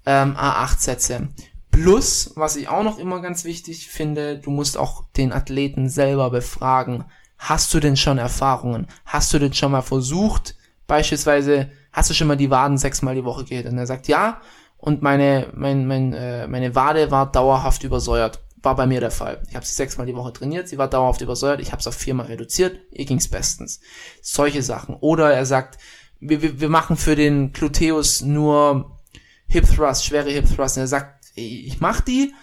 Ähm, 0.07 0.37
A8 0.37 0.79
Sätze. 0.81 1.29
Plus, 1.71 2.33
was 2.37 2.57
ich 2.57 2.69
auch 2.69 2.85
noch 2.85 2.99
immer 2.99 3.21
ganz 3.21 3.45
wichtig 3.45 3.89
finde, 3.89 4.39
du 4.39 4.51
musst 4.51 4.79
auch 4.79 5.05
den 5.17 5.33
Athleten 5.33 5.89
selber 5.89 6.31
befragen. 6.31 7.05
Hast 7.37 7.75
du 7.75 7.81
denn 7.81 7.97
schon 7.97 8.19
Erfahrungen? 8.19 8.87
Hast 9.05 9.33
du 9.33 9.39
denn 9.39 9.55
schon 9.55 9.73
mal 9.73 9.83
versucht, 9.83 10.55
beispielsweise, 10.87 11.71
hast 11.93 12.11
du 12.11 12.15
schon 12.15 12.29
mal 12.29 12.37
die 12.37 12.51
Waden 12.51 12.79
sechsmal 12.79 13.17
die 13.17 13.25
Woche 13.25 13.45
gehört? 13.45 13.67
Und 13.67 13.77
er 13.77 13.87
sagt, 13.87 14.07
ja, 14.07 14.41
und 14.79 15.03
meine, 15.03 15.49
mein, 15.55 15.87
mein, 15.87 16.13
äh, 16.13 16.47
meine 16.47 16.75
Wade 16.75 17.11
war 17.11 17.33
dauerhaft 17.33 17.83
übersäuert. 17.83 18.41
War 18.63 18.77
bei 18.77 18.87
mir 18.87 19.01
der 19.01 19.11
Fall. 19.11 19.43
Ich 19.49 19.57
habe 19.57 19.67
sie 19.67 19.75
sechsmal 19.75 20.07
die 20.07 20.15
Woche 20.15 20.33
trainiert, 20.33 20.69
sie 20.69 20.79
war 20.79 20.89
dauerhaft 20.89 21.21
übersäuert, 21.23 21.61
ich 21.61 21.73
habe 21.73 21.81
es 21.81 21.87
auf 21.87 21.95
viermal 21.95 22.27
reduziert, 22.27 22.79
ihr 22.93 23.05
ging's 23.05 23.29
bestens. 23.29 23.81
Solche 24.23 24.63
Sachen. 24.63 24.95
Oder 25.01 25.33
er 25.33 25.45
sagt, 25.45 25.79
wir, 26.25 26.43
wir, 26.43 26.61
wir 26.61 26.69
machen 26.69 26.97
für 26.97 27.17
den 27.17 27.53
Gluteus 27.53 28.23
nur 28.23 28.99
Hip 29.47 29.67
Thrust, 29.67 30.05
schwere 30.05 30.31
Hip 30.31 30.47
Thrust. 30.47 30.77
Und 30.77 30.83
er 30.83 30.87
sagt, 30.89 31.27
ich 31.35 31.81
mach 31.81 32.01
die, 32.01 32.35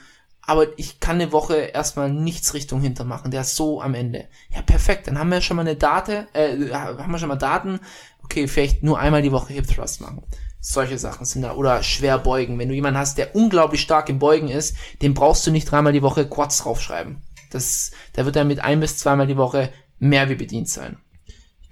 aber 0.42 0.68
ich 0.78 1.00
kann 1.00 1.16
eine 1.16 1.32
Woche 1.32 1.56
erstmal 1.56 2.12
nichts 2.12 2.54
Richtung 2.54 2.82
hinter 2.82 3.04
machen. 3.04 3.32
Der 3.32 3.42
ist 3.42 3.56
so 3.56 3.82
am 3.82 3.94
Ende. 3.94 4.28
Ja, 4.54 4.62
perfekt. 4.62 5.08
Dann 5.08 5.18
haben 5.18 5.32
wir 5.32 5.42
schon 5.42 5.58
mal 5.58 5.68
eine 5.68 5.76
Date, 5.76 6.28
äh, 6.34 6.72
haben 6.72 7.12
wir 7.12 7.18
schon 7.18 7.30
mal 7.30 7.36
Daten. 7.36 7.80
Okay, 8.24 8.48
vielleicht 8.48 8.84
nur 8.84 9.00
einmal 9.00 9.22
die 9.22 9.32
Woche 9.32 9.54
Hip 9.54 9.68
Thrust 9.68 10.02
machen. 10.02 10.24
Solche 10.60 10.98
Sachen 10.98 11.26
sind 11.26 11.42
da. 11.42 11.56
Oder 11.56 11.82
schwer 11.84 12.20
beugen. 12.20 12.60
Wenn 12.60 12.70
du 12.70 12.76
jemanden 12.76 13.00
hast, 13.00 13.18
der 13.18 13.36
unglaublich 13.36 13.82
stark 13.82 14.10
im 14.10 14.20
Beugen 14.20 14.48
ist, 14.48 14.76
den 15.02 15.14
brauchst 15.14 15.46
du 15.48 15.52
nicht 15.52 15.70
dreimal 15.70 15.94
die 15.94 16.04
Woche 16.04 16.28
Quads 16.28 16.60
draufschreiben. 16.60 17.22
Das, 17.50 17.92
der 18.16 18.26
wird 18.26 18.36
dann 18.36 18.48
mit 18.48 18.60
ein 18.60 18.80
bis 18.80 18.98
zweimal 18.98 19.28
die 19.28 19.38
Woche 19.38 19.72
mehr 20.00 20.30
wie 20.30 20.36
bedient 20.36 20.70
sein. 20.70 20.98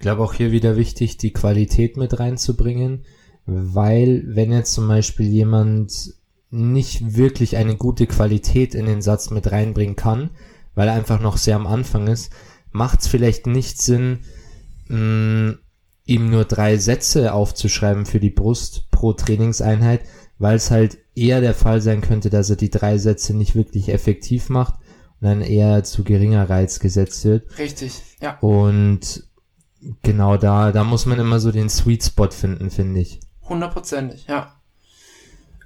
Ich 0.00 0.02
glaube 0.02 0.22
auch 0.22 0.32
hier 0.32 0.50
wieder 0.50 0.78
wichtig, 0.78 1.18
die 1.18 1.34
Qualität 1.34 1.98
mit 1.98 2.18
reinzubringen, 2.18 3.04
weil 3.44 4.22
wenn 4.28 4.50
jetzt 4.50 4.72
zum 4.72 4.88
Beispiel 4.88 5.26
jemand 5.26 6.14
nicht 6.48 7.18
wirklich 7.18 7.58
eine 7.58 7.76
gute 7.76 8.06
Qualität 8.06 8.74
in 8.74 8.86
den 8.86 9.02
Satz 9.02 9.28
mit 9.28 9.52
reinbringen 9.52 9.96
kann, 9.96 10.30
weil 10.74 10.88
er 10.88 10.94
einfach 10.94 11.20
noch 11.20 11.36
sehr 11.36 11.54
am 11.54 11.66
Anfang 11.66 12.06
ist, 12.06 12.32
macht 12.72 13.00
es 13.00 13.08
vielleicht 13.08 13.46
nicht 13.46 13.82
Sinn, 13.82 14.20
mh, 14.88 15.56
ihm 16.06 16.30
nur 16.30 16.46
drei 16.46 16.78
Sätze 16.78 17.34
aufzuschreiben 17.34 18.06
für 18.06 18.20
die 18.20 18.30
Brust 18.30 18.90
pro 18.90 19.12
Trainingseinheit, 19.12 20.00
weil 20.38 20.56
es 20.56 20.70
halt 20.70 20.96
eher 21.14 21.42
der 21.42 21.52
Fall 21.52 21.82
sein 21.82 22.00
könnte, 22.00 22.30
dass 22.30 22.48
er 22.48 22.56
die 22.56 22.70
drei 22.70 22.96
Sätze 22.96 23.36
nicht 23.36 23.54
wirklich 23.54 23.90
effektiv 23.90 24.48
macht 24.48 24.76
dann 25.20 25.42
eher 25.42 25.84
zu 25.84 26.02
geringer 26.02 26.48
Reiz 26.48 26.80
gesetzt 26.80 27.24
wird. 27.24 27.58
Richtig, 27.58 28.02
ja. 28.20 28.38
Und 28.38 29.24
genau 30.02 30.36
da, 30.36 30.72
da 30.72 30.84
muss 30.84 31.06
man 31.06 31.18
immer 31.18 31.40
so 31.40 31.52
den 31.52 31.68
Sweet 31.68 32.04
Spot 32.04 32.30
finden, 32.30 32.70
finde 32.70 33.00
ich. 33.00 33.20
Hundertprozentig, 33.48 34.26
ja. 34.26 34.60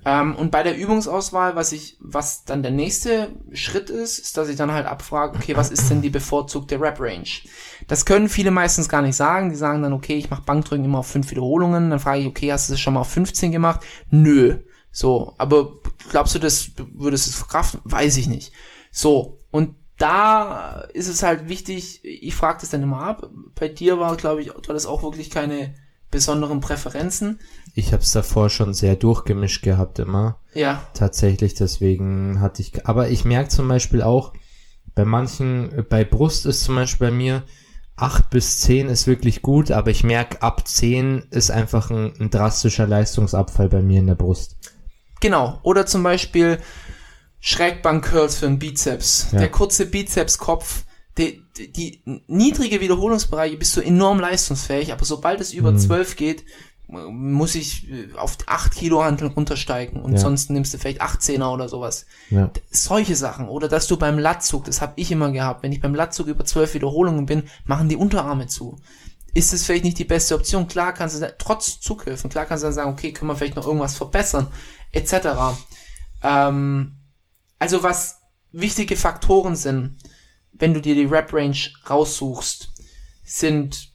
Ähm, 0.06 0.34
und 0.36 0.50
bei 0.50 0.62
der 0.62 0.76
Übungsauswahl, 0.76 1.56
was 1.56 1.72
ich, 1.72 1.96
was 1.98 2.44
dann 2.44 2.62
der 2.62 2.72
nächste 2.72 3.30
Schritt 3.52 3.88
ist, 3.88 4.18
ist, 4.18 4.36
dass 4.36 4.48
ich 4.48 4.56
dann 4.56 4.72
halt 4.72 4.86
abfrage, 4.86 5.36
okay, 5.36 5.56
was 5.56 5.70
ist 5.70 5.88
denn 5.88 6.02
die 6.02 6.10
bevorzugte 6.10 6.78
Rep-Range? 6.78 7.28
Das 7.88 8.04
können 8.04 8.28
viele 8.28 8.50
meistens 8.50 8.88
gar 8.88 9.00
nicht 9.00 9.16
sagen. 9.16 9.48
Die 9.48 9.56
sagen 9.56 9.82
dann, 9.82 9.94
okay, 9.94 10.16
ich 10.16 10.28
mache 10.28 10.42
Bankdrücken 10.42 10.84
immer 10.84 10.98
auf 10.98 11.06
fünf 11.06 11.30
Wiederholungen. 11.30 11.88
Dann 11.88 12.00
frage 12.00 12.20
ich, 12.20 12.26
okay, 12.26 12.52
hast 12.52 12.68
du 12.68 12.74
das 12.74 12.80
schon 12.80 12.94
mal 12.94 13.00
auf 13.00 13.10
15 13.10 13.50
gemacht? 13.50 13.80
Nö. 14.10 14.58
So, 14.90 15.34
aber 15.38 15.72
glaubst 16.10 16.34
du, 16.34 16.38
das 16.38 16.72
würdest 16.92 17.26
du 17.26 17.32
verkraften? 17.32 17.80
Weiß 17.84 18.16
ich 18.18 18.28
nicht. 18.28 18.52
So, 18.92 19.38
und 19.50 19.74
da 19.98 20.86
ist 20.92 21.08
es 21.08 21.22
halt 21.22 21.48
wichtig, 21.48 22.00
ich 22.04 22.34
frage 22.34 22.58
das 22.60 22.70
dann 22.70 22.82
immer 22.82 23.02
ab. 23.02 23.30
Bei 23.54 23.68
dir 23.68 23.98
war, 23.98 24.16
glaube 24.16 24.42
ich, 24.42 24.48
war 24.48 24.74
das 24.74 24.86
auch 24.86 25.02
wirklich 25.02 25.30
keine 25.30 25.74
besonderen 26.10 26.60
Präferenzen. 26.60 27.40
Ich 27.74 27.92
habe 27.92 28.02
es 28.02 28.12
davor 28.12 28.48
schon 28.48 28.72
sehr 28.72 28.96
durchgemischt 28.96 29.62
gehabt 29.62 29.98
immer. 29.98 30.38
Ja. 30.54 30.82
Tatsächlich, 30.94 31.54
deswegen 31.54 32.40
hatte 32.40 32.62
ich. 32.62 32.86
Aber 32.86 33.10
ich 33.10 33.24
merke 33.24 33.48
zum 33.48 33.68
Beispiel 33.68 34.02
auch, 34.02 34.32
bei 34.94 35.04
manchen, 35.04 35.84
bei 35.88 36.04
Brust 36.04 36.46
ist 36.46 36.62
zum 36.62 36.76
Beispiel 36.76 37.08
bei 37.08 37.12
mir, 37.12 37.42
8 37.96 38.30
bis 38.30 38.60
10 38.60 38.88
ist 38.88 39.06
wirklich 39.06 39.42
gut, 39.42 39.70
aber 39.70 39.90
ich 39.90 40.04
merke, 40.04 40.42
ab 40.42 40.66
10 40.66 41.26
ist 41.30 41.50
einfach 41.50 41.90
ein, 41.90 42.12
ein 42.20 42.30
drastischer 42.30 42.86
Leistungsabfall 42.86 43.68
bei 43.68 43.82
mir 43.82 44.00
in 44.00 44.06
der 44.06 44.14
Brust. 44.14 44.56
Genau. 45.20 45.58
Oder 45.62 45.86
zum 45.86 46.02
Beispiel 46.02 46.58
Schrägbank-Curls 47.46 48.36
für 48.36 48.46
den 48.46 48.58
Bizeps. 48.58 49.28
Ja. 49.32 49.40
Der 49.40 49.50
kurze 49.50 49.84
Bizepskopf, 49.84 50.84
die, 51.18 51.42
die, 51.58 51.70
die 51.70 52.00
niedrige 52.26 52.80
Wiederholungsbereiche 52.80 53.58
bist 53.58 53.76
du 53.76 53.82
enorm 53.82 54.18
leistungsfähig, 54.18 54.92
aber 54.94 55.04
sobald 55.04 55.42
es 55.42 55.52
über 55.52 55.70
Mhm. 55.72 55.78
12 55.78 56.16
geht, 56.16 56.44
muss 56.88 57.54
ich 57.54 57.90
äh, 57.90 58.08
auf 58.16 58.38
8 58.46 58.74
Kilo 58.74 59.04
Hanteln 59.04 59.30
runtersteigen 59.32 60.00
und 60.02 60.14
Ja. 60.14 60.18
sonst 60.20 60.48
nimmst 60.48 60.72
du 60.72 60.78
vielleicht 60.78 61.02
18er 61.02 61.52
oder 61.52 61.68
sowas. 61.68 62.06
Ja. 62.30 62.50
Solche 62.70 63.14
Sachen. 63.14 63.48
Oder 63.48 63.68
dass 63.68 63.86
du 63.88 63.98
beim 63.98 64.18
Latzug, 64.18 64.64
das 64.64 64.80
habe 64.80 64.94
ich 64.96 65.10
immer 65.12 65.30
gehabt, 65.30 65.62
wenn 65.62 65.72
ich 65.72 65.82
beim 65.82 65.94
Latzug 65.94 66.28
über 66.28 66.46
12 66.46 66.72
Wiederholungen 66.72 67.26
bin, 67.26 67.42
machen 67.66 67.90
die 67.90 67.96
Unterarme 67.96 68.46
zu. 68.46 68.76
Ist 69.34 69.52
es 69.52 69.64
vielleicht 69.66 69.84
nicht 69.84 69.98
die 69.98 70.04
beste 70.04 70.34
Option? 70.34 70.66
Klar 70.66 70.94
kannst 70.94 71.20
du 71.20 71.34
trotz 71.36 71.78
Zughilfen, 71.80 72.30
klar 72.30 72.46
kannst 72.46 72.62
du 72.64 72.68
dann 72.68 72.74
sagen, 72.74 72.90
okay, 72.90 73.12
können 73.12 73.30
wir 73.30 73.36
vielleicht 73.36 73.56
noch 73.56 73.66
irgendwas 73.66 73.96
verbessern, 73.96 74.46
etc. 74.92 75.28
Ähm, 76.22 76.92
also 77.58 77.82
was 77.82 78.20
wichtige 78.52 78.96
Faktoren 78.96 79.56
sind, 79.56 79.96
wenn 80.52 80.74
du 80.74 80.80
dir 80.80 80.94
die 80.94 81.06
Rep-Range 81.06 81.58
raussuchst, 81.88 82.72
sind 83.24 83.92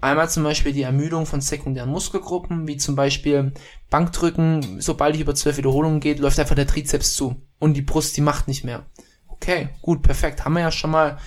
einmal 0.00 0.28
zum 0.30 0.44
Beispiel 0.44 0.72
die 0.72 0.82
Ermüdung 0.82 1.26
von 1.26 1.40
sekundären 1.40 1.90
Muskelgruppen, 1.90 2.66
wie 2.66 2.76
zum 2.76 2.96
Beispiel 2.96 3.52
Bankdrücken, 3.90 4.80
sobald 4.80 5.14
ich 5.14 5.20
über 5.20 5.34
12 5.34 5.58
Wiederholungen 5.58 6.00
geht, 6.00 6.18
läuft 6.18 6.38
einfach 6.38 6.54
der 6.54 6.66
Trizeps 6.66 7.14
zu 7.14 7.36
und 7.58 7.74
die 7.74 7.82
Brust, 7.82 8.16
die 8.16 8.20
macht 8.20 8.48
nicht 8.48 8.64
mehr. 8.64 8.86
Okay, 9.28 9.70
gut, 9.82 10.02
perfekt. 10.02 10.44
Haben 10.44 10.54
wir 10.54 10.60
ja 10.60 10.70
schon 10.70 10.90
mal, 10.90 11.18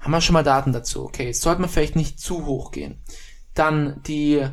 haben 0.00 0.10
wir 0.10 0.20
schon 0.20 0.34
mal 0.34 0.42
Daten 0.42 0.72
dazu. 0.72 1.04
Okay, 1.04 1.26
jetzt 1.26 1.42
sollte 1.42 1.60
man 1.60 1.70
vielleicht 1.70 1.96
nicht 1.96 2.18
zu 2.18 2.46
hoch 2.46 2.72
gehen. 2.72 3.02
Dann 3.54 4.02
die 4.06 4.46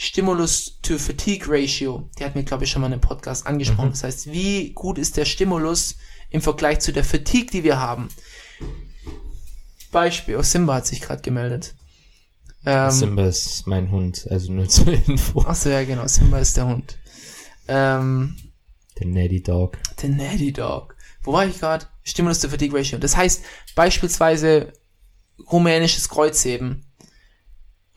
Stimulus-to-Fatigue-Ratio, 0.00 2.08
die 2.18 2.24
hat 2.24 2.36
mir, 2.36 2.44
glaube 2.44 2.62
ich, 2.64 2.70
schon 2.70 2.80
mal 2.82 2.86
in 2.86 2.92
einem 2.94 3.00
Podcast 3.02 3.46
angesprochen. 3.48 3.88
Mhm. 3.88 3.92
Das 3.92 4.04
heißt, 4.04 4.30
wie 4.32 4.70
gut 4.72 4.96
ist 4.96 5.16
der 5.16 5.24
Stimulus 5.24 5.96
im 6.30 6.40
Vergleich 6.40 6.78
zu 6.78 6.92
der 6.92 7.02
Fatigue, 7.04 7.50
die 7.50 7.64
wir 7.64 7.80
haben? 7.80 8.08
Beispiel, 9.90 10.36
oh, 10.36 10.42
Simba 10.42 10.74
hat 10.76 10.86
sich 10.86 11.00
gerade 11.00 11.20
gemeldet. 11.22 11.74
Ähm, 12.64 12.90
Simba 12.92 13.26
ist 13.26 13.66
mein 13.66 13.90
Hund, 13.90 14.24
also 14.30 14.52
nur 14.52 14.68
zur 14.68 14.86
Info. 14.92 15.40
Achso, 15.42 15.68
ja, 15.68 15.82
genau, 15.84 16.06
Simba 16.06 16.38
ist 16.38 16.56
der 16.56 16.66
Hund. 16.66 16.96
Ähm, 17.66 18.36
Der 19.00 19.06
Natty 19.08 19.42
Dog. 19.42 19.78
der 20.00 20.10
Natty 20.10 20.52
Dog. 20.52 20.94
Wo 21.22 21.32
war 21.32 21.44
ich 21.44 21.58
gerade? 21.58 21.86
Stimulus 22.04 22.38
to 22.38 22.48
Fatigue 22.48 22.78
Ratio. 22.78 22.98
Das 22.98 23.16
heißt, 23.16 23.42
beispielsweise 23.74 24.72
rumänisches 25.50 26.08
Kreuzheben. 26.08 26.84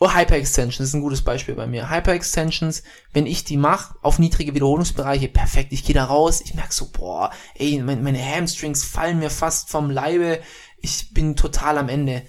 Oder 0.02 0.16
Hyperextensions 0.16 0.88
ist 0.88 0.94
ein 0.94 1.00
gutes 1.00 1.22
Beispiel 1.22 1.54
bei 1.54 1.68
mir. 1.68 1.88
Hyperextensions, 1.88 2.82
wenn 3.12 3.24
ich 3.24 3.44
die 3.44 3.56
mache, 3.56 3.94
auf 4.02 4.18
niedrige 4.18 4.52
Wiederholungsbereiche, 4.52 5.28
perfekt. 5.28 5.72
Ich 5.72 5.84
gehe 5.84 5.94
da 5.94 6.06
raus, 6.06 6.42
ich 6.44 6.54
merke 6.54 6.74
so, 6.74 6.90
boah, 6.90 7.30
ey, 7.54 7.80
mein, 7.80 8.02
meine 8.02 8.20
Hamstrings 8.20 8.82
fallen 8.82 9.20
mir 9.20 9.30
fast 9.30 9.70
vom 9.70 9.90
Leibe. 9.90 10.40
Ich 10.78 11.14
bin 11.14 11.36
total 11.36 11.78
am 11.78 11.88
Ende. 11.88 12.22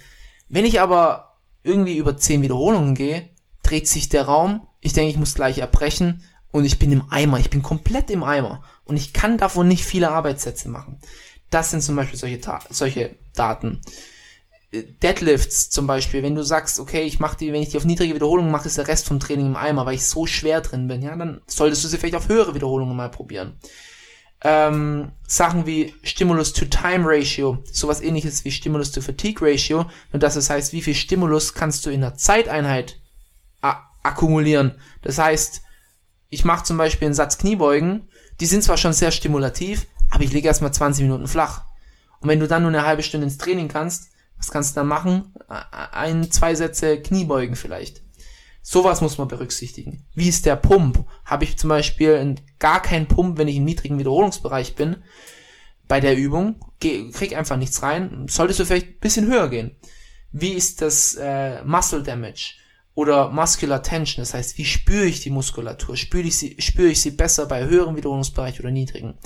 Wenn 0.48 0.64
ich 0.64 0.80
aber 0.80 1.40
irgendwie 1.64 1.96
über 1.96 2.16
10 2.16 2.42
Wiederholungen 2.42 2.94
gehe, 2.94 3.28
dreht 3.64 3.88
sich 3.88 4.08
der 4.08 4.26
Raum. 4.26 4.68
Ich 4.78 4.92
denke, 4.92 5.10
ich 5.10 5.18
muss 5.18 5.34
gleich 5.34 5.58
erbrechen 5.58 6.22
und 6.52 6.64
ich 6.64 6.78
bin 6.78 6.92
im 6.92 7.10
Eimer. 7.10 7.40
Ich 7.40 7.50
bin 7.50 7.64
komplett 7.64 8.08
im 8.08 8.22
Eimer 8.22 8.62
und 8.84 8.96
ich 8.96 9.12
kann 9.12 9.36
davon 9.36 9.66
nicht 9.66 9.84
viele 9.84 10.12
Arbeitssätze 10.12 10.68
machen. 10.68 11.00
Das 11.50 11.72
sind 11.72 11.82
zum 11.82 11.96
Beispiel 11.96 12.20
solche, 12.20 12.38
solche 12.70 13.16
Daten. 13.34 13.80
Deadlifts 15.02 15.70
zum 15.70 15.86
Beispiel, 15.86 16.22
wenn 16.22 16.34
du 16.34 16.42
sagst, 16.42 16.80
okay, 16.80 17.02
ich 17.02 17.20
mache 17.20 17.36
die, 17.36 17.52
wenn 17.52 17.62
ich 17.62 17.70
die 17.70 17.76
auf 17.76 17.84
niedrige 17.84 18.14
Wiederholungen 18.14 18.50
mache, 18.50 18.66
ist 18.66 18.78
der 18.78 18.88
Rest 18.88 19.06
vom 19.06 19.20
Training 19.20 19.46
im 19.46 19.56
Eimer, 19.56 19.86
weil 19.86 19.94
ich 19.94 20.06
so 20.06 20.26
schwer 20.26 20.60
drin 20.60 20.88
bin, 20.88 21.02
ja, 21.02 21.14
dann 21.16 21.40
solltest 21.46 21.84
du 21.84 21.88
sie 21.88 21.98
vielleicht 21.98 22.16
auf 22.16 22.28
höhere 22.28 22.54
Wiederholungen 22.54 22.96
mal 22.96 23.10
probieren. 23.10 23.58
Ähm, 24.42 25.12
Sachen 25.26 25.66
wie 25.66 25.94
Stimulus-to-Time-Ratio, 26.02 27.58
sowas 27.70 28.02
ähnliches 28.02 28.44
wie 28.44 28.50
Stimulus-to-Fatigue-Ratio, 28.50 29.86
nur 30.12 30.20
dass 30.20 30.36
es 30.36 30.50
heißt, 30.50 30.72
wie 30.72 30.82
viel 30.82 30.94
Stimulus 30.94 31.54
kannst 31.54 31.86
du 31.86 31.90
in 31.90 32.02
der 32.02 32.14
Zeiteinheit 32.14 33.00
akkumulieren. 34.04 34.78
Das 35.02 35.18
heißt, 35.18 35.62
ich 36.28 36.44
mache 36.44 36.64
zum 36.64 36.76
Beispiel 36.76 37.06
einen 37.06 37.14
Satz 37.14 37.38
Kniebeugen, 37.38 38.08
die 38.40 38.46
sind 38.46 38.62
zwar 38.62 38.76
schon 38.76 38.92
sehr 38.92 39.10
stimulativ, 39.10 39.86
aber 40.10 40.22
ich 40.22 40.32
lege 40.32 40.46
erstmal 40.46 40.74
20 40.74 41.02
Minuten 41.02 41.26
flach. 41.26 41.64
Und 42.20 42.28
wenn 42.28 42.40
du 42.40 42.46
dann 42.46 42.62
nur 42.62 42.70
eine 42.70 42.86
halbe 42.86 43.02
Stunde 43.02 43.26
ins 43.26 43.38
Training 43.38 43.68
kannst, 43.68 44.10
was 44.44 44.52
kannst 44.52 44.76
du 44.76 44.80
dann 44.80 44.88
machen? 44.88 45.34
Ein, 45.48 46.30
zwei 46.30 46.54
Sätze 46.54 47.00
Kniebeugen 47.00 47.56
vielleicht. 47.56 48.02
Sowas 48.60 49.00
muss 49.00 49.18
man 49.18 49.28
berücksichtigen. 49.28 50.06
Wie 50.14 50.28
ist 50.28 50.46
der 50.46 50.56
Pump? 50.56 51.06
Habe 51.24 51.44
ich 51.44 51.58
zum 51.58 51.68
Beispiel 51.68 52.34
gar 52.58 52.80
keinen 52.82 53.08
Pump, 53.08 53.38
wenn 53.38 53.48
ich 53.48 53.56
im 53.56 53.64
niedrigen 53.64 53.98
Wiederholungsbereich 53.98 54.74
bin, 54.74 54.96
bei 55.88 56.00
der 56.00 56.16
Übung, 56.16 56.56
geh, 56.80 57.10
krieg 57.10 57.36
einfach 57.36 57.56
nichts 57.56 57.82
rein, 57.82 58.26
solltest 58.28 58.60
du 58.60 58.64
vielleicht 58.64 58.88
ein 58.88 59.00
bisschen 59.00 59.26
höher 59.26 59.48
gehen. 59.50 59.76
Wie 60.32 60.52
ist 60.52 60.80
das 60.80 61.14
äh, 61.14 61.62
Muscle 61.64 62.02
Damage 62.02 62.54
oder 62.94 63.30
Muscular 63.30 63.82
Tension? 63.82 64.22
Das 64.22 64.34
heißt, 64.34 64.56
wie 64.58 64.64
spüre 64.64 65.04
ich 65.04 65.20
die 65.20 65.30
Muskulatur? 65.30 65.96
Spüre 65.96 66.26
ich 66.26 66.38
sie, 66.38 66.56
spüre 66.58 66.88
ich 66.88 67.00
sie 67.00 67.10
besser 67.10 67.46
bei 67.46 67.66
höheren 67.66 67.96
Wiederholungsbereich 67.96 68.60
oder 68.60 68.70
niedrigen? 68.70 69.18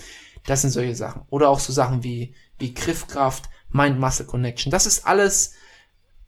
Das 0.46 0.62
sind 0.62 0.70
solche 0.70 0.94
Sachen. 0.94 1.22
Oder 1.30 1.48
auch 1.48 1.60
so 1.60 1.72
Sachen 1.72 2.02
wie, 2.02 2.34
wie 2.58 2.74
Griffkraft, 2.74 3.48
Mind-Muscle 3.70 4.26
Connection. 4.26 4.70
Das 4.70 4.86
ist 4.86 5.06
alles 5.06 5.54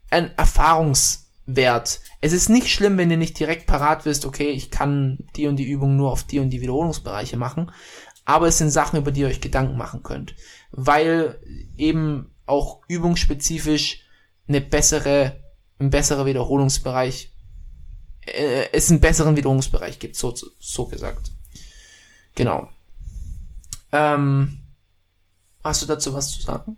ein 0.09 0.35
Erfahrungswert. 0.37 2.01
Es 2.19 2.33
ist 2.33 2.49
nicht 2.49 2.69
schlimm, 2.69 2.97
wenn 2.97 3.09
du 3.09 3.17
nicht 3.17 3.39
direkt 3.39 3.65
parat 3.65 4.05
wirst, 4.05 4.25
okay, 4.25 4.49
ich 4.49 4.69
kann 4.69 5.19
die 5.35 5.47
und 5.47 5.55
die 5.55 5.69
Übung 5.69 5.95
nur 5.95 6.11
auf 6.11 6.23
die 6.23 6.39
und 6.39 6.49
die 6.49 6.61
Wiederholungsbereiche 6.61 7.37
machen. 7.37 7.71
Aber 8.25 8.47
es 8.47 8.59
sind 8.59 8.69
Sachen, 8.69 8.99
über 8.99 9.11
die 9.11 9.21
ihr 9.21 9.27
euch 9.27 9.41
Gedanken 9.41 9.77
machen 9.77 10.03
könnt. 10.03 10.35
Weil 10.71 11.41
eben 11.77 12.31
auch 12.45 12.81
übungsspezifisch 12.87 14.03
eine 14.47 14.61
bessere, 14.61 15.41
ein 15.79 15.89
besserer 15.89 16.25
Wiederholungsbereich, 16.25 17.31
äh, 18.25 18.65
es 18.71 18.89
einen 18.89 18.99
besseren 18.99 19.35
Wiederholungsbereich 19.35 19.99
gibt, 19.99 20.15
so, 20.15 20.33
so 20.59 20.85
gesagt. 20.85 21.31
Genau. 22.35 22.69
Ähm, 23.91 24.59
hast 25.63 25.81
du 25.81 25.85
dazu 25.85 26.13
was 26.13 26.31
zu 26.31 26.41
sagen? 26.41 26.77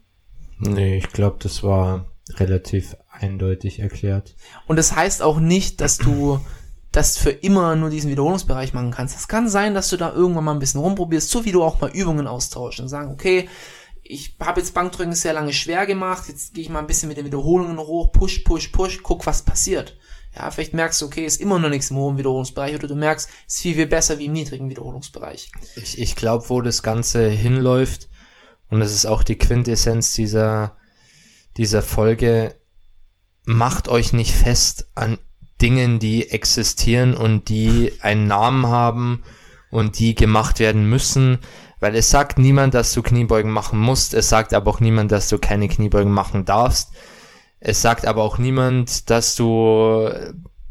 Nee, 0.69 0.97
ich 0.97 1.09
glaube, 1.09 1.37
das 1.39 1.63
war 1.63 2.05
relativ 2.35 2.95
eindeutig 3.11 3.79
erklärt. 3.79 4.35
Und 4.67 4.77
das 4.77 4.95
heißt 4.95 5.21
auch 5.21 5.39
nicht, 5.39 5.81
dass 5.81 5.97
du 5.97 6.39
das 6.91 7.17
für 7.17 7.31
immer 7.31 7.75
nur 7.75 7.89
diesen 7.89 8.11
Wiederholungsbereich 8.11 8.73
machen 8.73 8.91
kannst. 8.91 9.17
Es 9.17 9.27
kann 9.27 9.49
sein, 9.49 9.73
dass 9.73 9.89
du 9.89 9.97
da 9.97 10.13
irgendwann 10.13 10.43
mal 10.43 10.53
ein 10.53 10.59
bisschen 10.59 10.79
rumprobierst, 10.79 11.29
so 11.29 11.43
wie 11.43 11.51
du 11.51 11.63
auch 11.63 11.81
mal 11.81 11.91
Übungen 11.91 12.27
austauschst 12.27 12.79
und 12.79 12.87
sagen, 12.87 13.11
okay, 13.11 13.49
ich 14.03 14.35
habe 14.39 14.59
jetzt 14.59 14.73
Bankdrücken 14.73 15.13
sehr 15.13 15.33
lange 15.33 15.53
schwer 15.53 15.85
gemacht, 15.85 16.25
jetzt 16.27 16.53
gehe 16.53 16.63
ich 16.63 16.69
mal 16.69 16.79
ein 16.79 16.87
bisschen 16.87 17.09
mit 17.09 17.17
den 17.17 17.25
Wiederholungen 17.25 17.79
hoch, 17.79 18.11
push, 18.11 18.39
push, 18.39 18.67
push, 18.67 19.01
guck, 19.01 19.25
was 19.25 19.41
passiert. 19.41 19.97
Ja, 20.35 20.49
vielleicht 20.51 20.73
merkst 20.73 21.01
du, 21.01 21.05
okay, 21.05 21.25
ist 21.25 21.41
immer 21.41 21.59
noch 21.59 21.69
nichts 21.69 21.91
im 21.91 21.97
hohen 21.97 22.17
Wiederholungsbereich 22.17 22.75
oder 22.75 22.87
du 22.87 22.95
merkst, 22.95 23.29
ist 23.47 23.61
viel, 23.61 23.75
viel 23.75 23.87
besser 23.87 24.19
wie 24.19 24.25
im 24.25 24.33
niedrigen 24.33 24.69
Wiederholungsbereich. 24.69 25.51
Ich, 25.75 25.99
ich 25.99 26.15
glaube, 26.15 26.49
wo 26.49 26.61
das 26.61 26.83
Ganze 26.83 27.29
hinläuft, 27.29 28.09
und 28.73 28.79
das 28.79 28.91
ist 28.91 29.05
auch 29.05 29.21
die 29.21 29.37
Quintessenz 29.37 30.13
dieser, 30.13 30.77
dieser 31.57 31.83
Folge, 31.83 32.55
macht 33.45 33.87
euch 33.87 34.13
nicht 34.13 34.33
fest 34.33 34.87
an 34.95 35.19
Dingen, 35.61 35.99
die 35.99 36.31
existieren 36.31 37.15
und 37.15 37.49
die 37.49 37.93
einen 38.01 38.25
Namen 38.25 38.65
haben 38.65 39.21
und 39.69 39.99
die 39.99 40.15
gemacht 40.15 40.59
werden 40.59 40.89
müssen, 40.89 41.37
Weil 41.79 41.95
es 41.95 42.09
sagt 42.09 42.39
niemand, 42.39 42.73
dass 42.73 42.93
du 42.93 43.03
Kniebeugen 43.03 43.51
machen 43.51 43.77
musst. 43.77 44.15
Es 44.15 44.29
sagt 44.29 44.55
aber 44.55 44.71
auch 44.71 44.79
niemand, 44.79 45.11
dass 45.11 45.29
du 45.29 45.37
keine 45.37 45.67
Kniebeugen 45.67 46.11
machen 46.11 46.43
darfst. 46.43 46.93
Es 47.59 47.79
sagt 47.81 48.07
aber 48.07 48.23
auch 48.23 48.39
niemand, 48.39 49.11
dass 49.11 49.35
du 49.35 50.09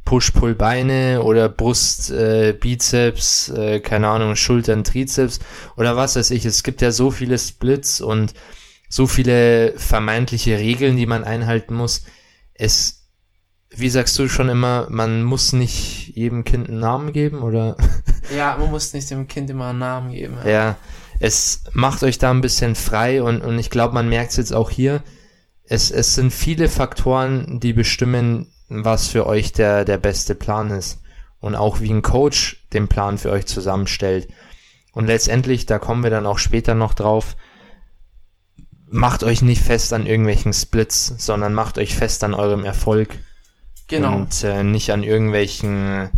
Push-Pull-Beine 0.05 1.23
oder 1.23 1.49
Brust, 1.49 2.11
äh, 2.11 2.53
Bizeps, 2.59 3.49
äh, 3.51 3.81
keine 3.81 4.09
Ahnung, 4.09 4.37
Schultern, 4.37 4.85
Trizeps 4.85 5.41
oder 5.77 5.97
was 5.97 6.17
weiß 6.17 6.31
ich. 6.33 6.45
Es 6.45 6.63
gibt 6.63 6.83
ja 6.83 6.91
so 6.91 7.11
viele 7.11 7.39
Splits 7.39 8.01
und 8.01 8.35
so 8.89 9.07
viele 9.07 9.75
vermeintliche 9.77 10.59
Regeln, 10.59 10.97
die 10.97 11.07
man 11.07 11.25
einhalten 11.25 11.75
muss. 11.75 12.05
Es, 12.55 13.09
wie 13.71 13.89
sagst 13.89 14.19
du 14.19 14.29
schon 14.29 14.49
immer, 14.49 14.87
man 14.91 15.23
muss 15.23 15.53
nicht 15.53 16.15
jedem 16.15 16.45
Kind 16.45 16.69
einen 16.69 16.81
Namen 16.81 17.13
geben 17.13 17.43
oder? 17.43 17.77
Ja, 18.37 18.57
man 18.57 18.71
muss 18.71 18.95
nicht 18.95 19.11
dem 19.11 19.27
Kind 19.27 19.51
immer 19.51 19.71
einen 19.71 19.81
Namen 19.81 20.13
geben. 20.13 20.39
Ja, 20.45 20.51
ja 20.51 20.77
es 21.23 21.63
macht 21.73 22.03
euch 22.03 22.19
da 22.19 22.31
ein 22.31 22.41
bisschen 22.41 22.75
frei 22.75 23.23
und, 23.23 23.43
und 23.43 23.59
ich 23.59 23.71
glaube, 23.71 23.95
man 23.95 24.09
merkt 24.09 24.33
es 24.33 24.37
jetzt 24.39 24.53
auch 24.53 24.71
hier. 24.71 25.03
Es, 25.65 25.93
es 25.93 26.17
sind 26.17 26.33
viele 26.33 26.69
Faktoren, 26.69 27.61
die 27.61 27.73
bestimmen, 27.73 28.52
was 28.85 29.09
für 29.09 29.27
euch 29.27 29.53
der, 29.53 29.85
der 29.85 29.99
beste 29.99 30.35
Plan 30.35 30.71
ist. 30.71 31.01
Und 31.41 31.55
auch 31.57 31.81
wie 31.81 31.91
ein 31.91 32.03
Coach 32.03 32.65
den 32.73 32.89
Plan 32.89 33.19
für 33.19 33.31
euch 33.31 33.47
zusammenstellt. 33.47 34.29
Und 34.93 35.07
letztendlich, 35.07 35.67
da 35.67 35.79
kommen 35.79 36.03
wir 36.03 36.11
dann 36.11 36.27
auch 36.27 36.39
später 36.39 36.75
noch 36.75 36.95
drauf, 36.95 37.37
macht 38.93 39.25
euch 39.25 39.43
nicht 39.43 39.63
fest 39.63 39.93
an 39.93 40.07
irgendwelchen 40.07 40.53
Splits, 40.53 41.15
sondern 41.19 41.55
macht 41.55 41.79
euch 41.79 41.95
fest 41.95 42.23
an 42.25 42.35
eurem 42.35 42.65
Erfolg. 42.65 43.19
Genau. 43.89 44.17
Und 44.17 44.45
äh, 44.45 44.63
nicht 44.63 44.93
an 44.93 45.03
irgendwelchen 45.03 46.11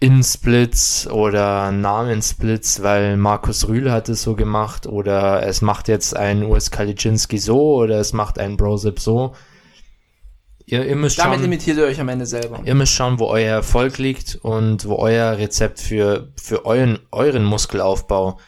In-Splits 0.00 1.08
oder 1.08 1.70
Namen-Splits, 1.72 2.82
weil 2.82 3.16
Markus 3.16 3.66
Rühl 3.68 3.90
hat 3.90 4.08
es 4.08 4.22
so 4.22 4.34
gemacht 4.34 4.86
oder 4.86 5.46
es 5.46 5.62
macht 5.62 5.88
jetzt 5.88 6.14
ein 6.14 6.42
US 6.42 6.70
Kalicinski 6.70 7.38
so 7.38 7.76
oder 7.76 7.98
es 7.98 8.12
macht 8.12 8.38
ein 8.38 8.56
Brosip 8.56 9.00
so. 9.00 9.34
Ihr, 10.68 10.84
ihr 10.84 10.96
müsst 10.96 11.18
Damit 11.18 11.34
schauen, 11.34 11.42
limitiert 11.42 11.76
ihr 11.78 11.84
euch 11.84 12.00
am 12.00 12.08
Ende 12.08 12.26
selber. 12.26 12.60
Ihr 12.64 12.74
müsst 12.74 12.92
schauen, 12.92 13.20
wo 13.20 13.26
euer 13.26 13.52
Erfolg 13.52 13.98
liegt 13.98 14.34
und 14.34 14.86
wo 14.88 14.96
euer 14.96 15.38
Rezept 15.38 15.78
für, 15.78 16.32
für 16.36 16.66
euren, 16.66 16.98
euren 17.12 17.44
Muskelaufbau 17.44 18.40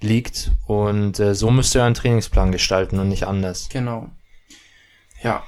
liegt. 0.00 0.52
Und 0.66 1.18
äh, 1.18 1.34
so 1.34 1.50
müsst 1.50 1.74
ihr 1.74 1.80
euren 1.80 1.94
Trainingsplan 1.94 2.52
gestalten 2.52 3.00
und 3.00 3.08
nicht 3.08 3.26
anders. 3.26 3.68
Genau. 3.68 4.08
Ja, 5.24 5.42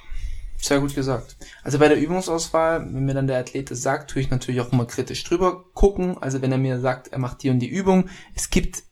sehr 0.56 0.80
gut 0.80 0.92
gesagt. 0.92 1.36
Also 1.62 1.78
bei 1.78 1.86
der 1.86 2.00
Übungsauswahl, 2.00 2.80
wenn 2.80 3.04
mir 3.04 3.14
dann 3.14 3.28
der 3.28 3.38
Athlet 3.38 3.70
das 3.70 3.82
sagt, 3.82 4.10
tue 4.10 4.20
ich 4.20 4.30
natürlich 4.30 4.60
auch 4.60 4.72
immer 4.72 4.86
kritisch 4.86 5.22
drüber 5.22 5.66
gucken. 5.72 6.18
Also 6.20 6.42
wenn 6.42 6.50
er 6.50 6.58
mir 6.58 6.80
sagt, 6.80 7.08
er 7.08 7.20
macht 7.20 7.44
die 7.44 7.50
und 7.50 7.60
die 7.60 7.68
Übung, 7.68 8.08
es 8.34 8.50
gibt, 8.50 8.82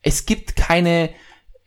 es 0.00 0.24
gibt 0.24 0.56
keine 0.56 1.10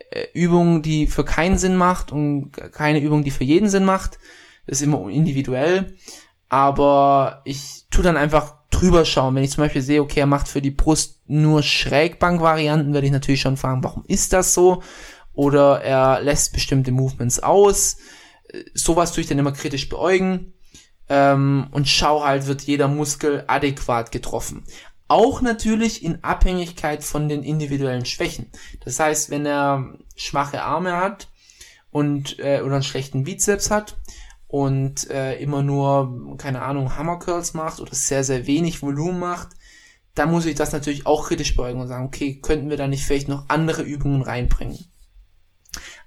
äh, 0.10 0.26
Übung, 0.34 0.82
die 0.82 1.06
für 1.06 1.24
keinen 1.24 1.60
Sinn 1.60 1.76
macht 1.76 2.12
und 2.12 2.52
keine 2.72 3.00
Übung, 3.00 3.24
die 3.24 3.32
für 3.32 3.44
jeden 3.44 3.70
Sinn 3.70 3.86
macht. 3.86 4.18
Ist 4.68 4.82
immer 4.82 5.10
individuell. 5.10 5.96
Aber 6.50 7.42
ich 7.46 7.86
tu 7.90 8.02
dann 8.02 8.18
einfach 8.18 8.58
drüber 8.70 9.06
schauen. 9.06 9.36
Wenn 9.36 9.44
ich 9.44 9.52
zum 9.52 9.64
Beispiel 9.64 9.82
sehe, 9.82 10.02
okay, 10.02 10.22
er 10.22 10.28
macht 10.28 10.48
für 10.48 10.62
die 10.62 10.72
Brust 10.72 11.22
nur 11.28 11.64
Schrägbank-Varianten, 11.64 12.94
werde 12.94 13.08
ich 13.08 13.14
natürlich 13.14 13.42
schon 13.42 13.58
fragen, 13.58 13.84
warum 13.84 14.04
ist 14.08 14.34
das 14.34 14.54
so? 14.54 14.84
Oder 15.34 15.82
er 15.82 16.22
lässt 16.22 16.54
bestimmte 16.54 16.92
Movements 16.92 17.40
aus. 17.40 17.98
Sowas 18.74 19.12
tue 19.12 19.22
ich 19.22 19.28
dann 19.28 19.40
immer 19.40 19.52
kritisch 19.52 19.90
beäugen. 19.90 20.54
Ähm, 21.10 21.68
und 21.72 21.88
schau 21.88 22.24
halt, 22.24 22.48
wird 22.48 22.64
jeder 22.64 22.88
Muskel 22.88 23.44
adäquat 23.48 24.12
getroffen. 24.12 24.66
Auch 25.08 25.42
natürlich 25.42 26.04
in 26.04 26.24
Abhängigkeit 26.24 27.04
von 27.04 27.30
den 27.30 27.44
individuellen 27.44 28.06
Schwächen. 28.06 28.52
Das 28.84 29.00
heißt, 29.00 29.30
wenn 29.30 29.46
er 29.46 29.98
schwache 30.18 30.64
Arme 30.64 30.98
hat 30.98 31.30
und 31.92 32.40
äh, 32.40 32.62
oder 32.62 32.76
einen 32.76 32.84
schlechten 32.84 33.24
Bizeps 33.24 33.72
hat, 33.72 33.96
und 34.48 35.10
äh, 35.10 35.40
immer 35.40 35.62
nur, 35.62 36.38
keine 36.38 36.62
Ahnung, 36.62 36.96
Hammer 36.98 37.20
Curls 37.20 37.54
macht 37.54 37.80
oder 37.80 37.94
sehr, 37.94 38.24
sehr 38.24 38.48
wenig 38.48 38.82
Volumen 38.82 39.20
macht, 39.20 39.50
dann 40.16 40.32
muss 40.32 40.46
ich 40.46 40.56
das 40.56 40.72
natürlich 40.72 41.06
auch 41.06 41.28
kritisch 41.28 41.56
beugen 41.56 41.80
und 41.80 41.88
sagen, 41.88 42.06
okay, 42.06 42.40
könnten 42.42 42.70
wir 42.70 42.78
da 42.78 42.88
nicht 42.88 43.06
vielleicht 43.06 43.28
noch 43.28 43.50
andere 43.50 43.84
Übungen 43.84 44.22
reinbringen? 44.22 44.80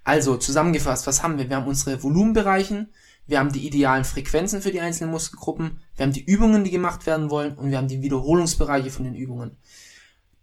Also, 0.03 0.37
zusammengefasst, 0.37 1.07
was 1.07 1.23
haben 1.23 1.39
wir? 1.39 1.49
Wir 1.49 1.57
haben 1.57 1.69
unsere 1.69 2.03
Volumenbereichen, 2.03 2.93
wir 3.27 3.39
haben 3.39 3.53
die 3.53 3.67
idealen 3.67 4.05
Frequenzen 4.05 4.63
für 4.63 4.73
die 4.73 4.81
einzelnen 4.81 5.13
Muskelgruppen, 5.13 5.81
wir 5.95 6.05
haben 6.05 6.13
die 6.13 6.25
Übungen, 6.25 6.65
die 6.65 6.71
gemacht 6.71 7.07
werden 7.07 7.31
wollen 7.31 7.55
und 7.55 7.71
wir 7.71 7.79
haben 7.79 7.89
die 7.89 8.03
Wiederholungsbereiche 8.03 8.91
von 8.91 9.05
den 9.05 9.15
Übungen. 9.15 9.57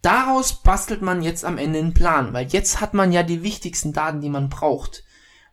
Daraus 0.02 0.62
bastelt 0.62 1.02
man 1.02 1.24
jetzt 1.24 1.44
am 1.44 1.58
Ende 1.58 1.80
einen 1.80 1.94
Plan, 1.94 2.32
weil 2.32 2.48
jetzt 2.48 2.80
hat 2.80 2.94
man 2.94 3.12
ja 3.12 3.24
die 3.24 3.44
wichtigsten 3.44 3.92
Daten, 3.92 4.22
die 4.22 4.30
man 4.30 4.48
braucht. 4.48 5.04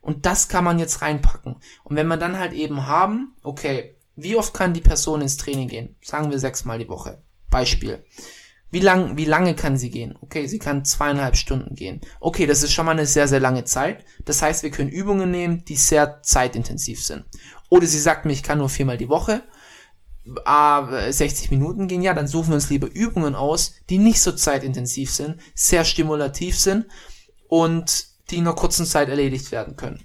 Und 0.05 0.27
das 0.27 0.47
kann 0.49 0.63
man 0.63 0.77
jetzt 0.77 1.01
reinpacken. 1.01 1.55
Und 1.83 1.95
wenn 1.95 2.05
man 2.05 2.19
dann 2.19 2.37
halt 2.37 2.53
eben 2.53 2.85
haben, 2.85 3.33
okay, 3.41 3.97
wie 4.15 4.35
oft 4.35 4.53
kann 4.53 4.75
die 4.75 4.81
Person 4.81 5.21
ins 5.21 5.35
Training 5.35 5.67
gehen? 5.67 5.95
Sagen 6.03 6.29
wir 6.29 6.37
sechsmal 6.37 6.77
die 6.77 6.87
Woche. 6.87 7.23
Beispiel. 7.49 8.05
Wie 8.69 8.81
lang, 8.81 9.17
wie 9.17 9.25
lange 9.25 9.55
kann 9.55 9.77
sie 9.77 9.89
gehen? 9.89 10.15
Okay, 10.21 10.45
sie 10.45 10.59
kann 10.59 10.85
zweieinhalb 10.85 11.35
Stunden 11.35 11.73
gehen. 11.73 12.01
Okay, 12.19 12.45
das 12.45 12.61
ist 12.61 12.71
schon 12.71 12.85
mal 12.85 12.91
eine 12.91 13.07
sehr, 13.07 13.27
sehr 13.27 13.39
lange 13.39 13.63
Zeit. 13.63 14.05
Das 14.25 14.43
heißt, 14.43 14.61
wir 14.61 14.69
können 14.69 14.91
Übungen 14.91 15.31
nehmen, 15.31 15.65
die 15.65 15.75
sehr 15.75 16.21
zeitintensiv 16.21 17.03
sind. 17.03 17.25
Oder 17.69 17.87
sie 17.87 17.99
sagt 17.99 18.25
mir, 18.25 18.33
ich 18.33 18.43
kann 18.43 18.59
nur 18.59 18.69
viermal 18.69 18.97
die 18.97 19.09
Woche. 19.09 19.41
60 20.27 21.49
Minuten 21.49 21.87
gehen, 21.87 22.03
ja, 22.03 22.13
dann 22.13 22.27
suchen 22.27 22.49
wir 22.49 22.55
uns 22.55 22.69
lieber 22.69 22.89
Übungen 22.93 23.33
aus, 23.33 23.73
die 23.89 23.97
nicht 23.97 24.21
so 24.21 24.31
zeitintensiv 24.31 25.11
sind, 25.11 25.39
sehr 25.55 25.83
stimulativ 25.83 26.59
sind 26.59 26.85
und 27.47 28.14
die 28.29 28.37
in 28.37 28.47
einer 28.47 28.55
kurzen 28.55 28.85
Zeit 28.85 29.09
erledigt 29.09 29.51
werden 29.51 29.75
können. 29.75 30.03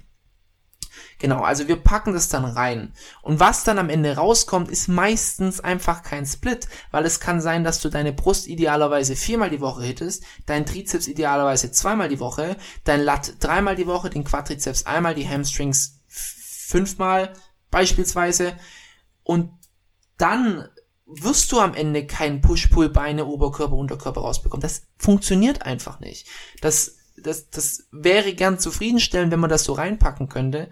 Genau, 1.21 1.41
also 1.41 1.67
wir 1.67 1.75
packen 1.75 2.13
das 2.13 2.29
dann 2.29 2.45
rein. 2.45 2.93
Und 3.21 3.39
was 3.39 3.63
dann 3.63 3.77
am 3.77 3.89
Ende 3.89 4.15
rauskommt, 4.15 4.69
ist 4.69 4.87
meistens 4.87 5.59
einfach 5.59 6.01
kein 6.01 6.25
Split, 6.25 6.67
weil 6.89 7.05
es 7.05 7.19
kann 7.19 7.41
sein, 7.41 7.63
dass 7.63 7.79
du 7.79 7.89
deine 7.89 8.11
Brust 8.11 8.47
idealerweise 8.47 9.15
viermal 9.15 9.51
die 9.51 9.61
Woche 9.61 9.83
hittest, 9.83 10.23
dein 10.47 10.65
Trizeps 10.65 11.07
idealerweise 11.07 11.71
zweimal 11.71 12.09
die 12.09 12.19
Woche, 12.19 12.57
dein 12.85 13.01
Lat 13.01 13.35
dreimal 13.39 13.75
die 13.75 13.85
Woche, 13.85 14.09
den 14.09 14.23
Quadrizeps 14.23 14.87
einmal, 14.87 15.13
die 15.13 15.29
Hamstrings 15.29 15.99
fünfmal 16.07 17.33
beispielsweise. 17.69 18.53
Und 19.23 19.51
dann 20.17 20.67
wirst 21.05 21.51
du 21.51 21.59
am 21.59 21.75
Ende 21.75 22.07
keinen 22.07 22.41
Push-Pull-Beine, 22.41 23.25
Oberkörper, 23.25 23.75
Unterkörper 23.75 24.21
rausbekommen. 24.21 24.61
Das 24.61 24.87
funktioniert 24.97 25.63
einfach 25.67 25.99
nicht. 25.99 26.27
Das 26.61 26.97
das, 27.21 27.49
das 27.49 27.87
wäre 27.91 28.33
gern 28.33 28.59
zufriedenstellend, 28.59 29.31
wenn 29.31 29.39
man 29.39 29.49
das 29.49 29.63
so 29.63 29.73
reinpacken 29.73 30.29
könnte. 30.29 30.69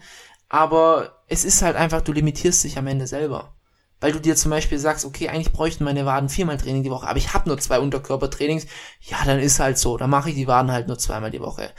Aber 0.49 1.23
es 1.27 1.45
ist 1.45 1.61
halt 1.61 1.75
einfach, 1.75 2.01
du 2.01 2.11
limitierst 2.11 2.63
dich 2.63 2.77
am 2.77 2.87
Ende 2.87 3.07
selber. 3.07 3.55
Weil 4.01 4.13
du 4.13 4.19
dir 4.19 4.35
zum 4.35 4.51
Beispiel 4.51 4.79
sagst, 4.79 5.05
okay, 5.05 5.27
eigentlich 5.29 5.51
bräuchten 5.51 5.83
meine 5.83 6.05
Waden 6.05 6.29
viermal 6.29 6.57
Training 6.57 6.83
die 6.83 6.89
Woche, 6.89 7.07
aber 7.07 7.17
ich 7.17 7.33
habe 7.33 7.49
nur 7.49 7.57
zwei 7.59 7.79
Unterkörpertrainings. 7.79 8.65
Ja, 9.01 9.17
dann 9.25 9.39
ist 9.39 9.59
halt 9.59 9.77
so. 9.77 9.97
Dann 9.97 10.09
mache 10.09 10.29
ich 10.29 10.35
die 10.35 10.47
Waden 10.47 10.71
halt 10.71 10.87
nur 10.87 10.97
zweimal 10.97 11.31
die 11.31 11.41
Woche. 11.41 11.71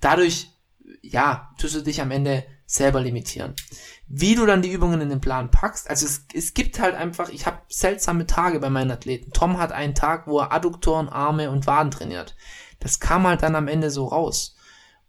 Dadurch, 0.00 0.50
ja, 1.00 1.50
tust 1.58 1.74
du 1.74 1.80
dich 1.80 2.00
am 2.02 2.10
Ende 2.10 2.44
selber 2.66 3.00
limitieren. 3.00 3.54
Wie 4.06 4.34
du 4.34 4.44
dann 4.44 4.62
die 4.62 4.70
Übungen 4.70 5.00
in 5.00 5.08
den 5.08 5.20
Plan 5.20 5.50
packst, 5.50 5.88
also 5.88 6.04
es, 6.04 6.26
es 6.34 6.54
gibt 6.54 6.78
halt 6.78 6.94
einfach, 6.94 7.30
ich 7.30 7.46
habe 7.46 7.58
seltsame 7.68 8.26
Tage 8.26 8.60
bei 8.60 8.68
meinen 8.68 8.90
Athleten. 8.90 9.32
Tom 9.32 9.58
hat 9.58 9.72
einen 9.72 9.94
Tag, 9.94 10.26
wo 10.26 10.40
er 10.40 10.52
Adduktoren, 10.52 11.08
Arme 11.08 11.50
und 11.50 11.66
Waden 11.66 11.90
trainiert. 11.90 12.34
Das 12.82 13.00
kam 13.00 13.26
halt 13.26 13.42
dann 13.42 13.54
am 13.54 13.68
Ende 13.68 13.90
so 13.90 14.06
raus. 14.06 14.56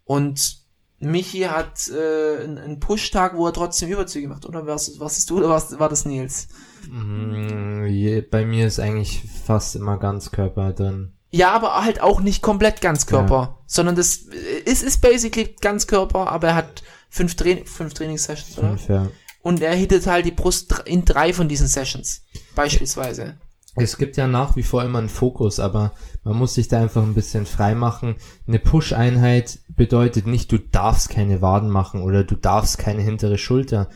Und 0.04 0.64
Michi 1.00 1.40
hat 1.40 1.88
äh, 1.88 2.44
einen 2.44 2.80
Push-Tag, 2.80 3.36
wo 3.36 3.46
er 3.46 3.52
trotzdem 3.52 3.90
Überzüge 3.90 4.28
macht, 4.28 4.46
oder 4.46 4.66
was, 4.66 4.98
was 5.00 5.18
ist 5.18 5.30
du 5.30 5.38
oder 5.38 5.48
was 5.48 5.78
war 5.78 5.88
das 5.88 6.04
Nils? 6.04 6.48
Mm, 6.88 7.84
bei 8.30 8.44
mir 8.46 8.66
ist 8.66 8.78
eigentlich 8.78 9.22
fast 9.44 9.76
immer 9.76 9.98
Ganzkörper 9.98 10.72
drin. 10.72 11.12
Ja, 11.30 11.50
aber 11.50 11.84
halt 11.84 12.00
auch 12.00 12.20
nicht 12.20 12.42
komplett 12.42 12.80
Ganzkörper, 12.80 13.34
ja. 13.34 13.58
sondern 13.66 13.96
das 13.96 14.18
ist, 14.64 14.84
ist 14.84 15.00
basically 15.00 15.56
Ganzkörper, 15.60 16.30
aber 16.30 16.48
er 16.48 16.54
hat 16.54 16.84
fünf, 17.10 17.34
Tra 17.34 17.50
fünf 17.64 17.94
Trainingssessions, 17.94 18.58
oder? 18.58 18.68
Fünf, 18.68 18.88
ja. 18.88 19.08
Und 19.40 19.60
er 19.60 19.74
hittet 19.74 20.06
halt 20.06 20.24
die 20.24 20.30
Brust 20.30 20.82
in 20.86 21.04
drei 21.04 21.32
von 21.32 21.48
diesen 21.48 21.66
Sessions, 21.66 22.22
beispielsweise 22.54 23.36
es 23.76 23.98
gibt 23.98 24.16
ja 24.16 24.28
nach 24.28 24.56
wie 24.56 24.62
vor 24.62 24.84
immer 24.84 25.00
einen 25.00 25.08
Fokus, 25.08 25.58
aber 25.58 25.92
man 26.22 26.36
muss 26.36 26.54
sich 26.54 26.68
da 26.68 26.80
einfach 26.80 27.02
ein 27.02 27.14
bisschen 27.14 27.44
frei 27.44 27.74
machen. 27.74 28.16
Eine 28.46 28.60
Push-Einheit 28.60 29.58
bedeutet 29.68 30.26
nicht, 30.26 30.52
du 30.52 30.58
darfst 30.58 31.10
keine 31.10 31.42
Waden 31.42 31.70
machen 31.70 32.02
oder 32.02 32.22
du 32.22 32.36
darfst 32.36 32.78
keine 32.78 33.02
hintere 33.02 33.38
Schulter. 33.38 33.88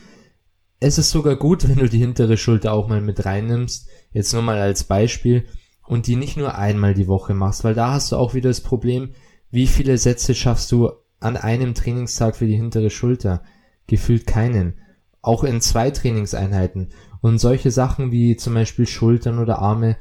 Es 0.81 0.97
ist 0.97 1.11
sogar 1.11 1.35
gut, 1.35 1.67
wenn 1.67 1.77
du 1.77 1.87
die 1.89 1.97
hintere 1.97 2.37
Schulter 2.37 2.73
auch 2.73 2.87
mal 2.87 3.01
mit 3.01 3.25
reinnimmst, 3.25 3.87
jetzt 4.11 4.33
nur 4.33 4.41
mal 4.41 4.57
als 4.57 4.83
Beispiel, 4.83 5.45
und 5.87 6.07
die 6.07 6.15
nicht 6.15 6.37
nur 6.37 6.55
einmal 6.55 6.93
die 6.93 7.07
Woche 7.07 7.33
machst, 7.33 7.63
weil 7.63 7.73
da 7.73 7.93
hast 7.93 8.11
du 8.11 8.17
auch 8.17 8.33
wieder 8.33 8.49
das 8.49 8.61
Problem, 8.61 9.13
wie 9.49 9.65
viele 9.65 9.97
Sätze 9.97 10.35
schaffst 10.35 10.71
du 10.71 10.91
an 11.19 11.35
einem 11.35 11.73
Trainingstag 11.73 12.35
für 12.35 12.45
die 12.45 12.55
hintere 12.55 12.89
Schulter? 12.91 13.43
Gefühlt 13.87 14.27
keinen. 14.27 14.75
Auch 15.21 15.43
in 15.43 15.61
zwei 15.61 15.89
Trainingseinheiten. 15.89 16.89
Und 17.21 17.39
solche 17.39 17.71
Sachen 17.71 18.11
wie 18.11 18.37
zum 18.37 18.53
Beispiel 18.53 18.87
Schultern 18.87 19.39
oder 19.39 19.59
Arme, 19.59 19.97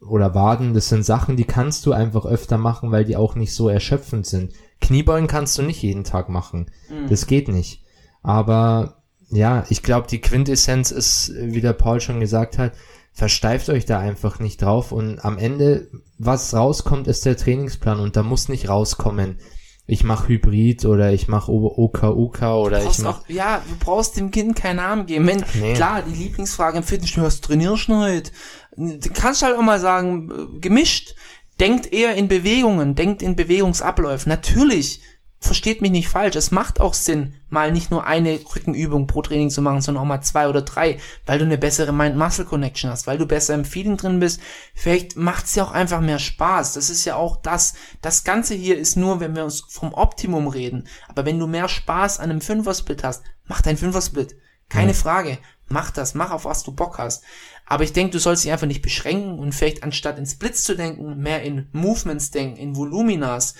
oder 0.00 0.34
Waden, 0.34 0.74
das 0.74 0.88
sind 0.88 1.04
Sachen, 1.04 1.36
die 1.36 1.44
kannst 1.44 1.86
du 1.86 1.92
einfach 1.92 2.26
öfter 2.26 2.58
machen, 2.58 2.90
weil 2.90 3.04
die 3.04 3.16
auch 3.16 3.34
nicht 3.34 3.54
so 3.54 3.68
erschöpfend 3.68 4.26
sind. 4.26 4.52
Kniebeugen 4.80 5.26
kannst 5.26 5.56
du 5.58 5.62
nicht 5.62 5.82
jeden 5.82 6.04
Tag 6.04 6.28
machen. 6.28 6.70
Mhm. 6.90 7.08
Das 7.08 7.26
geht 7.26 7.48
nicht. 7.48 7.82
Aber 8.22 9.02
ja, 9.30 9.64
ich 9.68 9.82
glaube, 9.82 10.06
die 10.08 10.20
Quintessenz 10.20 10.90
ist, 10.90 11.32
wie 11.34 11.60
der 11.60 11.72
Paul 11.72 12.00
schon 12.00 12.20
gesagt 12.20 12.58
hat, 12.58 12.72
versteift 13.12 13.70
euch 13.70 13.86
da 13.86 13.98
einfach 13.98 14.38
nicht 14.38 14.60
drauf 14.60 14.92
und 14.92 15.24
am 15.24 15.38
Ende, 15.38 15.88
was 16.18 16.54
rauskommt, 16.54 17.08
ist 17.08 17.24
der 17.24 17.36
Trainingsplan 17.36 17.98
und 17.98 18.16
da 18.16 18.22
muss 18.22 18.48
nicht 18.48 18.68
rauskommen, 18.68 19.38
ich 19.86 20.02
mache 20.02 20.28
Hybrid 20.28 20.84
oder 20.84 21.12
ich 21.12 21.28
mache 21.28 21.52
OKUK 21.52 22.42
oder 22.42 22.84
ich 22.84 22.98
mache 22.98 23.32
ja, 23.32 23.62
du 23.68 23.76
brauchst 23.78 24.16
dem 24.16 24.30
Kind 24.32 24.56
keinen 24.56 24.76
Namen 24.76 25.06
geben. 25.06 25.26
Wenn, 25.26 25.44
nee. 25.60 25.74
Klar, 25.74 26.02
die 26.02 26.14
Lieblingsfrage 26.14 26.78
im 26.78 26.82
Fitnessstudio, 26.82 27.26
was 27.26 27.40
trainierst 27.40 27.88
du 27.88 27.96
heute? 27.96 28.30
Du 28.76 29.10
kannst 29.14 29.42
halt 29.42 29.56
auch 29.56 29.62
mal 29.62 29.78
sagen, 29.78 30.30
äh, 30.30 30.58
gemischt. 30.60 31.14
Denkt 31.60 31.90
eher 31.90 32.16
in 32.16 32.28
Bewegungen, 32.28 32.94
denkt 32.96 33.22
in 33.22 33.34
Bewegungsabläufen. 33.34 34.28
Natürlich 34.28 35.00
versteht 35.38 35.82
mich 35.82 35.90
nicht 35.90 36.08
falsch, 36.08 36.34
es 36.36 36.50
macht 36.50 36.80
auch 36.80 36.94
Sinn, 36.94 37.34
mal 37.48 37.70
nicht 37.70 37.90
nur 37.90 38.06
eine 38.06 38.40
Rückenübung 38.54 39.06
pro 39.06 39.22
Training 39.22 39.50
zu 39.50 39.62
machen, 39.62 39.80
sondern 39.80 40.02
auch 40.02 40.08
mal 40.08 40.22
zwei 40.22 40.48
oder 40.48 40.62
drei, 40.62 40.98
weil 41.26 41.38
du 41.38 41.44
eine 41.44 41.58
bessere 41.58 41.92
Mind-Muscle-Connection 41.92 42.90
hast, 42.90 43.06
weil 43.06 43.18
du 43.18 43.26
besser 43.26 43.54
im 43.54 43.64
Feeling 43.64 43.96
drin 43.96 44.18
bist. 44.18 44.40
Vielleicht 44.74 45.16
macht's 45.16 45.54
ja 45.54 45.64
auch 45.64 45.72
einfach 45.72 46.00
mehr 46.00 46.18
Spaß. 46.18 46.72
Das 46.72 46.90
ist 46.90 47.04
ja 47.04 47.16
auch 47.16 47.36
das. 47.36 47.74
Das 48.00 48.24
Ganze 48.24 48.54
hier 48.54 48.78
ist 48.78 48.96
nur, 48.96 49.20
wenn 49.20 49.36
wir 49.36 49.44
uns 49.44 49.60
vom 49.68 49.92
Optimum 49.92 50.48
reden. 50.48 50.88
Aber 51.08 51.26
wenn 51.26 51.38
du 51.38 51.46
mehr 51.46 51.68
Spaß 51.68 52.18
an 52.18 52.30
einem 52.30 52.40
Fünfer-Split 52.40 53.04
hast, 53.04 53.22
mach 53.44 53.60
dein 53.60 53.76
Fünfer-Split. 53.76 54.36
Keine 54.68 54.92
ja. 54.92 54.96
Frage. 54.96 55.38
Mach 55.68 55.90
das, 55.90 56.14
mach 56.14 56.30
auf 56.30 56.44
was 56.44 56.62
du 56.62 56.72
Bock 56.72 56.98
hast. 56.98 57.24
Aber 57.66 57.82
ich 57.82 57.92
denke, 57.92 58.12
du 58.12 58.20
sollst 58.20 58.44
dich 58.44 58.52
einfach 58.52 58.68
nicht 58.68 58.82
beschränken 58.82 59.38
und 59.38 59.52
vielleicht 59.52 59.82
anstatt 59.82 60.18
in 60.18 60.26
Splits 60.26 60.62
zu 60.62 60.76
denken, 60.76 61.18
mehr 61.18 61.42
in 61.42 61.68
Movements 61.72 62.30
denken, 62.30 62.56
in 62.56 62.76
Voluminas, 62.76 63.54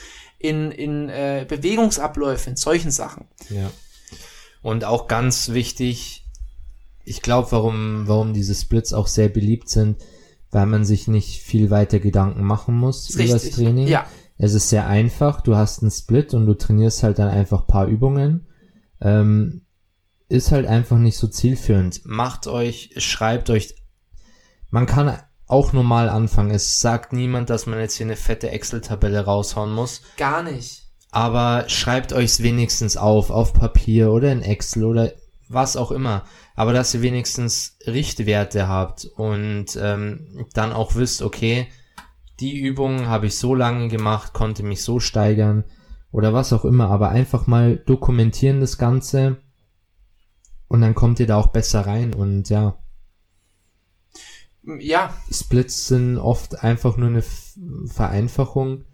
in, 0.46 0.70
in 0.70 1.08
äh, 1.08 1.44
Bewegungsabläufe, 1.48 2.50
in 2.50 2.56
solchen 2.56 2.90
Sachen. 2.90 3.26
Ja. 3.50 3.70
Und 4.62 4.84
auch 4.84 5.06
ganz 5.06 5.50
wichtig, 5.50 6.24
ich 7.04 7.22
glaube, 7.22 7.52
warum, 7.52 8.08
warum 8.08 8.32
diese 8.32 8.54
Splits 8.54 8.92
auch 8.92 9.06
sehr 9.06 9.28
beliebt 9.28 9.68
sind, 9.68 10.02
weil 10.50 10.66
man 10.66 10.84
sich 10.84 11.08
nicht 11.08 11.42
viel 11.42 11.70
weiter 11.70 11.98
Gedanken 11.98 12.44
machen 12.44 12.74
muss 12.76 13.10
über 13.10 13.24
das 13.24 13.50
Training. 13.50 13.88
Ja. 13.88 14.06
Es 14.38 14.54
ist 14.54 14.68
sehr 14.68 14.86
einfach, 14.86 15.40
du 15.40 15.56
hast 15.56 15.82
einen 15.82 15.90
Split 15.90 16.34
und 16.34 16.46
du 16.46 16.54
trainierst 16.54 17.02
halt 17.02 17.18
dann 17.18 17.28
einfach 17.28 17.66
paar 17.66 17.86
Übungen. 17.86 18.46
Ähm, 19.00 19.62
ist 20.28 20.50
halt 20.50 20.66
einfach 20.66 20.98
nicht 20.98 21.16
so 21.16 21.28
zielführend. 21.28 22.02
Macht 22.04 22.46
euch, 22.46 22.90
schreibt 22.96 23.50
euch, 23.50 23.76
man 24.70 24.86
kann 24.86 25.18
auch 25.46 25.72
normal 25.72 26.08
anfangen. 26.08 26.50
Es 26.50 26.80
sagt 26.80 27.12
niemand, 27.12 27.50
dass 27.50 27.66
man 27.66 27.78
jetzt 27.78 27.96
hier 27.96 28.06
eine 28.06 28.16
fette 28.16 28.50
Excel-Tabelle 28.50 29.24
raushauen 29.24 29.72
muss. 29.72 30.02
Gar 30.16 30.42
nicht. 30.42 30.84
Aber 31.10 31.68
schreibt 31.68 32.12
euch's 32.12 32.42
wenigstens 32.42 32.96
auf, 32.96 33.30
auf 33.30 33.52
Papier 33.52 34.12
oder 34.12 34.32
in 34.32 34.42
Excel 34.42 34.84
oder 34.84 35.12
was 35.48 35.76
auch 35.76 35.92
immer. 35.92 36.24
Aber 36.56 36.72
dass 36.72 36.94
ihr 36.94 37.02
wenigstens 37.02 37.78
Richtwerte 37.86 38.68
habt 38.68 39.04
und 39.16 39.78
ähm, 39.80 40.46
dann 40.52 40.72
auch 40.72 40.94
wisst, 40.96 41.22
okay, 41.22 41.68
die 42.40 42.58
Übung 42.58 43.06
habe 43.06 43.26
ich 43.26 43.38
so 43.38 43.54
lange 43.54 43.88
gemacht, 43.88 44.32
konnte 44.32 44.62
mich 44.62 44.82
so 44.82 45.00
steigern 45.00 45.64
oder 46.10 46.34
was 46.34 46.52
auch 46.52 46.64
immer. 46.64 46.90
Aber 46.90 47.10
einfach 47.10 47.46
mal 47.46 47.76
dokumentieren 47.76 48.60
das 48.60 48.78
Ganze 48.78 49.38
und 50.68 50.80
dann 50.80 50.94
kommt 50.94 51.20
ihr 51.20 51.26
da 51.26 51.36
auch 51.36 51.48
besser 51.48 51.86
rein 51.86 52.14
und 52.14 52.50
ja 52.50 52.78
ja. 54.78 55.16
Splits 55.30 55.88
sind 55.88 56.18
oft 56.18 56.62
einfach 56.62 56.96
nur 56.96 57.08
eine 57.08 57.24
Vereinfachung, 57.86 58.84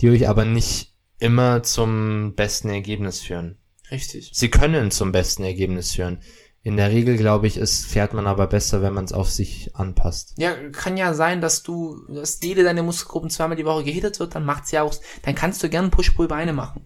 die 0.00 0.10
euch 0.10 0.28
aber 0.28 0.44
nicht 0.44 0.94
immer 1.18 1.62
zum 1.62 2.34
besten 2.34 2.68
Ergebnis 2.70 3.20
führen. 3.20 3.58
Richtig. 3.90 4.30
Sie 4.34 4.50
können 4.50 4.90
zum 4.90 5.12
besten 5.12 5.44
Ergebnis 5.44 5.92
führen. 5.92 6.20
In 6.62 6.76
der 6.76 6.90
Regel, 6.90 7.16
glaube 7.16 7.46
ich, 7.46 7.56
ist, 7.56 7.86
fährt 7.86 8.12
man 8.12 8.26
aber 8.26 8.46
besser, 8.46 8.82
wenn 8.82 8.92
man 8.92 9.04
es 9.04 9.12
auf 9.12 9.30
sich 9.30 9.74
anpasst. 9.74 10.34
Ja, 10.36 10.54
kann 10.70 10.96
ja 10.96 11.14
sein, 11.14 11.40
dass 11.40 11.62
du, 11.62 12.04
dass 12.08 12.40
jede 12.42 12.64
deine 12.64 12.82
Muskelgruppen 12.82 13.30
zweimal 13.30 13.56
die 13.56 13.64
Woche 13.64 13.84
gehittet 13.84 14.18
wird, 14.20 14.34
dann 14.34 14.44
macht's 14.44 14.72
ja 14.72 14.82
auch, 14.82 14.94
dann 15.22 15.34
kannst 15.34 15.62
du 15.62 15.68
gern 15.70 15.90
Push-Pull-Beine 15.90 16.52
machen. 16.52 16.84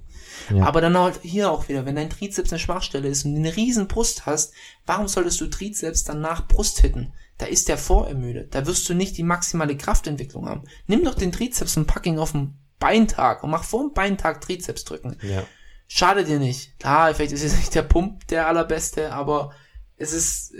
Ja. 0.54 0.66
Aber 0.66 0.80
dann 0.80 0.96
halt 0.96 1.20
hier 1.22 1.50
auch 1.50 1.68
wieder, 1.68 1.86
wenn 1.86 1.96
dein 1.96 2.10
Trizeps 2.10 2.52
eine 2.52 2.58
Schwachstelle 2.58 3.08
ist 3.08 3.24
und 3.24 3.34
du 3.34 3.40
eine 3.40 3.56
riesen 3.56 3.88
Brust 3.88 4.26
hast, 4.26 4.52
warum 4.86 5.08
solltest 5.08 5.40
du 5.40 5.46
Trizeps 5.46 6.04
dann 6.04 6.20
nach 6.20 6.46
Brust 6.46 6.80
hitten? 6.80 7.12
Da 7.42 7.48
ist 7.48 7.68
der 7.68 7.76
vorermüdet. 7.76 8.54
Da 8.54 8.66
wirst 8.66 8.88
du 8.88 8.94
nicht 8.94 9.18
die 9.18 9.24
maximale 9.24 9.76
Kraftentwicklung 9.76 10.48
haben. 10.48 10.62
Nimm 10.86 11.02
doch 11.02 11.16
den 11.16 11.32
Trizeps 11.32 11.76
und 11.76 11.88
pack 11.88 12.06
ihn 12.06 12.20
auf 12.20 12.30
den 12.30 12.56
Beintag 12.78 13.42
und 13.42 13.50
mach 13.50 13.64
vor 13.64 13.80
dem 13.80 13.94
Beintag 13.94 14.40
Trizeps 14.40 14.84
drücken. 14.84 15.16
Ja. 15.22 15.42
Schade 15.88 16.24
dir 16.24 16.38
nicht. 16.38 16.78
Klar, 16.78 17.12
vielleicht 17.12 17.32
ist 17.32 17.42
es 17.42 17.56
nicht 17.58 17.74
der 17.74 17.82
Pump 17.82 18.28
der 18.28 18.46
allerbeste, 18.46 19.12
aber 19.12 19.50
es 19.96 20.12
ist, 20.12 20.54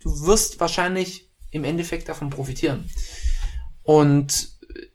du 0.00 0.26
wirst 0.26 0.60
wahrscheinlich 0.60 1.30
im 1.50 1.64
Endeffekt 1.64 2.10
davon 2.10 2.28
profitieren. 2.28 2.90
Und 3.82 4.50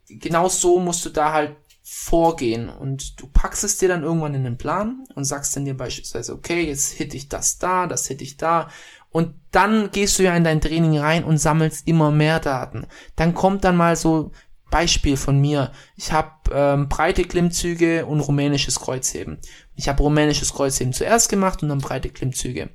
genau 0.06 0.48
so 0.48 0.78
musst 0.78 1.04
du 1.04 1.10
da 1.10 1.32
halt 1.32 1.56
vorgehen 1.82 2.68
und 2.68 3.20
du 3.20 3.26
packst 3.26 3.64
es 3.64 3.78
dir 3.78 3.88
dann 3.88 4.04
irgendwann 4.04 4.34
in 4.34 4.44
den 4.44 4.56
Plan 4.56 5.04
und 5.16 5.24
sagst 5.24 5.56
dann 5.56 5.64
dir 5.64 5.76
beispielsweise, 5.76 6.32
okay, 6.32 6.64
jetzt 6.64 6.92
hit 6.92 7.12
ich 7.12 7.28
das 7.28 7.58
da, 7.58 7.88
das 7.88 8.06
hit 8.06 8.22
ich 8.22 8.36
da 8.36 8.70
und 9.14 9.36
dann 9.52 9.92
gehst 9.92 10.18
du 10.18 10.24
ja 10.24 10.36
in 10.36 10.42
dein 10.42 10.60
Training 10.60 10.98
rein 10.98 11.22
und 11.22 11.38
sammelst 11.38 11.86
immer 11.86 12.10
mehr 12.10 12.40
Daten. 12.40 12.88
Dann 13.14 13.32
kommt 13.32 13.62
dann 13.62 13.76
mal 13.76 13.94
so 13.94 14.32
Beispiel 14.72 15.16
von 15.16 15.40
mir. 15.40 15.70
Ich 15.94 16.10
habe 16.10 16.32
ähm, 16.50 16.88
breite 16.88 17.22
Klimmzüge 17.22 18.06
und 18.06 18.18
rumänisches 18.18 18.80
Kreuzheben. 18.80 19.38
Ich 19.76 19.88
habe 19.88 20.02
rumänisches 20.02 20.52
Kreuzheben 20.52 20.92
zuerst 20.92 21.28
gemacht 21.28 21.62
und 21.62 21.68
dann 21.68 21.78
breite 21.78 22.10
Klimmzüge 22.10 22.70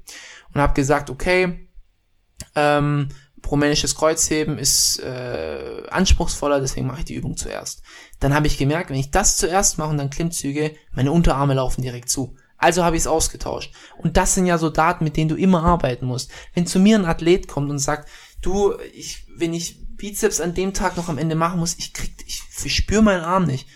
und 0.53 0.61
habe 0.61 0.73
gesagt, 0.75 1.09
okay, 1.09 1.67
ähm, 2.55 3.09
rumänisches 3.45 3.95
Kreuzheben 3.95 4.57
ist 4.57 4.99
äh, 4.99 5.83
anspruchsvoller, 5.89 6.61
deswegen 6.61 6.87
mache 6.87 6.99
ich 6.99 7.05
die 7.05 7.15
Übung 7.15 7.35
zuerst. 7.35 7.83
Dann 8.21 8.33
habe 8.33 8.47
ich 8.47 8.57
gemerkt, 8.57 8.91
wenn 8.91 8.97
ich 8.97 9.11
das 9.11 9.35
zuerst 9.35 9.77
mache 9.77 9.89
und 9.89 9.97
dann 9.97 10.09
Klimmzüge, 10.09 10.73
meine 10.93 11.11
Unterarme 11.11 11.55
laufen 11.55 11.81
direkt 11.81 12.09
zu. 12.09 12.37
Also 12.59 12.83
habe 12.83 12.95
ich 12.95 13.03
es 13.03 13.07
ausgetauscht. 13.07 13.73
Und 13.97 14.17
das 14.17 14.35
sind 14.35 14.45
ja 14.45 14.57
so 14.57 14.69
Daten, 14.69 15.03
mit 15.03 15.17
denen 15.17 15.29
du 15.29 15.35
immer 15.35 15.63
arbeiten 15.63 16.05
musst. 16.05 16.29
Wenn 16.53 16.67
zu 16.67 16.79
mir 16.79 16.97
ein 16.97 17.05
Athlet 17.05 17.47
kommt 17.47 17.69
und 17.71 17.79
sagt, 17.79 18.09
du, 18.41 18.73
ich, 18.93 19.25
wenn 19.35 19.53
ich 19.53 19.77
Bizeps 19.95 20.39
an 20.39 20.53
dem 20.53 20.73
Tag 20.73 20.97
noch 20.97 21.09
am 21.09 21.17
Ende 21.17 21.35
machen 21.35 21.59
muss, 21.59 21.75
ich 21.77 21.93
krieg, 21.93 22.13
ich, 22.27 22.43
ich 22.63 22.75
spüre 22.75 23.01
meinen 23.01 23.23
Arm 23.23 23.45
nicht. 23.45 23.67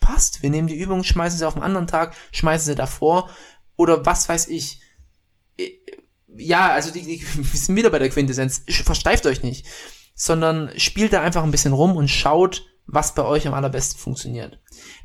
Passt. 0.00 0.42
Wir 0.42 0.50
nehmen 0.50 0.68
die 0.68 0.78
Übung, 0.78 1.04
schmeißen 1.04 1.38
sie 1.38 1.46
auf 1.46 1.54
einen 1.54 1.64
anderen 1.64 1.86
Tag, 1.86 2.14
schmeißen 2.32 2.66
sie 2.66 2.74
davor 2.74 3.28
oder 3.76 4.06
was 4.06 4.28
weiß 4.28 4.48
ich 4.48 4.80
ja, 6.38 6.70
also 6.70 6.90
die, 6.90 7.02
die, 7.02 7.22
wir 7.34 7.58
sind 7.58 7.76
wieder 7.76 7.90
bei 7.90 7.98
der 7.98 8.10
Quintessenz. 8.10 8.62
Versteift 8.68 9.26
euch 9.26 9.42
nicht, 9.42 9.66
sondern 10.14 10.70
spielt 10.78 11.12
da 11.12 11.22
einfach 11.22 11.42
ein 11.42 11.50
bisschen 11.50 11.72
rum 11.72 11.96
und 11.96 12.08
schaut, 12.08 12.66
was 12.88 13.14
bei 13.14 13.22
euch 13.22 13.46
am 13.46 13.54
allerbesten 13.54 14.00
funktioniert. 14.00 14.58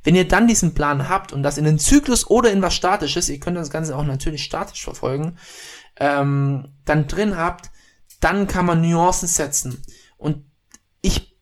Wenn 0.04 0.16
ihr 0.16 0.28
dann 0.28 0.48
diesen 0.48 0.74
Plan 0.74 1.10
habt 1.10 1.34
und 1.34 1.44
das 1.44 1.58
in 1.58 1.66
den 1.66 1.80
Zyklus 1.80 2.30
oder 2.30 2.52
in 2.52 2.62
was 2.62 2.74
Statisches, 2.74 3.30
ihr 3.30 3.40
könnt 3.40 3.58
das 3.58 3.70
Ganze 3.70 3.96
auch 3.96 4.06
natürlich 4.06 4.44
statisch 4.44 4.84
verfolgen, 4.84 5.38
ähm, 6.00 6.70
dann 6.86 7.08
drin 7.08 7.38
habt, 7.38 7.72
dann 8.22 8.48
kann 8.48 8.66
man 8.66 8.82
Nuancen 8.82 9.28
setzen. 9.28 9.84
Und 10.18 10.46
ich, 11.02 11.38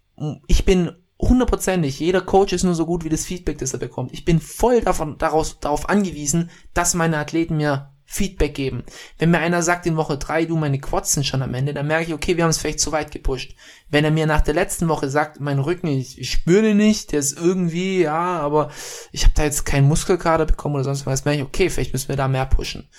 ich 0.48 0.66
bin 0.66 0.92
hundertprozentig, 1.20 2.00
jeder 2.00 2.22
Coach 2.22 2.54
ist 2.54 2.64
nur 2.64 2.74
so 2.74 2.88
gut 2.88 3.04
wie 3.04 3.10
das 3.10 3.26
Feedback, 3.26 3.60
das 3.60 3.74
er 3.74 3.80
bekommt. 3.80 4.12
Ich 4.12 4.26
bin 4.26 4.42
voll 4.42 4.82
davon, 4.82 5.20
daraus, 5.20 5.60
darauf 5.60 5.90
angewiesen, 5.90 6.50
dass 6.74 6.96
meine 6.96 7.18
Athleten 7.18 7.58
mir 7.58 7.91
Feedback 8.12 8.56
geben. 8.56 8.84
Wenn 9.18 9.32
mir 9.32 9.40
einer 9.40 9.64
sagt 9.64 9.86
in 9.86 9.96
Woche 9.96 10.18
drei, 10.18 10.44
du, 10.44 10.58
meine 10.58 10.82
sind 11.04 11.26
schon 11.26 11.42
am 11.42 11.54
Ende, 11.54 11.74
dann 11.74 11.88
merke 11.88 12.08
ich, 12.08 12.14
okay, 12.14 12.36
wir 12.36 12.44
haben 12.44 12.50
es 12.50 12.58
vielleicht 12.58 12.82
zu 12.82 12.92
weit 12.92 13.10
gepusht. 13.10 13.56
Wenn 13.90 14.04
er 14.04 14.12
mir 14.12 14.26
nach 14.26 14.42
der 14.42 14.54
letzten 14.54 14.90
Woche 14.90 15.10
sagt, 15.10 15.40
mein 15.40 15.60
Rücken, 15.60 15.88
ich, 15.88 16.20
ich 16.20 16.30
spüre 16.30 16.62
den 16.62 16.76
nicht, 16.76 17.14
der 17.14 17.20
ist 17.20 17.38
irgendwie, 17.38 18.02
ja, 18.02 18.40
aber 18.42 18.70
ich 19.14 19.24
habe 19.24 19.34
da 19.34 19.46
jetzt 19.46 19.66
keinen 19.66 19.88
Muskelkater 19.88 20.46
bekommen 20.46 20.76
oder 20.76 20.84
sonst 20.84 21.06
was, 21.06 21.24
merke 21.24 21.40
ich, 21.40 21.46
okay, 21.46 21.70
vielleicht 21.70 21.94
müssen 21.94 22.10
wir 22.10 22.18
da 22.18 22.28
mehr 22.28 22.46
pushen. 22.46 22.90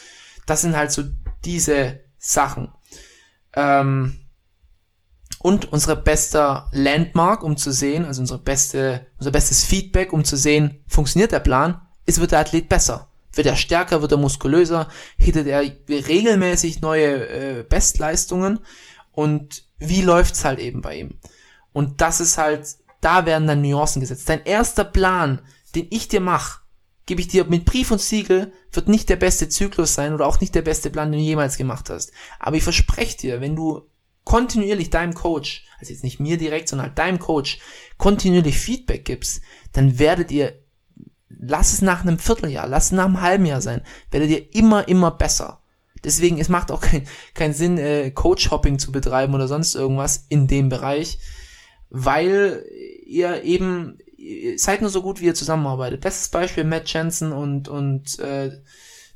Das 0.46 0.62
sind 0.62 0.74
halt 0.74 0.92
so 0.92 1.02
diese 1.44 2.00
Sachen. 2.16 2.72
Ähm, 3.54 4.18
und 5.40 5.74
unsere 5.74 5.96
beste 5.96 6.64
Landmark, 6.72 7.42
um 7.42 7.58
zu 7.58 7.70
sehen, 7.70 8.06
also 8.06 8.22
unsere 8.22 8.38
beste, 8.38 9.08
unser 9.18 9.30
bestes 9.30 9.62
Feedback, 9.62 10.14
um 10.14 10.24
zu 10.24 10.38
sehen, 10.38 10.82
funktioniert 10.86 11.32
der 11.32 11.40
Plan, 11.40 11.82
ist, 12.06 12.18
wird 12.18 12.32
der 12.32 12.38
Athlet 12.38 12.70
besser. 12.70 13.11
Wird 13.34 13.46
er 13.46 13.56
stärker, 13.56 14.02
wird 14.02 14.12
er 14.12 14.18
muskulöser, 14.18 14.88
hittet 15.16 15.46
er 15.46 15.62
regelmäßig 15.88 16.80
neue 16.80 17.28
äh, 17.28 17.62
Bestleistungen 17.62 18.60
und 19.12 19.64
wie 19.78 20.02
läuft's 20.02 20.44
halt 20.44 20.58
eben 20.58 20.80
bei 20.80 20.96
ihm? 20.98 21.18
Und 21.72 22.00
das 22.00 22.20
ist 22.20 22.38
halt, 22.38 22.66
da 23.00 23.26
werden 23.26 23.48
dann 23.48 23.62
Nuancen 23.62 24.00
gesetzt. 24.00 24.28
Dein 24.28 24.44
erster 24.44 24.84
Plan, 24.84 25.40
den 25.74 25.86
ich 25.90 26.08
dir 26.08 26.20
mache, 26.20 26.60
gebe 27.06 27.20
ich 27.20 27.28
dir 27.28 27.44
mit 27.44 27.64
Brief 27.64 27.90
und 27.90 28.00
Siegel, 28.00 28.52
wird 28.70 28.88
nicht 28.88 29.08
der 29.08 29.16
beste 29.16 29.48
Zyklus 29.48 29.94
sein 29.94 30.14
oder 30.14 30.26
auch 30.26 30.40
nicht 30.40 30.54
der 30.54 30.62
beste 30.62 30.90
Plan, 30.90 31.10
den 31.10 31.20
du 31.20 31.26
jemals 31.26 31.56
gemacht 31.56 31.90
hast. 31.90 32.12
Aber 32.38 32.56
ich 32.56 32.62
verspreche 32.62 33.16
dir, 33.16 33.40
wenn 33.40 33.56
du 33.56 33.88
kontinuierlich 34.24 34.90
deinem 34.90 35.14
Coach, 35.14 35.64
also 35.80 35.92
jetzt 35.92 36.04
nicht 36.04 36.20
mir 36.20 36.36
direkt, 36.38 36.68
sondern 36.68 36.88
halt 36.88 36.98
deinem 36.98 37.18
Coach, 37.18 37.58
kontinuierlich 37.98 38.58
Feedback 38.58 39.04
gibst, 39.04 39.42
dann 39.72 39.98
werdet 39.98 40.30
ihr, 40.30 40.61
lass 41.40 41.72
es 41.72 41.82
nach 41.82 42.02
einem 42.02 42.18
Vierteljahr, 42.18 42.66
lass 42.66 42.86
es 42.86 42.92
nach 42.92 43.06
einem 43.06 43.20
halben 43.20 43.46
Jahr 43.46 43.60
sein, 43.60 43.82
werdet 44.10 44.30
ihr 44.30 44.54
immer, 44.54 44.88
immer 44.88 45.10
besser. 45.10 45.60
Deswegen, 46.04 46.38
es 46.38 46.48
macht 46.48 46.70
auch 46.70 46.80
keinen 46.80 47.06
kein 47.34 47.54
Sinn, 47.54 47.78
äh, 47.78 48.10
Coach-Hopping 48.10 48.78
zu 48.78 48.92
betreiben 48.92 49.34
oder 49.34 49.48
sonst 49.48 49.74
irgendwas 49.74 50.26
in 50.28 50.46
dem 50.46 50.68
Bereich, 50.68 51.18
weil 51.90 52.64
ihr 53.06 53.42
eben, 53.44 53.98
seid 54.56 54.80
nur 54.80 54.90
so 54.90 55.02
gut, 55.02 55.20
wie 55.20 55.26
ihr 55.26 55.34
zusammenarbeitet. 55.34 56.00
Bestes 56.00 56.28
Beispiel 56.28 56.64
Matt 56.64 56.92
Jensen 56.92 57.32
und, 57.32 57.68
und 57.68 58.18
äh, 58.18 58.50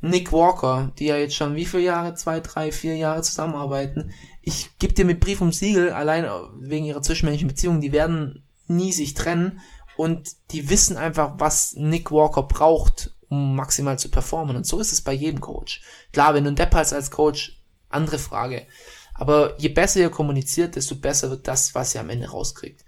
Nick 0.01 0.33
Walker, 0.33 0.93
die 0.99 1.07
ja 1.07 1.17
jetzt 1.17 1.35
schon 1.35 1.57
wie 1.57 1.64
viele 1.64 1.85
Jahre, 1.85 2.14
zwei, 2.14 2.41
drei, 2.41 2.71
vier 2.71 2.97
Jahre 2.97 3.23
zusammenarbeiten. 3.23 4.12
Ich 4.43 4.71
gebe 4.79 4.93
dir 4.93 5.05
mit 5.05 5.21
Brief 5.21 5.41
um 5.41 5.53
Siegel, 5.53 5.91
allein 5.91 6.27
wegen 6.61 6.85
ihrer 6.85 7.03
zwischenmenschlichen 7.03 7.49
Beziehung, 7.49 7.81
die 7.81 7.93
werden 7.93 8.45
nie 8.69 8.93
sich 8.93 9.14
trennen 9.14 9.61
und 9.97 10.30
die 10.51 10.68
wissen 10.68 10.97
einfach, 10.97 11.34
was 11.38 11.74
Nick 11.74 12.11
Walker 12.11 12.42
braucht, 12.42 13.14
um 13.28 13.57
maximal 13.57 13.99
zu 13.99 14.11
performen. 14.11 14.57
Und 14.57 14.66
so 14.66 14.78
ist 14.78 14.92
es 14.92 15.01
bei 15.01 15.12
jedem 15.12 15.40
Coach. 15.40 15.82
Klar, 16.12 16.34
wenn 16.34 16.44
du 16.44 16.51
ein 16.51 16.57
Depp 16.57 16.74
hast 16.74 16.92
als 16.92 17.11
Coach, 17.11 17.61
andere 17.88 18.18
Frage. 18.18 18.66
Aber 19.14 19.59
je 19.59 19.70
besser 19.70 20.01
ihr 20.01 20.11
kommuniziert, 20.11 20.76
desto 20.76 20.97
besser 20.97 21.30
wird 21.30 21.49
das, 21.49 21.74
was 21.74 21.94
ihr 21.94 22.01
am 22.01 22.11
Ende 22.11 22.28
rauskriegt. 22.28 22.84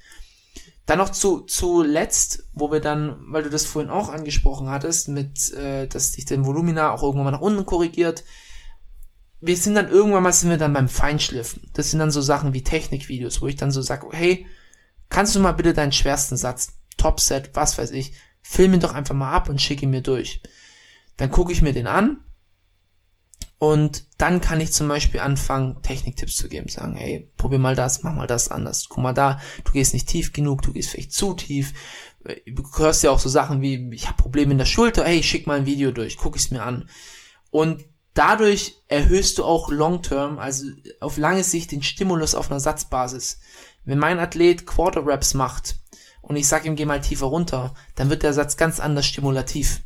Dann 0.85 0.99
noch 0.99 1.11
zu 1.11 1.41
zuletzt, 1.41 2.45
wo 2.53 2.71
wir 2.71 2.81
dann, 2.81 3.19
weil 3.29 3.43
du 3.43 3.51
das 3.51 3.67
vorhin 3.67 3.91
auch 3.91 4.09
angesprochen 4.09 4.71
hattest, 4.71 5.09
mit, 5.09 5.53
äh, 5.53 5.87
dass 5.87 6.13
sich 6.13 6.25
den 6.25 6.47
Volumina 6.47 6.93
auch 6.93 7.03
irgendwann 7.03 7.25
mal 7.25 7.31
nach 7.31 7.41
unten 7.41 7.67
korrigiert. 7.67 8.25
Wir 9.41 9.57
sind 9.57 9.75
dann 9.75 9.89
irgendwann 9.89 10.23
mal 10.23 10.33
sind 10.33 10.51
wir 10.51 10.57
dann 10.57 10.73
beim 10.73 10.89
Feinschliffen. 10.89 11.71
Das 11.75 11.91
sind 11.91 11.99
dann 11.99 12.11
so 12.11 12.21
Sachen 12.21 12.55
wie 12.55 12.65
Technikvideos, 12.65 13.41
wo 13.41 13.47
ich 13.47 13.57
dann 13.57 13.71
so 13.71 13.83
sage, 13.83 14.09
hey, 14.13 14.47
kannst 15.11 15.35
du 15.37 15.41
mal 15.41 15.53
bitte 15.53 15.75
deinen 15.75 15.93
schwersten 15.93 16.37
Satz, 16.37 16.78
Topset, 16.99 17.51
was 17.55 17.79
weiß 17.79 17.93
ich, 17.93 18.13
film 18.43 18.75
ihn 18.75 18.81
doch 18.81 18.93
einfach 18.93 19.15
mal 19.15 19.33
ab 19.33 19.49
und 19.49 19.63
schicke 19.63 19.85
ihn 19.85 19.91
mir 19.91 20.03
durch. 20.03 20.43
Dann 21.17 21.31
gucke 21.31 21.53
ich 21.53 21.63
mir 21.63 21.73
den 21.73 21.87
an 21.87 22.25
und 23.59 24.07
dann 24.19 24.41
kann 24.41 24.61
ich 24.61 24.73
zum 24.73 24.87
Beispiel 24.87 25.19
anfangen, 25.19 25.83
Techniktipps 25.83 26.37
zu 26.37 26.49
geben, 26.49 26.69
sagen, 26.69 26.95
hey, 26.95 27.33
probier 27.37 27.59
mal 27.59 27.75
das, 27.75 28.05
mach 28.05 28.15
mal 28.15 28.29
das 28.29 28.51
anders. 28.51 28.89
Guck 28.89 29.03
mal 29.03 29.13
da, 29.13 29.41
du 29.65 29.73
gehst 29.73 29.95
nicht 29.95 30.09
tief 30.09 30.33
genug, 30.33 30.63
du 30.63 30.73
gehst 30.73 30.91
vielleicht 30.91 31.13
zu 31.13 31.35
tief. 31.35 31.75
Du 32.47 32.63
hörst 32.77 33.03
ja 33.03 33.11
auch 33.11 33.19
so 33.19 33.29
Sachen 33.29 33.61
wie, 33.61 33.91
ich 33.93 34.07
habe 34.07 34.23
Probleme 34.23 34.53
in 34.53 34.59
der 34.59 34.65
Schulter, 34.65 35.05
hey, 35.05 35.23
schick 35.25 35.49
mal 35.49 35.59
ein 35.59 35.67
Video 35.67 35.91
durch, 35.91 36.19
guck 36.19 36.37
es 36.37 36.53
mir 36.53 36.63
an. 36.63 36.89
Und 37.51 37.85
dadurch 38.15 38.77
erhöhst 38.87 39.39
du 39.39 39.45
auch 39.45 39.71
long-term, 39.71 40.39
also 40.39 40.67
auf 41.01 41.17
lange 41.17 41.43
Sicht 41.43 41.73
den 41.73 41.83
Stimulus 41.83 42.37
auf 42.37 42.51
einer 42.51 42.61
Satzbasis. 42.61 43.41
Wenn 43.85 43.99
mein 43.99 44.21
Athlet 44.21 44.67
Quarter 44.67 45.05
Raps 45.05 45.35
macht 45.35 45.81
und 46.21 46.37
ich 46.37 46.49
sage 46.49 46.69
ihm, 46.69 46.77
geh 46.77 46.85
mal 46.85 47.01
tiefer 47.01 47.27
runter, 47.27 47.75
dann 47.95 48.11
wird 48.11 48.23
der 48.23 48.33
Satz 48.33 48.57
ganz 48.57 48.81
anders 48.81 49.07
stimulativ. 49.07 49.81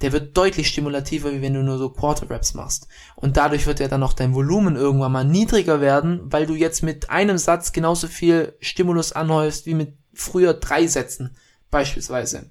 Der 0.00 0.12
wird 0.12 0.36
deutlich 0.36 0.68
stimulativer, 0.68 1.32
wie 1.32 1.42
wenn 1.42 1.54
du 1.54 1.62
nur 1.62 1.78
so 1.78 1.90
Quarter 1.90 2.30
Raps 2.30 2.54
machst. 2.54 2.86
Und 3.16 3.36
dadurch 3.36 3.66
wird 3.66 3.80
ja 3.80 3.88
dann 3.88 4.02
auch 4.02 4.12
dein 4.12 4.34
Volumen 4.34 4.76
irgendwann 4.76 5.12
mal 5.12 5.24
niedriger 5.24 5.80
werden, 5.80 6.20
weil 6.32 6.46
du 6.46 6.54
jetzt 6.54 6.82
mit 6.82 7.10
einem 7.10 7.36
Satz 7.36 7.72
genauso 7.72 8.06
viel 8.06 8.54
Stimulus 8.60 9.12
anhäufst 9.12 9.66
wie 9.66 9.74
mit 9.74 9.96
früher 10.14 10.54
drei 10.54 10.86
Sätzen, 10.86 11.36
beispielsweise. 11.70 12.46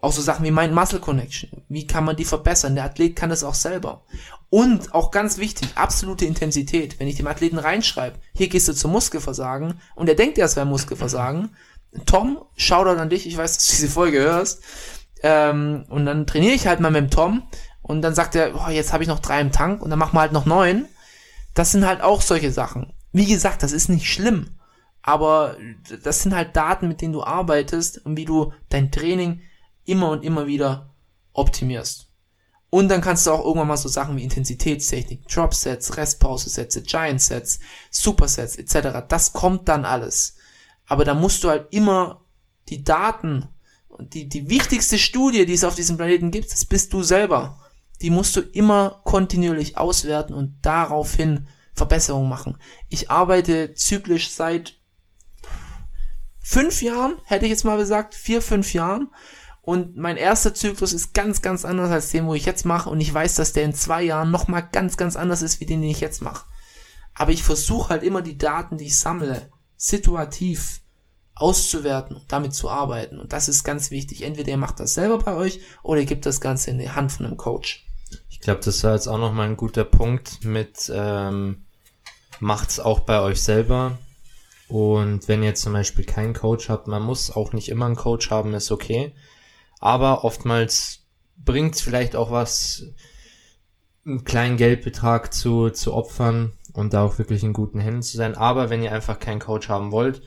Auch 0.00 0.12
so 0.12 0.22
Sachen 0.22 0.46
wie 0.46 0.50
Mind 0.50 0.74
Muscle 0.74 1.00
Connection. 1.00 1.62
Wie 1.68 1.86
kann 1.86 2.04
man 2.04 2.16
die 2.16 2.24
verbessern? 2.24 2.74
Der 2.74 2.84
Athlet 2.84 3.14
kann 3.14 3.28
das 3.28 3.44
auch 3.44 3.54
selber. 3.54 4.02
Und 4.48 4.94
auch 4.94 5.10
ganz 5.10 5.36
wichtig, 5.36 5.68
absolute 5.74 6.24
Intensität. 6.24 6.98
Wenn 6.98 7.06
ich 7.06 7.16
dem 7.16 7.26
Athleten 7.26 7.58
reinschreibe, 7.58 8.18
hier 8.34 8.48
gehst 8.48 8.66
du 8.68 8.72
zum 8.72 8.92
Muskelversagen 8.92 9.80
und 9.94 10.08
er 10.08 10.14
denkt, 10.14 10.38
er 10.38 10.56
wäre 10.56 10.66
Muskelversagen, 10.66 11.50
Tom, 12.06 12.38
Shoutout 12.56 13.00
an 13.00 13.10
dich, 13.10 13.26
ich 13.26 13.36
weiß, 13.36 13.56
dass 13.56 13.66
du 13.66 13.72
diese 13.72 13.88
Folge 13.88 14.20
hörst. 14.20 14.62
Ähm, 15.22 15.84
und 15.88 16.06
dann 16.06 16.26
trainiere 16.26 16.54
ich 16.54 16.66
halt 16.66 16.80
mal 16.80 16.90
mit 16.90 17.02
dem 17.02 17.10
Tom 17.10 17.42
und 17.82 18.02
dann 18.02 18.14
sagt 18.14 18.34
er, 18.34 18.54
oh, 18.54 18.70
jetzt 18.70 18.92
habe 18.92 19.02
ich 19.02 19.08
noch 19.08 19.18
drei 19.18 19.40
im 19.40 19.52
Tank 19.52 19.82
und 19.82 19.90
dann 19.90 19.98
machen 19.98 20.14
wir 20.14 20.20
halt 20.20 20.32
noch 20.32 20.46
neun. 20.46 20.86
Das 21.54 21.72
sind 21.72 21.86
halt 21.86 22.00
auch 22.00 22.22
solche 22.22 22.52
Sachen. 22.52 22.92
Wie 23.12 23.26
gesagt, 23.26 23.62
das 23.62 23.72
ist 23.72 23.88
nicht 23.88 24.10
schlimm, 24.10 24.56
aber 25.02 25.56
das 26.04 26.22
sind 26.22 26.34
halt 26.34 26.56
Daten, 26.56 26.88
mit 26.88 27.00
denen 27.00 27.12
du 27.12 27.22
arbeitest 27.22 28.04
und 28.06 28.16
wie 28.16 28.24
du 28.24 28.52
dein 28.68 28.92
Training 28.92 29.42
immer 29.84 30.10
und 30.10 30.24
immer 30.24 30.46
wieder 30.46 30.94
optimierst. 31.32 32.06
Und 32.70 32.88
dann 32.88 33.00
kannst 33.00 33.26
du 33.26 33.32
auch 33.32 33.44
irgendwann 33.44 33.66
mal 33.66 33.76
so 33.76 33.88
Sachen 33.88 34.16
wie 34.16 34.22
Intensitätstechnik, 34.22 35.26
Drop-Sets, 35.26 35.96
Restpause-Sätze, 35.96 36.82
Giant-Sets, 36.82 37.58
Supersets 37.90 38.56
etc. 38.56 39.04
Das 39.08 39.32
kommt 39.32 39.68
dann 39.68 39.84
alles. 39.84 40.36
Aber 40.90 41.04
da 41.04 41.14
musst 41.14 41.44
du 41.44 41.48
halt 41.48 41.68
immer 41.70 42.26
die 42.68 42.82
Daten 42.82 43.48
die, 43.98 44.28
die 44.28 44.48
wichtigste 44.48 44.98
Studie, 44.98 45.46
die 45.46 45.54
es 45.54 45.64
auf 45.64 45.74
diesem 45.74 45.96
Planeten 45.96 46.30
gibt, 46.30 46.52
das 46.52 46.64
bist 46.64 46.92
du 46.92 47.02
selber. 47.02 47.60
Die 48.02 48.10
musst 48.10 48.34
du 48.34 48.40
immer 48.40 49.00
kontinuierlich 49.04 49.76
auswerten 49.76 50.34
und 50.34 50.56
daraufhin 50.62 51.46
Verbesserungen 51.74 52.28
machen. 52.28 52.58
Ich 52.88 53.10
arbeite 53.10 53.74
zyklisch 53.74 54.30
seit 54.30 54.78
fünf 56.40 56.82
Jahren, 56.82 57.18
hätte 57.24 57.44
ich 57.44 57.50
jetzt 57.50 57.64
mal 57.64 57.76
gesagt, 57.76 58.14
vier, 58.14 58.42
fünf 58.42 58.72
Jahren. 58.72 59.12
Und 59.62 59.96
mein 59.96 60.16
erster 60.16 60.54
Zyklus 60.54 60.92
ist 60.92 61.14
ganz, 61.14 61.40
ganz 61.40 61.64
anders 61.64 61.90
als 61.90 62.10
den, 62.10 62.26
wo 62.26 62.34
ich 62.34 62.46
jetzt 62.46 62.64
mache. 62.64 62.90
Und 62.90 63.00
ich 63.00 63.14
weiß, 63.14 63.36
dass 63.36 63.52
der 63.52 63.64
in 63.64 63.74
zwei 63.74 64.02
Jahren 64.02 64.30
nochmal 64.30 64.66
ganz, 64.72 64.96
ganz 64.96 65.14
anders 65.14 65.42
ist, 65.42 65.60
wie 65.60 65.66
den, 65.66 65.82
den 65.82 65.90
ich 65.90 66.00
jetzt 66.00 66.22
mache. 66.22 66.46
Aber 67.14 67.32
ich 67.32 67.42
versuche 67.42 67.90
halt 67.90 68.02
immer 68.02 68.22
die 68.22 68.38
Daten, 68.38 68.78
die 68.78 68.86
ich 68.86 68.98
sammle, 68.98 69.50
situativ 69.80 70.82
auszuwerten 71.34 72.14
und 72.14 72.30
damit 72.30 72.54
zu 72.54 72.68
arbeiten. 72.68 73.18
Und 73.18 73.32
das 73.32 73.48
ist 73.48 73.64
ganz 73.64 73.90
wichtig. 73.90 74.22
Entweder 74.22 74.50
ihr 74.50 74.58
macht 74.58 74.78
das 74.78 74.92
selber 74.92 75.18
bei 75.18 75.34
euch 75.34 75.60
oder 75.82 76.00
ihr 76.00 76.06
gebt 76.06 76.26
das 76.26 76.42
Ganze 76.42 76.70
in 76.70 76.78
die 76.78 76.90
Hand 76.90 77.12
von 77.12 77.24
einem 77.24 77.38
Coach. 77.38 77.86
Ich 78.28 78.40
glaube, 78.40 78.60
das 78.62 78.84
war 78.84 78.92
jetzt 78.92 79.06
auch 79.06 79.18
nochmal 79.18 79.48
ein 79.48 79.56
guter 79.56 79.84
Punkt 79.84 80.44
mit 80.44 80.92
ähm, 80.94 81.64
macht's 82.40 82.78
auch 82.78 83.00
bei 83.00 83.20
euch 83.20 83.42
selber. 83.42 83.98
Und 84.68 85.28
wenn 85.28 85.42
ihr 85.42 85.54
zum 85.54 85.72
Beispiel 85.72 86.04
keinen 86.04 86.34
Coach 86.34 86.68
habt, 86.68 86.86
man 86.86 87.02
muss 87.02 87.30
auch 87.30 87.54
nicht 87.54 87.70
immer 87.70 87.86
einen 87.86 87.96
Coach 87.96 88.30
haben, 88.30 88.52
ist 88.52 88.70
okay. 88.70 89.14
Aber 89.78 90.24
oftmals 90.24 91.06
bringt's 91.38 91.80
vielleicht 91.80 92.16
auch 92.16 92.30
was, 92.30 92.84
einen 94.04 94.24
kleinen 94.24 94.58
Geldbetrag 94.58 95.32
zu, 95.32 95.70
zu 95.70 95.94
opfern 95.94 96.52
und 96.72 96.92
da 96.92 97.02
auch 97.02 97.18
wirklich 97.18 97.42
in 97.42 97.52
guten 97.52 97.80
Händen 97.80 98.02
zu 98.02 98.16
sein. 98.16 98.36
Aber 98.36 98.70
wenn 98.70 98.82
ihr 98.82 98.92
einfach 98.92 99.18
keinen 99.18 99.40
Coach 99.40 99.68
haben 99.68 99.92
wollt 99.92 100.22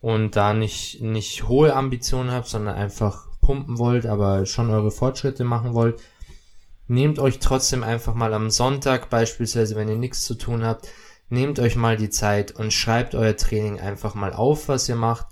und 0.00 0.36
da 0.36 0.54
nicht, 0.54 1.00
nicht 1.00 1.48
hohe 1.48 1.74
Ambitionen 1.74 2.30
habt, 2.30 2.48
sondern 2.48 2.76
einfach 2.76 3.26
pumpen 3.40 3.78
wollt, 3.78 4.06
aber 4.06 4.46
schon 4.46 4.70
eure 4.70 4.90
Fortschritte 4.90 5.44
machen 5.44 5.74
wollt, 5.74 6.00
nehmt 6.86 7.18
euch 7.18 7.38
trotzdem 7.38 7.82
einfach 7.82 8.14
mal 8.14 8.34
am 8.34 8.50
Sonntag 8.50 9.10
beispielsweise, 9.10 9.76
wenn 9.76 9.88
ihr 9.88 9.96
nichts 9.96 10.22
zu 10.22 10.34
tun 10.34 10.64
habt, 10.64 10.88
nehmt 11.28 11.58
euch 11.58 11.76
mal 11.76 11.96
die 11.96 12.10
Zeit 12.10 12.52
und 12.52 12.72
schreibt 12.72 13.14
euer 13.14 13.36
Training 13.36 13.80
einfach 13.80 14.14
mal 14.14 14.32
auf, 14.32 14.68
was 14.68 14.88
ihr 14.88 14.96
macht 14.96 15.26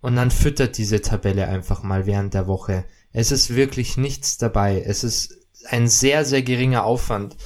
und 0.00 0.16
dann 0.16 0.30
füttert 0.30 0.78
diese 0.78 1.00
Tabelle 1.00 1.46
einfach 1.46 1.82
mal 1.82 2.06
während 2.06 2.34
der 2.34 2.46
Woche. 2.46 2.84
Es 3.12 3.32
ist 3.32 3.54
wirklich 3.54 3.96
nichts 3.96 4.38
dabei. 4.38 4.82
Es 4.84 5.04
ist 5.04 5.38
ein 5.68 5.88
sehr, 5.88 6.24
sehr 6.24 6.42
geringer 6.42 6.84
Aufwand 6.84 7.36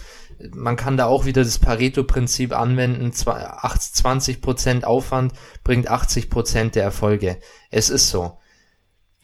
man 0.52 0.76
kann 0.76 0.96
da 0.96 1.06
auch 1.06 1.24
wieder 1.24 1.44
das 1.44 1.58
Pareto-Prinzip 1.58 2.56
anwenden. 2.56 3.10
20% 3.12 4.84
Aufwand 4.84 5.32
bringt 5.62 5.90
80% 5.90 6.70
der 6.70 6.82
Erfolge. 6.82 7.38
Es 7.70 7.90
ist 7.90 8.10
so. 8.10 8.38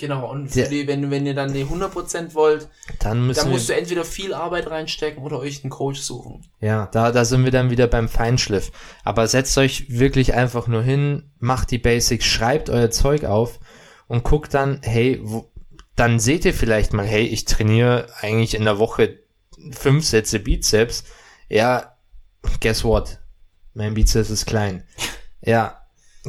Genau, 0.01 0.31
und 0.31 0.55
der, 0.57 0.68
die, 0.68 0.87
wenn, 0.87 1.11
wenn 1.11 1.27
ihr 1.27 1.35
dann 1.35 1.53
die 1.53 1.66
100% 1.66 2.33
wollt, 2.33 2.68
dann, 3.01 3.31
dann 3.35 3.51
musst 3.51 3.68
wir, 3.68 3.75
du 3.75 3.81
entweder 3.81 4.07
viel 4.07 4.33
Arbeit 4.33 4.71
reinstecken 4.71 5.23
oder 5.23 5.39
euch 5.39 5.62
einen 5.62 5.71
Coach 5.71 6.01
suchen. 6.01 6.47
Ja, 6.59 6.89
da, 6.91 7.12
da 7.12 7.27
sind 7.27 7.45
wir 7.45 7.51
dann 7.51 7.68
wieder 7.68 7.87
beim 7.87 8.09
Feinschliff. 8.09 8.73
Aber 9.05 9.29
setzt 9.29 9.59
euch 9.59 9.91
wirklich 9.91 10.33
einfach 10.33 10.68
nur 10.68 10.83
hin, 10.83 11.31
macht 11.39 11.71
die 11.71 11.77
Basics, 11.77 12.25
schreibt 12.25 12.71
euer 12.71 12.91
Zeug 12.91 13.25
auf 13.25 13.61
und 14.09 14.25
guckt 14.25 14.55
dann, 14.55 14.81
hey, 14.83 15.21
wo, 15.23 15.53
dann 15.97 16.18
seht 16.18 16.47
ihr 16.47 16.55
vielleicht 16.55 16.95
mal, 16.95 17.05
hey, 17.05 17.27
ich 17.27 17.45
trainiere 17.45 18.07
eigentlich 18.23 18.55
in 18.55 18.64
der 18.64 18.79
Woche 18.79 19.18
fünf 19.72 20.04
Sätze 20.04 20.38
Bizeps, 20.38 21.04
ja, 21.48 21.96
guess 22.61 22.84
what? 22.84 23.18
Mein 23.74 23.94
Bizeps 23.94 24.30
ist 24.30 24.46
klein. 24.46 24.84
Ja, 25.42 25.80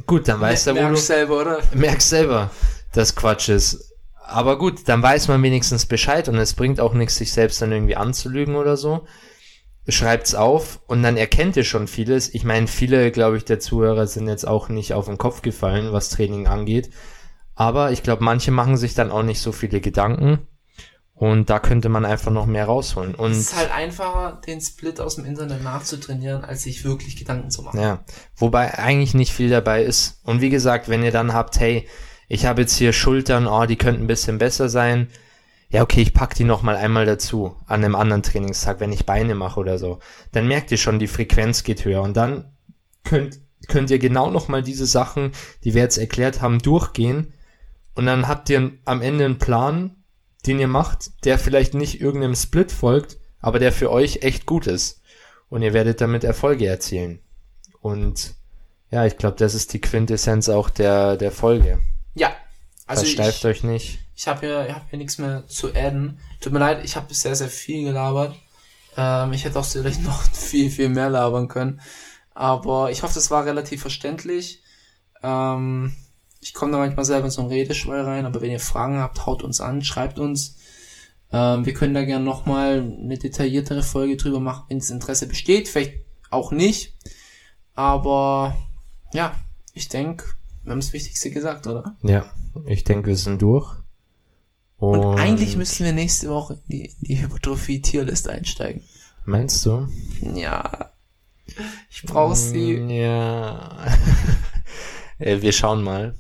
gut, 0.06 0.28
dann 0.28 0.40
weiß 0.40 0.66
der, 0.66 0.76
wo 0.76 0.80
merkst 0.80 1.04
du 1.04 1.06
selber, 1.06 1.42
oder? 1.42 1.60
Merkst 1.74 2.10
selber, 2.10 2.52
dass 2.94 3.16
Quatsch 3.16 3.50
ist. 3.50 3.94
Aber 4.24 4.58
gut, 4.58 4.88
dann 4.88 5.04
weiß 5.04 5.28
man 5.28 5.44
wenigstens 5.44 5.86
Bescheid 5.86 6.30
und 6.30 6.38
es 6.38 6.54
bringt 6.54 6.80
auch 6.80 6.94
nichts, 6.94 7.18
sich 7.18 7.34
selbst 7.34 7.62
dann 7.62 7.72
irgendwie 7.72 7.98
anzulügen 7.98 8.56
oder 8.56 8.78
so. 8.78 9.06
Schreibt's 9.88 10.36
auf 10.36 10.80
und 10.88 11.04
dann 11.04 11.18
erkennt 11.18 11.58
ihr 11.58 11.64
schon 11.64 11.88
vieles. 11.88 12.34
Ich 12.34 12.44
meine, 12.44 12.68
viele, 12.68 13.12
glaube 13.12 13.38
ich, 13.38 13.46
der 13.46 13.60
Zuhörer 13.60 14.08
sind 14.08 14.28
jetzt 14.28 14.48
auch 14.48 14.70
nicht 14.70 14.94
auf 14.94 15.08
den 15.08 15.18
Kopf 15.18 15.42
gefallen, 15.42 15.92
was 15.92 16.10
Training 16.10 16.48
angeht. 16.48 16.92
Aber 17.56 17.92
ich 17.92 18.04
glaube, 18.04 18.24
manche 18.24 18.52
machen 18.52 18.78
sich 18.78 18.94
dann 18.94 19.12
auch 19.12 19.24
nicht 19.24 19.42
so 19.42 19.52
viele 19.52 19.82
Gedanken 19.82 20.48
Und 21.22 21.52
da 21.52 21.60
könnte 21.60 21.88
man 21.88 22.04
einfach 22.04 22.32
noch 22.32 22.48
mehr 22.48 22.66
rausholen. 22.66 23.14
Und 23.14 23.34
es 23.34 23.38
ist 23.38 23.56
halt 23.56 23.72
einfacher, 23.72 24.42
den 24.48 24.60
Split 24.60 25.00
aus 25.00 25.18
dem 25.18 25.26
Internet 25.26 25.64
nachzutrainieren, 25.64 26.44
als 26.44 26.64
sich 26.64 26.84
wirklich 26.84 27.16
Gedanken 27.16 27.52
zu 27.52 27.62
machen. 27.62 27.80
Ja, 27.80 28.04
wobei 28.36 28.80
eigentlich 28.80 29.14
nicht 29.14 29.32
viel 29.32 29.48
dabei 29.48 29.84
ist. 29.84 30.20
Und 30.24 30.42
wie 30.42 30.50
gesagt, 30.50 30.90
wenn 30.90 31.04
ihr 31.04 31.12
dann 31.12 31.32
habt, 31.32 31.60
hey, 31.60 31.88
ich 32.28 32.48
habe 32.48 32.62
jetzt 32.62 32.76
hier 32.76 32.92
Schultern, 32.92 33.46
oh, 33.46 33.68
die 33.68 33.76
könnten 33.76 34.06
ein 34.06 34.08
bisschen 34.08 34.40
besser 34.40 34.68
sein. 34.68 35.10
Ja, 35.70 35.84
okay, 35.84 36.02
ich 36.02 36.16
pack 36.16 36.34
die 36.34 36.44
noch 36.44 36.64
mal 36.64 36.76
einmal 36.76 37.06
dazu 37.06 37.56
an 37.68 37.86
einem 37.86 37.94
anderen 37.94 38.24
Trainingstag, 38.24 38.80
wenn 38.80 38.92
ich 38.92 39.06
Beine 39.06 39.36
mache 39.36 39.60
oder 39.60 39.78
so. 39.78 40.00
Dann 40.32 40.48
merkt 40.48 40.72
ihr 40.72 40.80
schon, 40.80 40.98
die 40.98 41.06
Frequenz 41.06 41.62
geht 41.62 41.86
höher 41.86 42.02
und 42.02 42.18
dann 42.18 42.52
könnt 43.04 43.40
könnt 43.68 43.92
ihr 43.92 44.00
genau 44.00 44.32
noch 44.32 44.48
mal 44.48 44.64
diese 44.64 44.88
Sachen, 44.88 45.34
die 45.64 45.76
wir 45.76 45.84
jetzt 45.84 46.00
erklärt 46.00 46.42
haben, 46.42 46.58
durchgehen 46.58 47.32
und 47.94 48.08
dann 48.08 48.28
habt 48.28 48.50
ihr 48.50 48.72
am 48.86 49.02
Ende 49.04 49.26
einen 49.26 49.38
Plan, 49.38 50.01
den 50.46 50.60
ihr 50.60 50.68
macht, 50.68 51.12
der 51.26 51.38
vielleicht 51.38 51.74
nicht 51.74 52.02
irgendeinem 52.02 52.36
Split 52.36 52.72
folgt, 52.72 53.18
aber 53.40 53.60
der 53.60 53.72
für 53.72 53.92
euch 53.92 54.24
echt 54.24 54.46
gut 54.46 54.68
ist. 54.68 55.02
Und 55.50 55.62
ihr 55.62 55.74
werdet 55.74 56.02
damit 56.02 56.24
Erfolge 56.24 56.68
erzielen. 56.68 57.20
Und 57.82 58.36
ja, 58.90 59.06
ich 59.06 59.18
glaube, 59.18 59.38
das 59.38 59.54
ist 59.54 59.74
die 59.74 59.82
Quintessenz 59.82 60.50
auch 60.50 60.70
der, 60.70 61.18
der 61.18 61.32
Folge. 61.32 61.80
Ja. 62.14 62.34
Also 62.86 63.04
Versteift 63.04 63.40
ich, 63.40 63.46
euch 63.46 63.64
nicht. 63.64 64.00
ich 64.16 64.28
habe 64.28 64.42
hier, 64.42 64.68
ich 64.68 64.74
hab 64.74 64.90
hier 64.90 64.98
nichts 64.98 65.18
mehr 65.18 65.48
zu 65.48 65.74
adden. 65.74 66.20
Tut 66.40 66.54
mir 66.54 66.60
leid, 66.60 66.84
ich 66.84 66.96
habe 66.96 67.14
sehr, 67.14 67.36
sehr 67.36 67.48
viel 67.48 67.86
gelabert. 67.86 68.36
Ähm, 68.98 69.34
ich 69.34 69.46
hätte 69.46 69.60
auch 69.60 69.66
vielleicht 69.66 70.02
noch 70.04 70.22
viel, 70.24 70.70
viel 70.70 70.90
mehr 70.90 71.10
labern 71.10 71.48
können. 71.48 71.82
Aber 72.34 72.92
ich 72.92 73.04
hoffe, 73.04 73.14
das 73.14 73.32
war 73.32 73.46
relativ 73.46 73.82
verständlich. 73.82 74.62
Ähm, 75.24 75.96
ich 76.42 76.54
komme 76.54 76.72
da 76.72 76.80
manchmal 76.80 77.06
selber 77.06 77.26
in 77.26 77.32
so 77.32 77.42
einen 77.42 77.52
Redeschwall 77.52 78.02
rein, 78.02 78.26
aber 78.26 78.42
wenn 78.42 78.52
ihr 78.52 78.60
Fragen 78.60 78.98
habt, 78.98 79.26
haut 79.26 79.44
uns 79.44 79.62
an, 79.62 79.84
schreibt 79.84 80.18
uns. 80.20 80.58
Ähm, 81.32 81.66
wir 81.66 81.74
können 81.74 81.94
da 81.94 82.04
gerne 82.04 82.26
nochmal 82.26 82.82
eine 82.82 83.18
detailliertere 83.18 83.84
Folge 83.84 84.18
drüber 84.18 84.40
machen, 84.40 84.66
wenn 84.68 84.80
das 84.80 84.90
Interesse 84.90 85.28
besteht. 85.28 85.70
Vielleicht 85.70 86.02
auch 86.32 86.52
nicht. 86.52 86.98
Aber 87.76 88.58
ja, 89.14 89.36
ich 89.74 89.88
denke, 89.88 90.26
wir 90.64 90.72
haben 90.72 90.80
das 90.80 90.94
Wichtigste 90.94 91.30
gesagt, 91.30 91.68
oder? 91.68 91.96
Ja, 92.02 92.26
ich 92.66 92.84
denke, 92.84 93.08
wir 93.10 93.16
sind 93.16 93.42
durch. 93.42 93.72
Und, 94.78 95.20
eigentlich 95.20 95.56
müssten 95.58 95.86
wir 95.86 95.94
nächste 95.94 96.30
Woche 96.30 96.54
in 96.54 96.60
die, 96.70 96.86
in 96.86 97.08
die 97.08 97.22
Hypertrophie-Tierlist 97.22 98.28
einsteigen. 98.28 98.84
Meinst 99.26 99.64
du? 99.66 99.88
Ja. 100.34 100.92
Ich 101.92 102.02
brauche 102.04 102.36
sie. 102.36 102.78
Ja. 102.78 103.86
Äh, 105.22 105.42
wir 105.42 105.52
schauen 105.52 105.84
mal. 105.84 106.16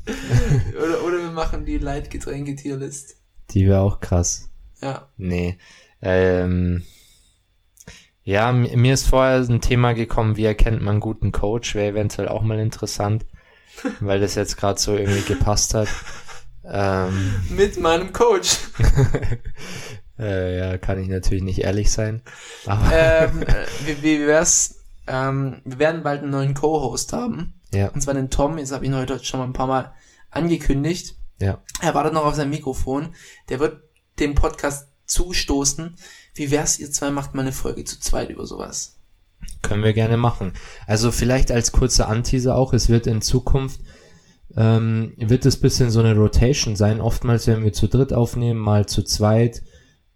Oder, 0.78 1.04
oder 1.04 1.18
wir 1.18 1.32
machen 1.32 1.66
die 1.66 1.78
Leitgetränke-Tierlist. 1.78 3.18
Die 3.49 3.68
wäre 3.68 3.82
auch 3.82 3.99
krass. 3.99 4.49
Ja. 4.82 5.10
Nee. 5.18 5.58
Ähm, 6.02 6.84
ja, 8.24 8.52
mir 8.52 8.93
ist 8.93 9.08
vorher 9.08 9.38
ein 9.38 9.62
Thema 9.62 9.93
gekommen, 9.93 10.38
wie 10.38 10.45
erkennt 10.45 10.82
man 10.82 10.99
guten 10.99 11.32
Coach, 11.32 11.74
wäre 11.74 11.89
eventuell 11.91 12.28
auch 12.28 12.43
mal 12.43 12.60
interessant, 12.60 13.26
weil 13.99 14.20
das 14.20 14.36
jetzt 14.36 14.58
gerade 14.58 14.80
so 14.80 14.95
irgendwie 14.95 15.24
gepasst 15.24 15.74
hat. 15.74 15.88
Ähm, 16.64 17.41
Mit 17.49 17.80
meinem 17.80 18.14
Coach. 18.14 18.58
äh, 20.20 20.60
ja, 20.60 20.78
kann 20.78 21.02
ich 21.02 21.08
natürlich 21.08 21.43
nicht 21.43 21.60
ehrlich 21.60 21.91
sein. 21.91 22.22
Aber 22.68 22.91
ähm, 22.93 23.41
äh, 23.41 23.66
wie, 23.86 24.04
wie 24.04 24.28
wär's? 24.28 24.76
Ähm, 25.08 25.62
wir 25.66 25.80
werden 25.80 26.04
bald 26.04 26.22
einen 26.22 26.32
neuen 26.32 26.54
Co-Host 26.54 27.14
haben. 27.14 27.61
Ja, 27.74 27.90
Und 27.90 28.02
zwar 28.02 28.14
den 28.14 28.30
Tom. 28.30 28.58
Jetzt 28.58 28.72
habe 28.72 28.86
ich 28.86 28.92
ihn 28.92 28.98
heute 28.98 29.24
schon 29.24 29.40
mal 29.40 29.46
ein 29.46 29.54
paar 29.54 29.68
Mal 29.68 29.94
angekündigt. 30.30 31.16
ja. 31.40 31.62
Er 31.82 31.94
wartet 31.94 32.14
noch 32.14 32.26
auf 32.26 32.36
sein 32.36 32.50
Mikrofon. 32.50 33.10
Der 33.50 33.60
wird 33.60 33.82
dem 34.20 34.36
Podcast 34.36 34.90
zustoßen. 35.06 35.96
Wie 36.34 36.52
wär's, 36.52 36.80
ihr 36.80 36.92
zwei 36.92 37.12
macht 37.12 37.34
mal 37.34 37.42
eine 37.42 37.52
Folge 37.52 37.84
zu 37.84 38.00
zweit 38.00 38.30
über 38.30 38.46
sowas? 38.46 38.98
Können 39.62 39.84
wir 39.84 39.94
gerne 39.94 40.18
machen. 40.18 40.54
Also 40.88 41.12
vielleicht 41.12 41.52
als 41.52 41.72
kurze 41.72 42.08
Anteaser 42.08 42.56
auch, 42.56 42.74
es 42.74 42.90
wird 42.90 43.08
in 43.08 43.22
Zukunft, 43.22 43.82
ähm, 44.56 45.14
wird 45.18 45.46
es 45.46 45.60
bisschen 45.60 45.92
so 45.92 46.00
eine 46.00 46.16
Rotation 46.16 46.76
sein. 46.76 47.02
Oftmals 47.02 47.48
werden 47.48 47.64
wir 47.64 47.74
zu 47.74 47.88
dritt 47.88 48.14
aufnehmen, 48.14 48.60
mal 48.60 48.86
zu 48.86 49.04
zweit 49.04 49.64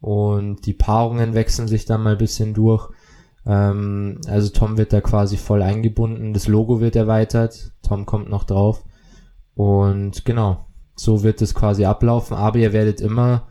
und 0.01 0.65
die 0.65 0.73
Paarungen 0.73 1.33
wechseln 1.33 1.67
sich 1.67 1.85
dann 1.85 2.03
mal 2.03 2.13
ein 2.13 2.17
bisschen 2.17 2.53
durch. 2.53 2.89
Ähm, 3.45 4.19
also 4.27 4.49
Tom 4.49 4.77
wird 4.77 4.93
da 4.93 5.01
quasi 5.01 5.37
voll 5.37 5.61
eingebunden, 5.61 6.33
das 6.33 6.47
Logo 6.47 6.79
wird 6.79 6.95
erweitert, 6.95 7.73
Tom 7.81 8.05
kommt 8.05 8.29
noch 8.29 8.43
drauf 8.43 8.83
und 9.53 10.25
genau, 10.25 10.65
so 10.95 11.23
wird 11.23 11.41
es 11.41 11.53
quasi 11.53 11.85
ablaufen, 11.85 12.35
aber 12.35 12.57
ihr 12.59 12.73
werdet 12.73 13.01
immer 13.01 13.47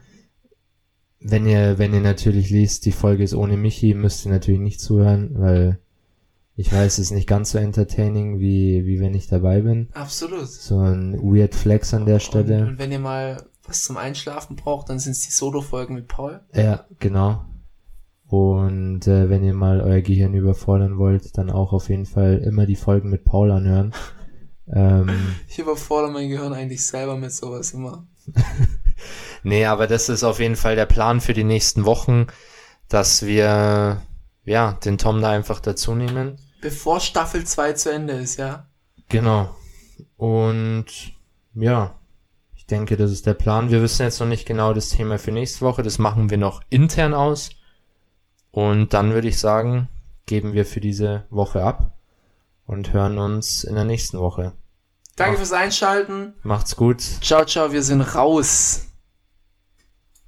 wenn 1.25 1.47
ihr, 1.47 1.79
wenn 1.79 1.95
ihr 1.95 2.01
natürlich 2.03 2.51
liest, 2.51 2.85
die 2.85 2.93
Folge 2.93 3.25
ist 3.25 3.35
ohne 3.35 3.57
Michi, 3.57 3.95
müsst 3.95 4.27
ihr 4.27 4.31
natürlich 4.31 4.61
nicht 4.61 4.81
zuhören, 4.81 5.31
weil 5.39 5.81
ich 6.55 6.71
weiß, 6.73 6.99
es 6.99 7.07
ist 7.07 7.11
nicht 7.13 7.27
ganz 7.27 7.51
so 7.51 7.59
entertaining, 7.59 8.39
wie, 8.39 8.85
wie 8.85 9.01
wenn 9.01 9.15
ich 9.15 9.27
dabei 9.27 9.63
bin. 9.63 9.89
Absolut. 9.95 10.47
So 10.47 10.79
ein 10.79 11.15
weird 11.15 11.55
Flex 11.55 11.95
an 11.95 12.05
der 12.05 12.17
Und, 12.17 12.23
Stelle. 12.23 12.67
und 12.67 12.79
wenn 12.79 12.93
ihr 12.93 12.99
mal 12.99 13.43
was 13.67 13.85
zum 13.85 13.97
Einschlafen 13.97 14.55
braucht, 14.55 14.91
dann 14.91 14.99
sind 14.99 15.13
es 15.13 15.21
die 15.23 15.33
Solo-Folgen 15.33 15.95
mit 15.95 16.09
Paul. 16.09 16.43
Ja, 16.53 16.85
genau. 17.01 17.47
Und 18.35 19.07
äh, 19.07 19.31
wenn 19.31 19.45
ihr 19.45 19.55
mal 19.55 19.81
euer 19.81 20.01
Gehirn 20.01 20.35
überfordern 20.35 20.99
wollt, 20.99 21.39
dann 21.39 21.51
auch 21.51 21.73
auf 21.73 21.89
jeden 21.89 22.05
Fall 22.05 22.39
immer 22.39 22.67
die 22.67 22.75
Folgen 22.75 23.09
mit 23.09 23.25
Paul 23.25 23.53
anhören. 23.53 23.93
ähm, 24.75 25.37
Ich 25.49 25.61
überfordere 25.61 26.11
mein 26.11 26.29
Gehirn 26.29 26.53
eigentlich 26.53 26.85
selber 26.85 27.17
mit 27.17 27.31
sowas 27.31 27.73
immer. 27.73 28.09
nee, 29.45 29.67
aber 29.67 29.87
das 29.87 30.09
ist 30.09 30.25
auf 30.25 30.41
jeden 30.41 30.57
Fall 30.57 30.75
der 30.75 30.87
Plan 30.87 31.21
für 31.21 31.33
die 31.33 31.45
nächsten 31.45 31.85
Wochen, 31.85 32.27
dass 32.89 33.25
wir 33.25 34.03
ja 34.45 34.73
den 34.85 34.99
Tom 34.99 35.21
da 35.21 35.31
einfach 35.31 35.61
dazu 35.61 35.95
nehmen. 35.95 36.39
Bevor 36.61 36.99
Staffel 36.99 37.45
2 37.45 37.75
zu 37.75 37.93
Ende 37.93 38.15
ist, 38.15 38.39
ja. 38.39 38.67
Genau. 39.11 39.55
Und 40.17 40.87
ja, 41.55 41.95
ich 42.57 42.67
denke, 42.67 42.97
das 42.97 43.13
ist 43.13 43.27
der 43.27 43.35
Plan. 43.35 43.71
Wir 43.71 43.81
wissen 43.81 44.03
jetzt 44.03 44.19
noch 44.19 44.27
nicht 44.27 44.45
genau 44.45 44.73
das 44.73 44.89
Thema 44.89 45.19
für 45.19 45.31
nächste 45.31 45.61
Woche. 45.61 45.85
Das 45.85 45.99
machen 45.99 46.31
wir 46.31 46.39
noch 46.39 46.63
intern 46.71 47.15
aus. 47.15 47.51
Und 48.55 48.95
dann 48.95 49.13
würde 49.15 49.27
ich 49.27 49.41
sagen, 49.41 49.89
geben 50.27 50.53
wir 50.53 50.65
für 50.65 50.81
diese 50.81 51.25
Woche 51.29 51.65
ab 51.65 51.91
und 52.67 52.93
hören 52.93 53.19
uns 53.19 53.65
in 53.65 53.75
der 53.75 53.83
nächsten 53.85 54.21
Woche. 54.21 54.53
Danke 55.17 55.33
Auf- 55.33 55.39
fürs 55.39 55.53
Einschalten. 55.53 56.35
Macht's 56.45 56.77
gut. 56.77 57.01
Ciao, 57.01 57.45
ciao, 57.45 57.73
wir 57.73 57.83
sind 57.83 58.01
raus. 58.01 58.87